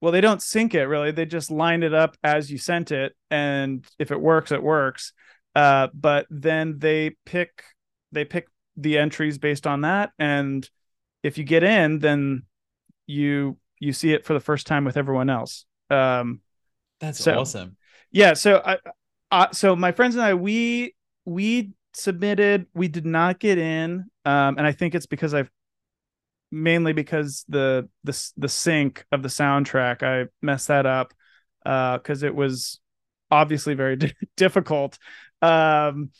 well, 0.00 0.12
they 0.12 0.20
don't 0.22 0.42
sync 0.42 0.74
it 0.74 0.84
really. 0.84 1.10
They 1.10 1.26
just 1.26 1.50
line 1.50 1.82
it 1.82 1.92
up 1.92 2.16
as 2.24 2.50
you 2.50 2.58
sent 2.58 2.90
it. 2.90 3.14
And 3.30 3.84
if 3.98 4.10
it 4.10 4.20
works, 4.20 4.50
it 4.50 4.62
works. 4.62 5.12
Uh, 5.54 5.88
but 5.92 6.26
then 6.30 6.78
they 6.78 7.16
pick 7.26 7.64
they 8.12 8.24
pick 8.24 8.48
the 8.76 8.98
entries 8.98 9.38
based 9.38 9.66
on 9.66 9.82
that. 9.82 10.12
And 10.18 10.68
if 11.22 11.38
you 11.38 11.44
get 11.44 11.62
in, 11.62 11.98
then 11.98 12.44
you 13.06 13.58
you 13.78 13.92
see 13.92 14.12
it 14.12 14.24
for 14.24 14.34
the 14.34 14.40
first 14.40 14.66
time 14.66 14.84
with 14.84 14.96
everyone 14.96 15.30
else. 15.30 15.64
Um, 15.90 16.40
That's 17.00 17.22
so, 17.22 17.40
awesome. 17.40 17.76
Yeah. 18.10 18.34
So 18.34 18.62
I, 18.64 18.78
I, 19.30 19.48
so 19.52 19.76
my 19.76 19.92
friends 19.92 20.14
and 20.14 20.24
I, 20.24 20.34
we 20.34 20.94
we 21.24 21.72
submitted. 21.94 22.66
We 22.74 22.88
did 22.88 23.06
not 23.06 23.38
get 23.38 23.58
in, 23.58 24.06
um, 24.24 24.58
and 24.58 24.66
I 24.66 24.72
think 24.72 24.94
it's 24.94 25.06
because 25.06 25.34
I've 25.34 25.50
mainly 26.52 26.92
because 26.92 27.44
the 27.48 27.88
the 28.04 28.30
the 28.36 28.48
sync 28.48 29.04
of 29.12 29.22
the 29.22 29.28
soundtrack 29.28 30.02
I 30.02 30.28
messed 30.42 30.68
that 30.68 30.86
up 30.86 31.14
because 31.62 32.22
uh, 32.22 32.26
it 32.26 32.34
was 32.34 32.80
obviously 33.30 33.74
very 33.74 33.98
difficult. 34.36 34.98
Um, 35.42 36.10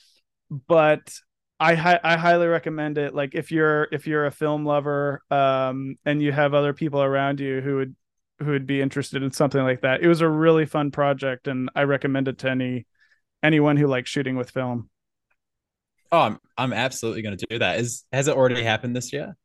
but 0.68 1.12
I 1.58 1.74
hi- 1.74 2.00
I 2.02 2.16
highly 2.16 2.46
recommend 2.46 2.98
it. 2.98 3.14
Like 3.14 3.34
if 3.34 3.52
you're 3.52 3.88
if 3.92 4.06
you're 4.06 4.26
a 4.26 4.30
film 4.30 4.64
lover, 4.64 5.22
um, 5.30 5.96
and 6.04 6.22
you 6.22 6.32
have 6.32 6.54
other 6.54 6.72
people 6.72 7.02
around 7.02 7.40
you 7.40 7.60
who 7.60 7.76
would 7.76 7.96
who 8.38 8.52
would 8.52 8.66
be 8.66 8.80
interested 8.80 9.22
in 9.22 9.32
something 9.32 9.62
like 9.62 9.82
that. 9.82 10.02
It 10.02 10.08
was 10.08 10.22
a 10.22 10.28
really 10.28 10.66
fun 10.66 10.90
project, 10.90 11.48
and 11.48 11.70
I 11.74 11.82
recommend 11.84 12.28
it 12.28 12.38
to 12.38 12.50
any 12.50 12.86
anyone 13.42 13.76
who 13.76 13.86
likes 13.86 14.10
shooting 14.10 14.36
with 14.36 14.50
film. 14.50 14.88
Oh, 16.12 16.20
I'm 16.20 16.38
I'm 16.56 16.72
absolutely 16.72 17.22
going 17.22 17.36
to 17.36 17.46
do 17.48 17.58
that. 17.60 17.78
Is 17.80 18.04
has 18.12 18.28
it 18.28 18.36
already 18.36 18.62
happened 18.62 18.96
this 18.96 19.12
year? 19.12 19.36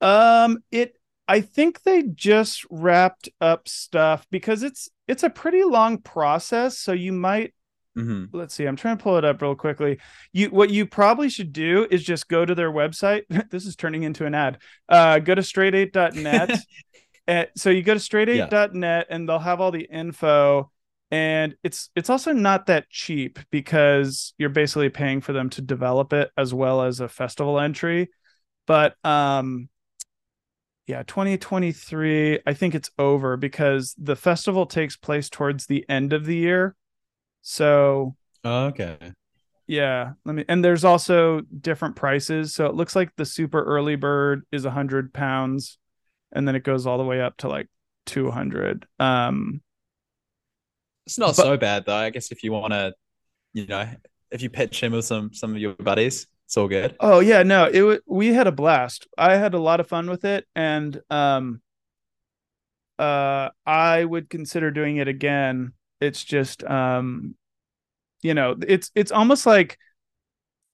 Um, 0.00 0.58
it 0.70 0.94
I 1.28 1.40
think 1.40 1.82
they 1.82 2.02
just 2.02 2.64
wrapped 2.70 3.28
up 3.40 3.68
stuff 3.68 4.26
because 4.30 4.62
it's 4.62 4.88
it's 5.08 5.22
a 5.22 5.30
pretty 5.30 5.64
long 5.64 5.98
process. 5.98 6.78
So 6.78 6.92
you 6.92 7.12
might 7.12 7.52
Mm-hmm. 7.96 8.26
let's 8.32 8.54
see 8.54 8.66
i'm 8.66 8.76
trying 8.76 8.98
to 8.98 9.02
pull 9.02 9.16
it 9.18 9.24
up 9.24 9.42
real 9.42 9.54
quickly 9.54 9.98
you 10.32 10.50
what 10.50 10.70
you 10.70 10.86
probably 10.86 11.30
should 11.30 11.52
do 11.52 11.86
is 11.90 12.04
just 12.04 12.28
go 12.28 12.44
to 12.44 12.54
their 12.54 12.70
website 12.70 13.22
this 13.50 13.66
is 13.66 13.76
turning 13.76 14.02
into 14.04 14.26
an 14.26 14.34
ad 14.34 14.58
uh 14.88 15.18
go 15.20 15.34
to 15.34 15.42
straight8.net 15.42 16.54
and 17.26 17.48
so 17.56 17.70
you 17.70 17.82
go 17.82 17.94
to 17.94 18.00
straight8.net 18.00 19.06
and 19.10 19.28
they'll 19.28 19.38
have 19.38 19.60
all 19.60 19.70
the 19.70 19.84
info 19.90 20.70
and 21.10 21.54
it's 21.62 21.90
it's 21.94 22.10
also 22.10 22.32
not 22.32 22.66
that 22.66 22.88
cheap 22.90 23.38
because 23.50 24.34
you're 24.38 24.48
basically 24.48 24.88
paying 24.88 25.20
for 25.20 25.32
them 25.32 25.48
to 25.50 25.62
develop 25.62 26.12
it 26.12 26.30
as 26.36 26.52
well 26.52 26.82
as 26.82 27.00
a 27.00 27.08
festival 27.08 27.60
entry 27.60 28.10
but 28.66 28.94
um 29.04 29.68
yeah 30.86 31.02
2023 31.04 32.40
i 32.46 32.54
think 32.54 32.74
it's 32.74 32.90
over 32.98 33.36
because 33.36 33.94
the 33.98 34.16
festival 34.16 34.66
takes 34.66 34.96
place 34.96 35.30
towards 35.30 35.66
the 35.66 35.84
end 35.88 36.12
of 36.12 36.26
the 36.26 36.36
year 36.36 36.74
so 37.48 38.16
okay. 38.44 38.98
yeah, 39.68 40.14
let 40.24 40.34
me. 40.34 40.44
And 40.48 40.64
there's 40.64 40.84
also 40.84 41.42
different 41.60 41.94
prices. 41.94 42.54
So 42.54 42.66
it 42.66 42.74
looks 42.74 42.96
like 42.96 43.14
the 43.16 43.24
super 43.24 43.62
early 43.62 43.94
bird 43.94 44.42
is 44.50 44.64
hundred 44.64 45.12
pounds, 45.14 45.78
and 46.32 46.46
then 46.46 46.56
it 46.56 46.64
goes 46.64 46.88
all 46.88 46.98
the 46.98 47.04
way 47.04 47.20
up 47.20 47.36
to 47.38 47.48
like 47.48 47.68
two 48.04 48.32
hundred. 48.32 48.84
Um, 48.98 49.60
It's 51.06 51.18
not 51.18 51.28
But- 51.36 51.42
so 51.44 51.56
bad 51.56 51.84
though. 51.86 51.94
I 51.94 52.10
guess 52.10 52.32
if 52.32 52.42
you 52.42 52.52
want 52.52 52.72
to, 52.72 52.94
you 53.52 53.66
know, 53.66 53.88
if 54.30 54.42
you 54.42 54.50
pitch 54.50 54.82
him 54.82 54.92
with 54.92 55.04
some 55.04 55.32
some 55.32 55.52
of 55.54 55.58
your 55.60 55.74
buddies, 55.74 56.26
it's 56.44 56.56
all 56.56 56.68
good. 56.68 56.96
oh 57.00 57.20
yeah, 57.20 57.42
no, 57.42 57.66
it 57.72 57.82
wa- 57.82 57.98
we 58.06 58.28
had 58.28 58.46
a 58.46 58.52
blast. 58.52 59.06
I 59.16 59.36
had 59.36 59.54
a 59.54 59.58
lot 59.60 59.80
of 59.80 59.86
fun 59.88 60.10
with 60.10 60.24
it, 60.24 60.46
and 60.56 61.00
um, 61.10 61.60
uh, 62.98 63.50
I 63.64 64.04
would 64.04 64.28
consider 64.30 64.70
doing 64.70 64.96
it 64.96 65.08
again. 65.08 65.72
It's 66.00 66.24
just 66.24 66.64
um, 66.64 67.36
you 68.22 68.34
know, 68.34 68.56
it's 68.66 68.90
it's 68.94 69.12
almost 69.12 69.46
like 69.46 69.78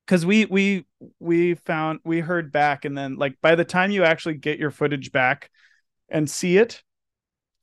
because 0.06 0.24
we 0.24 0.46
we 0.46 0.86
we 1.20 1.54
found 1.54 2.00
we 2.04 2.20
heard 2.20 2.52
back 2.52 2.84
and 2.84 2.96
then 2.96 3.16
like 3.16 3.36
by 3.42 3.54
the 3.54 3.64
time 3.64 3.90
you 3.90 4.04
actually 4.04 4.34
get 4.34 4.58
your 4.58 4.70
footage 4.70 5.12
back 5.12 5.50
and 6.08 6.28
see 6.28 6.56
it 6.56 6.82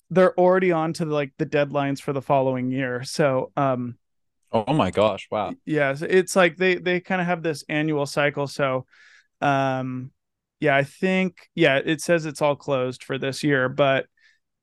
they're 0.09 0.37
already 0.39 0.71
on 0.71 0.93
to 0.93 1.05
like 1.05 1.31
the 1.37 1.45
deadlines 1.45 2.01
for 2.01 2.13
the 2.13 2.21
following 2.21 2.71
year 2.71 3.03
so 3.03 3.51
um 3.57 3.95
Oh 4.51 4.73
my 4.73 4.89
gosh! 4.89 5.27
Wow. 5.29 5.53
yeah 5.65 5.93
so 5.93 6.07
it's 6.09 6.35
like 6.35 6.57
they 6.57 6.75
they 6.75 6.99
kind 6.99 7.21
of 7.21 7.27
have 7.27 7.43
this 7.43 7.63
annual 7.69 8.05
cycle 8.05 8.47
so 8.47 8.85
um 9.41 10.11
yeah 10.59 10.75
i 10.75 10.83
think 10.83 11.49
yeah 11.55 11.79
it 11.83 12.01
says 12.01 12.25
it's 12.25 12.41
all 12.41 12.55
closed 12.55 13.03
for 13.03 13.17
this 13.17 13.43
year 13.43 13.69
but 13.69 14.07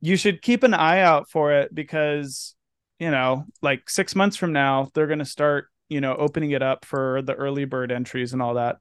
you 0.01 0.16
should 0.16 0.42
keep 0.42 0.62
an 0.62 0.74
eye 0.74 1.01
out 1.01 1.30
for 1.30 1.53
it 1.53 1.74
because 1.74 2.55
you 2.99 3.11
know 3.11 3.44
like 3.62 3.88
six 3.88 4.14
months 4.14 4.36
from 4.36 4.53
now 4.53 4.90
they're 4.94 5.07
going 5.07 5.18
to 5.20 5.24
start 5.24 5.68
you 5.88 6.01
know 6.01 6.14
opening 6.16 6.51
it 6.51 6.62
up 6.62 6.84
for 6.84 7.22
the 7.22 7.34
early 7.34 7.64
bird 7.64 7.92
entries 7.92 8.32
and 8.32 8.42
all 8.42 8.55
that 8.55 8.78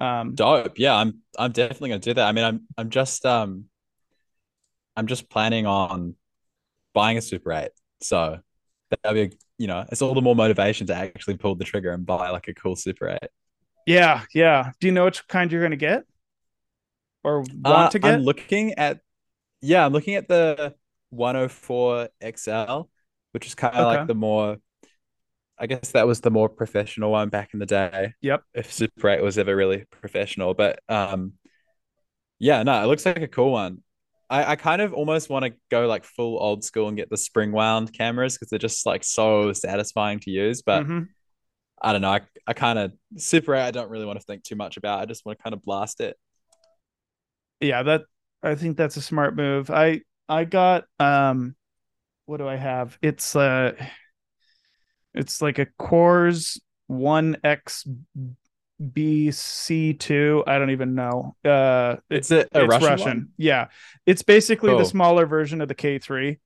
um 0.00 0.34
Dope. 0.34 0.78
Yeah, 0.78 0.94
I'm 0.94 1.20
I'm 1.38 1.52
definitely 1.52 1.90
gonna 1.90 1.98
do 2.00 2.14
that. 2.14 2.26
I 2.26 2.32
mean, 2.32 2.44
I'm 2.44 2.66
I'm 2.78 2.90
just 2.90 3.26
um 3.26 3.66
I'm 5.00 5.08
just 5.08 5.30
planning 5.30 5.66
on 5.66 6.16
buying 6.94 7.18
a 7.18 7.22
Super 7.22 7.52
8. 7.52 7.70
So 8.02 8.40
that'll 8.90 9.14
be 9.14 9.22
a, 9.22 9.30
you 9.58 9.68
know, 9.68 9.86
it's 9.92 10.02
all 10.02 10.14
the 10.14 10.22
more 10.22 10.36
motivation 10.36 10.86
to 10.88 10.94
actually 10.96 11.38
pull 11.38 11.56
the 11.56 11.64
trigger 11.64 11.92
and 11.92 12.06
buy 12.06 12.30
like 12.30 12.48
a 12.48 12.54
cool 12.54 12.76
Super 12.76 13.10
8. 13.10 13.30
yeah 13.86 14.24
yeah 14.34 14.72
do 14.80 14.86
you 14.86 14.92
know 14.92 15.04
which 15.04 15.26
kind 15.28 15.50
you're 15.52 15.60
going 15.60 15.70
to 15.70 15.76
get 15.76 16.04
or 17.24 17.42
want 17.42 17.90
Uh, 17.90 17.92
to 17.92 17.98
get 17.98 18.20
I'm 18.20 18.22
looking 18.22 18.74
at 18.74 19.00
yeah, 19.62 19.86
I'm 19.86 19.92
looking 19.92 20.16
at 20.16 20.28
the 20.28 20.76
104 21.10 22.10
XL, 22.20 22.90
which 23.32 23.46
is 23.46 23.54
kind 23.54 23.76
of 23.76 23.86
Okay. 23.86 23.86
like 23.86 24.06
the 24.06 24.14
more 24.14 24.58
I 25.58 25.66
guess 25.66 25.92
that 25.92 26.06
was 26.06 26.20
the 26.20 26.30
more 26.30 26.48
professional 26.48 27.12
one 27.12 27.28
back 27.28 27.54
in 27.54 27.60
the 27.60 27.66
day. 27.66 28.14
Yep. 28.22 28.44
If 28.54 28.72
Super 28.72 29.10
8 29.10 29.22
was 29.22 29.38
ever 29.38 29.54
really 29.56 29.84
professional. 29.90 30.54
But 30.54 30.80
um 30.88 31.34
yeah, 32.38 32.62
no, 32.62 32.82
it 32.82 32.86
looks 32.86 33.06
like 33.06 33.18
a 33.18 33.28
cool 33.28 33.52
one. 33.52 33.82
I, 34.30 34.52
I 34.52 34.56
kind 34.56 34.80
of 34.80 34.94
almost 34.94 35.28
want 35.28 35.44
to 35.44 35.52
go 35.70 35.86
like 35.86 36.04
full 36.04 36.40
old 36.40 36.64
school 36.64 36.88
and 36.88 36.96
get 36.96 37.10
the 37.10 37.16
spring 37.16 37.52
wound 37.52 37.92
cameras 37.92 38.34
because 38.36 38.48
they're 38.48 38.58
just 38.58 38.86
like 38.86 39.04
so 39.04 39.52
satisfying 39.52 40.20
to 40.20 40.30
use. 40.30 40.62
But 40.62 40.84
Mhm. 40.86 41.08
I 41.82 41.92
don't 41.92 42.02
know. 42.02 42.12
I, 42.12 42.20
I 42.46 42.52
kind 42.52 42.78
of 42.78 42.92
Super 43.16 43.54
I 43.56 43.70
don't 43.70 43.90
really 43.90 44.06
want 44.06 44.20
to 44.20 44.24
think 44.24 44.44
too 44.44 44.54
much 44.56 44.76
about. 44.76 45.00
I 45.00 45.06
just 45.06 45.26
want 45.26 45.38
to 45.38 45.42
kind 45.42 45.54
of 45.54 45.62
blast 45.62 46.00
it. 46.00 46.16
yeah 47.60 47.82
that 47.82 48.02
i 48.42 48.54
think 48.54 48.76
that's 48.78 48.96
a 48.96 49.02
smart 49.02 49.36
move 49.36 49.70
i 49.70 50.00
i 50.30 50.44
got 50.46 50.84
um 50.98 51.54
what 52.24 52.38
do 52.38 52.48
i 52.48 52.56
have 52.56 52.96
it's 53.02 53.36
uh 53.36 53.72
it's 55.12 55.42
like 55.42 55.58
a 55.58 55.66
Quarz 55.76 56.58
1x 56.90 57.86
bc2 58.80 60.44
i 60.46 60.58
don't 60.58 60.70
even 60.70 60.94
know. 60.94 61.36
Uh 61.44 61.96
it- 62.08 62.16
It's 62.16 62.30
a, 62.30 62.40
a 62.40 62.64
it's 62.64 62.68
Russian, 62.70 62.88
russian, 62.88 63.28
yeah. 63.36 63.68
It's 64.06 64.22
basically 64.22 64.70
the 64.78 64.84
smaller 64.84 65.26
version 65.26 65.60
of 65.60 65.68
the 65.68 65.74
k3 65.74 66.38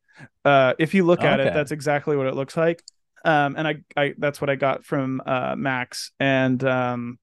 uh 0.45 0.75
if 0.79 0.95
you 0.95 1.05
look 1.05 1.23
at 1.23 1.41
it 1.41 1.53
that's 1.55 1.73
exactly 1.73 2.17
what 2.17 2.27
it 2.27 2.35
looks 2.35 2.57
like. 2.57 2.83
Um 3.25 3.55
and 3.57 3.67
i 3.69 3.75
i 3.97 4.15
that's 4.19 4.41
what 4.41 4.51
i 4.51 4.57
got 4.57 4.85
from 4.85 5.23
uh 5.25 5.55
max. 5.57 6.13
And 6.21 6.63
um 6.65 7.19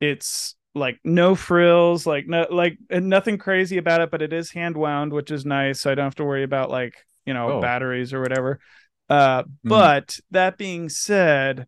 it's 0.00 0.54
like 0.74 1.00
no 1.04 1.34
frills 1.34 2.06
like 2.06 2.26
no 2.28 2.46
like 2.50 2.78
nothing 2.90 3.38
crazy 3.38 3.76
about 3.76 4.00
it 4.00 4.10
but 4.10 4.22
it 4.22 4.32
is 4.32 4.50
hand 4.52 4.76
wound 4.76 5.12
which 5.12 5.30
is 5.30 5.44
nice. 5.44 5.80
So 5.80 5.90
i 5.90 5.94
don't 5.94 6.04
have 6.04 6.14
to 6.16 6.24
worry 6.24 6.42
about 6.44 6.70
like 6.70 6.94
you 7.26 7.34
know 7.34 7.52
Oh. 7.54 7.60
batteries 7.60 8.12
or 8.12 8.20
whatever. 8.20 8.60
Uh 9.08 9.44
but 9.64 10.18
that 10.30 10.58
being 10.58 10.88
said 10.88 11.66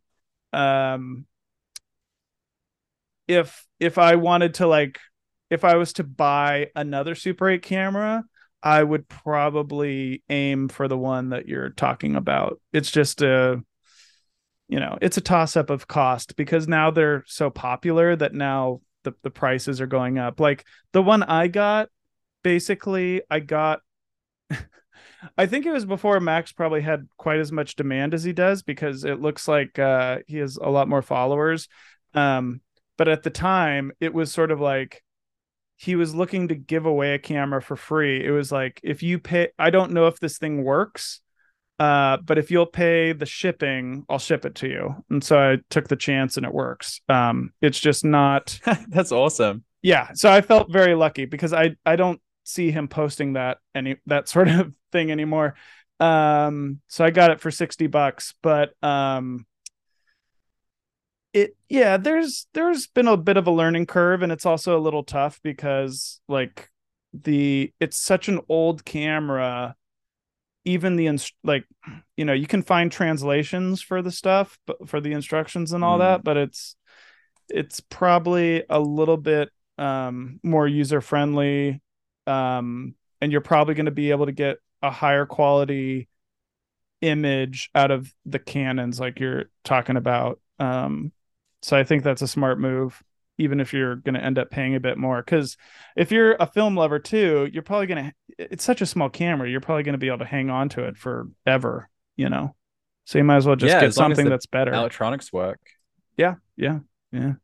um 0.53 1.27
if 3.29 3.67
if 3.81 3.99
i 3.99 4.17
wanted 4.17 4.55
to 4.55 4.67
like 4.67 4.99
if 5.51 5.65
i 5.65 5.77
was 5.77 5.93
to 5.95 6.05
buy 6.05 6.69
another 6.75 7.15
super 7.15 7.49
8 7.49 7.63
camera 7.63 8.25
i 8.63 8.83
would 8.83 9.09
probably 9.09 10.23
aim 10.29 10.69
for 10.69 10.87
the 10.87 10.99
one 10.99 11.31
that 11.31 11.49
you're 11.49 11.71
talking 11.71 12.15
about. 12.17 12.61
It's 12.73 12.91
just 12.91 13.23
a 13.23 13.63
you 14.69 14.81
know 14.81 14.97
it's 15.03 15.17
a 15.17 15.23
toss 15.23 15.57
up 15.57 15.71
of 15.71 15.89
cost 15.89 16.37
because 16.37 16.69
now 16.69 16.91
they're 16.91 17.25
so 17.27 17.51
popular 17.51 18.15
that 18.17 18.33
now 18.33 18.81
the, 19.03 19.13
the 19.23 19.31
prices 19.31 19.81
are 19.81 19.87
going 19.87 20.19
up. 20.19 20.39
Like 20.39 20.65
the 20.93 21.03
one 21.03 21.23
i 21.23 21.49
got 21.49 21.89
basically 22.43 23.23
i 23.31 23.39
got 23.39 23.81
i 25.39 25.47
think 25.47 25.65
it 25.65 25.73
was 25.73 25.85
before 25.85 26.19
max 26.19 26.51
probably 26.51 26.81
had 26.81 27.09
quite 27.17 27.39
as 27.39 27.53
much 27.53 27.77
demand 27.77 28.15
as 28.15 28.25
he 28.25 28.33
does 28.33 28.63
because 28.63 29.05
it 29.05 29.21
looks 29.21 29.47
like 29.47 29.79
uh 29.79 30.19
he 30.27 30.39
has 30.39 30.57
a 30.57 30.71
lot 30.71 30.89
more 30.89 31.03
followers. 31.03 31.69
Um 32.15 32.61
but 32.99 33.09
at 33.09 33.23
the 33.23 33.31
time 33.31 33.93
it 34.01 34.15
was 34.15 34.33
sort 34.33 34.51
of 34.51 34.61
like 34.61 35.03
he 35.77 35.97
was 35.97 36.15
looking 36.15 36.49
to 36.49 36.55
give 36.55 36.87
away 36.87 37.15
a 37.15 37.19
camera 37.19 37.61
for 37.61 37.77
free 37.77 38.25
it 38.25 38.31
was 38.31 38.53
like 38.53 38.81
if 38.83 39.03
you 39.03 39.19
pay 39.19 39.49
i 39.59 39.71
don't 39.71 39.93
know 39.93 40.07
if 40.07 40.21
this 40.21 40.39
thing 40.39 40.63
works 40.63 41.21
uh, 41.83 42.19
but 42.19 42.39
if 42.39 42.53
you'll 42.53 42.65
pay 42.65 43.13
the 43.13 43.27
shipping, 43.27 44.05
I'll 44.09 44.21
ship 44.21 44.45
it 44.45 44.55
to 44.57 44.69
you. 44.69 45.05
And 45.11 45.25
so 45.25 45.37
I 45.37 45.59
took 45.69 45.89
the 45.89 45.97
chance 45.97 46.37
and 46.37 46.47
it 46.47 46.55
works. 46.55 47.01
Um, 47.09 47.53
it's 47.61 47.81
just 47.81 48.05
not, 48.05 48.57
That's 48.89 49.11
awesome. 49.11 49.65
yeah. 49.83 50.11
So 50.15 50.31
I 50.31 50.43
felt 50.43 50.71
very 50.71 50.95
lucky 50.95 51.25
because 51.25 51.53
I, 51.53 51.75
I 51.85 51.97
don't 51.97 52.21
see 52.45 52.71
him 52.71 52.87
posting 52.87 53.33
that 53.33 53.59
any, 53.75 53.97
that 54.07 54.29
sort 54.29 54.47
of 54.47 54.77
thing 54.93 55.11
anymore. 55.11 55.57
Um, 55.99 56.81
so 56.87 57.05
I 57.05 57.11
got 57.11 57.33
it 57.33 57.41
for 57.41 57.51
60 57.51 57.89
bucks, 57.89 58.35
but, 58.43 58.75
um, 58.81 59.45
it, 61.33 61.57
yeah, 61.69 61.97
there's, 61.97 62.47
there's 62.55 62.87
been 62.87 63.09
a 63.09 63.17
bit 63.17 63.37
of 63.37 63.47
a 63.47 63.51
learning 63.51 63.87
curve 63.87 64.23
and 64.23 64.33
it's 64.33 64.47
also 64.47 64.77
a 64.77 64.81
little 64.81 65.03
tough 65.05 65.41
because 65.43 66.21
like 66.29 66.71
the, 67.15 67.73
it's 67.81 67.97
such 67.97 68.29
an 68.29 68.41
old 68.49 68.85
camera 68.85 69.75
even 70.65 70.95
the 70.97 71.07
inst- 71.07 71.35
like 71.43 71.65
you 72.17 72.25
know 72.25 72.33
you 72.33 72.47
can 72.47 72.63
find 72.63 72.93
translations 72.93 73.83
for 73.83 74.01
the 74.01 74.13
stuff 74.13 74.59
but 74.67 74.89
for 74.89 75.01
the 75.01 75.13
instructions 75.13 75.73
and 75.73 75.83
all 75.83 75.97
Mm. 75.97 76.01
that 76.01 76.25
but 76.25 76.37
it's 76.37 76.77
it's 77.49 77.81
probably 77.81 78.65
a 78.71 78.81
little 78.81 79.17
bit 79.17 79.51
um 79.79 80.39
more 80.43 80.69
user 80.69 81.01
friendly 81.01 81.81
um 82.27 82.95
and 83.21 83.33
you're 83.33 83.41
probably 83.41 83.75
going 83.75 83.87
to 83.87 83.93
be 83.93 84.11
able 84.11 84.27
to 84.27 84.33
get 84.33 84.59
a 84.83 84.91
higher 84.91 85.27
quality 85.27 86.09
image 87.01 87.71
out 87.75 87.91
of 87.91 88.13
the 88.25 88.39
canons 88.39 89.01
like 89.01 89.19
you're 89.19 89.47
talking 89.65 89.97
about 89.97 90.41
um 90.61 91.13
so 91.63 91.77
i 91.77 91.85
think 91.85 92.03
that's 92.03 92.23
a 92.23 92.29
smart 92.29 92.59
move 92.61 93.03
even 93.39 93.61
if 93.61 93.73
you're 93.73 93.97
going 93.97 94.15
to 94.15 94.23
end 94.23 94.39
up 94.39 94.51
paying 94.51 94.75
a 94.75 94.81
bit 94.81 94.99
more 94.99 95.23
because 95.23 95.57
if 95.97 96.13
you're 96.13 96.35
a 96.39 96.47
film 96.47 96.77
lover 96.77 96.99
too 96.99 97.49
you're 97.53 97.63
probably 97.63 97.87
going 97.87 98.05
to 98.07 98.13
it's 98.39 98.65
such 98.65 98.81
a 98.81 98.87
small 98.87 99.09
camera 99.09 99.49
you're 99.49 99.61
probably 99.61 99.83
going 99.83 99.95
to 99.95 99.99
be 99.99 100.09
able 100.09 100.19
to 100.19 100.25
hang 100.25 100.51
on 100.51 100.69
to 100.69 100.85
it 100.85 100.97
forever 100.97 101.89
you 102.17 102.29
know 102.29 102.55
so 103.05 103.19
you 103.19 103.25
might 103.25 103.37
as 103.37 103.47
well 103.47 103.57
just 103.57 103.73
Yeah, 103.73 103.81
get 103.81 103.87
as 103.89 103.97
long 103.97 104.13
as 104.13 104.19
something 104.19 104.29
that's 104.29 104.47
better 104.47 104.75
Electronics 104.75 105.33
work. 105.33 105.61
yeah 106.17 106.35
yeah 106.57 106.81
yeah 107.13 107.35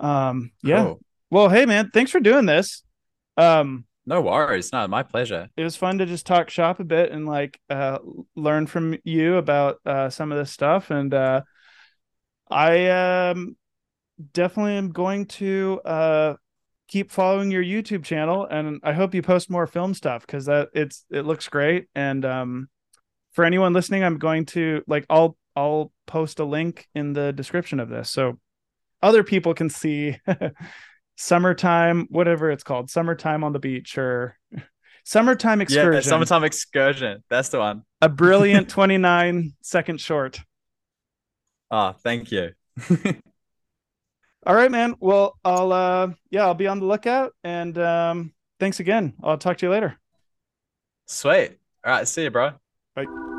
um 0.00 0.50
yeah 0.62 0.84
Cool. 0.84 1.00
Well, 1.30 1.50
hey 1.50 1.66
man, 1.66 1.90
thanks 1.92 2.10
for 2.10 2.20
doing 2.20 2.46
this. 2.46 2.82
Um, 3.36 3.84
no 4.06 4.22
worries. 4.22 4.72
No, 4.72 4.88
my 4.88 5.02
pleasure. 5.02 5.48
It 5.56 5.64
was 5.64 5.76
fun 5.76 5.98
to 5.98 6.06
just 6.06 6.24
talk 6.24 6.50
shop 6.50 6.80
a 6.80 6.84
bit 6.84 7.10
and 7.12 7.26
like 7.26 7.60
uh, 7.68 7.98
learn 8.36 8.66
from 8.66 8.96
you 9.04 9.36
about 9.36 9.78
uh, 9.84 10.08
some 10.08 10.32
of 10.32 10.38
this 10.38 10.50
stuff. 10.52 10.90
And 10.90 11.12
uh, 11.12 11.42
I 12.50 13.30
um, 13.30 13.56
definitely 14.32 14.74
am 14.74 14.90
going 14.90 15.26
to 15.26 15.80
uh, 15.84 16.34
keep 16.88 17.10
following 17.10 17.50
your 17.50 17.62
YouTube 17.62 18.04
channel, 18.04 18.46
and 18.46 18.80
I 18.82 18.92
hope 18.92 19.14
you 19.14 19.22
post 19.22 19.50
more 19.50 19.66
film 19.66 19.94
stuff 19.94 20.26
because 20.26 20.46
that 20.46 20.68
it's 20.74 21.04
it 21.10 21.22
looks 21.22 21.48
great. 21.48 21.88
And 21.94 22.24
um, 22.24 22.68
for 23.32 23.44
anyone 23.44 23.72
listening, 23.72 24.02
I'm 24.02 24.18
going 24.18 24.46
to 24.46 24.82
like 24.86 25.04
I'll 25.08 25.36
I'll 25.54 25.92
post 26.06 26.40
a 26.40 26.44
link 26.44 26.88
in 26.94 27.12
the 27.12 27.32
description 27.32 27.80
of 27.80 27.88
this 27.88 28.10
so 28.10 28.38
other 29.02 29.22
people 29.22 29.54
can 29.54 29.70
see 29.70 30.16
summertime, 31.16 32.06
whatever 32.10 32.50
it's 32.50 32.64
called, 32.64 32.90
summertime 32.90 33.44
on 33.44 33.52
the 33.52 33.58
beach 33.58 33.98
or 33.98 34.36
summertime 35.04 35.60
excursion. 35.60 35.94
Yeah, 35.94 36.00
summertime 36.00 36.44
excursion. 36.44 37.22
That's 37.28 37.50
the 37.50 37.58
one. 37.58 37.82
A 38.00 38.08
brilliant 38.08 38.68
29 38.68 39.52
second 39.62 40.00
short. 40.00 40.40
Ah, 41.70 41.92
oh, 41.94 41.98
thank 42.02 42.30
you. 42.32 42.52
All 44.46 44.54
right, 44.54 44.70
man. 44.70 44.94
Well, 45.00 45.38
I'll 45.44 45.72
uh 45.72 46.12
yeah, 46.30 46.46
I'll 46.46 46.54
be 46.54 46.66
on 46.66 46.80
the 46.80 46.86
lookout 46.86 47.34
and 47.44 47.76
um 47.78 48.32
thanks 48.58 48.80
again. 48.80 49.14
I'll 49.22 49.38
talk 49.38 49.58
to 49.58 49.66
you 49.66 49.72
later. 49.72 49.98
Sweet. 51.06 51.58
All 51.84 51.92
right, 51.92 52.08
see 52.08 52.24
you, 52.24 52.30
bro. 52.30 52.52
Bye. 52.94 53.37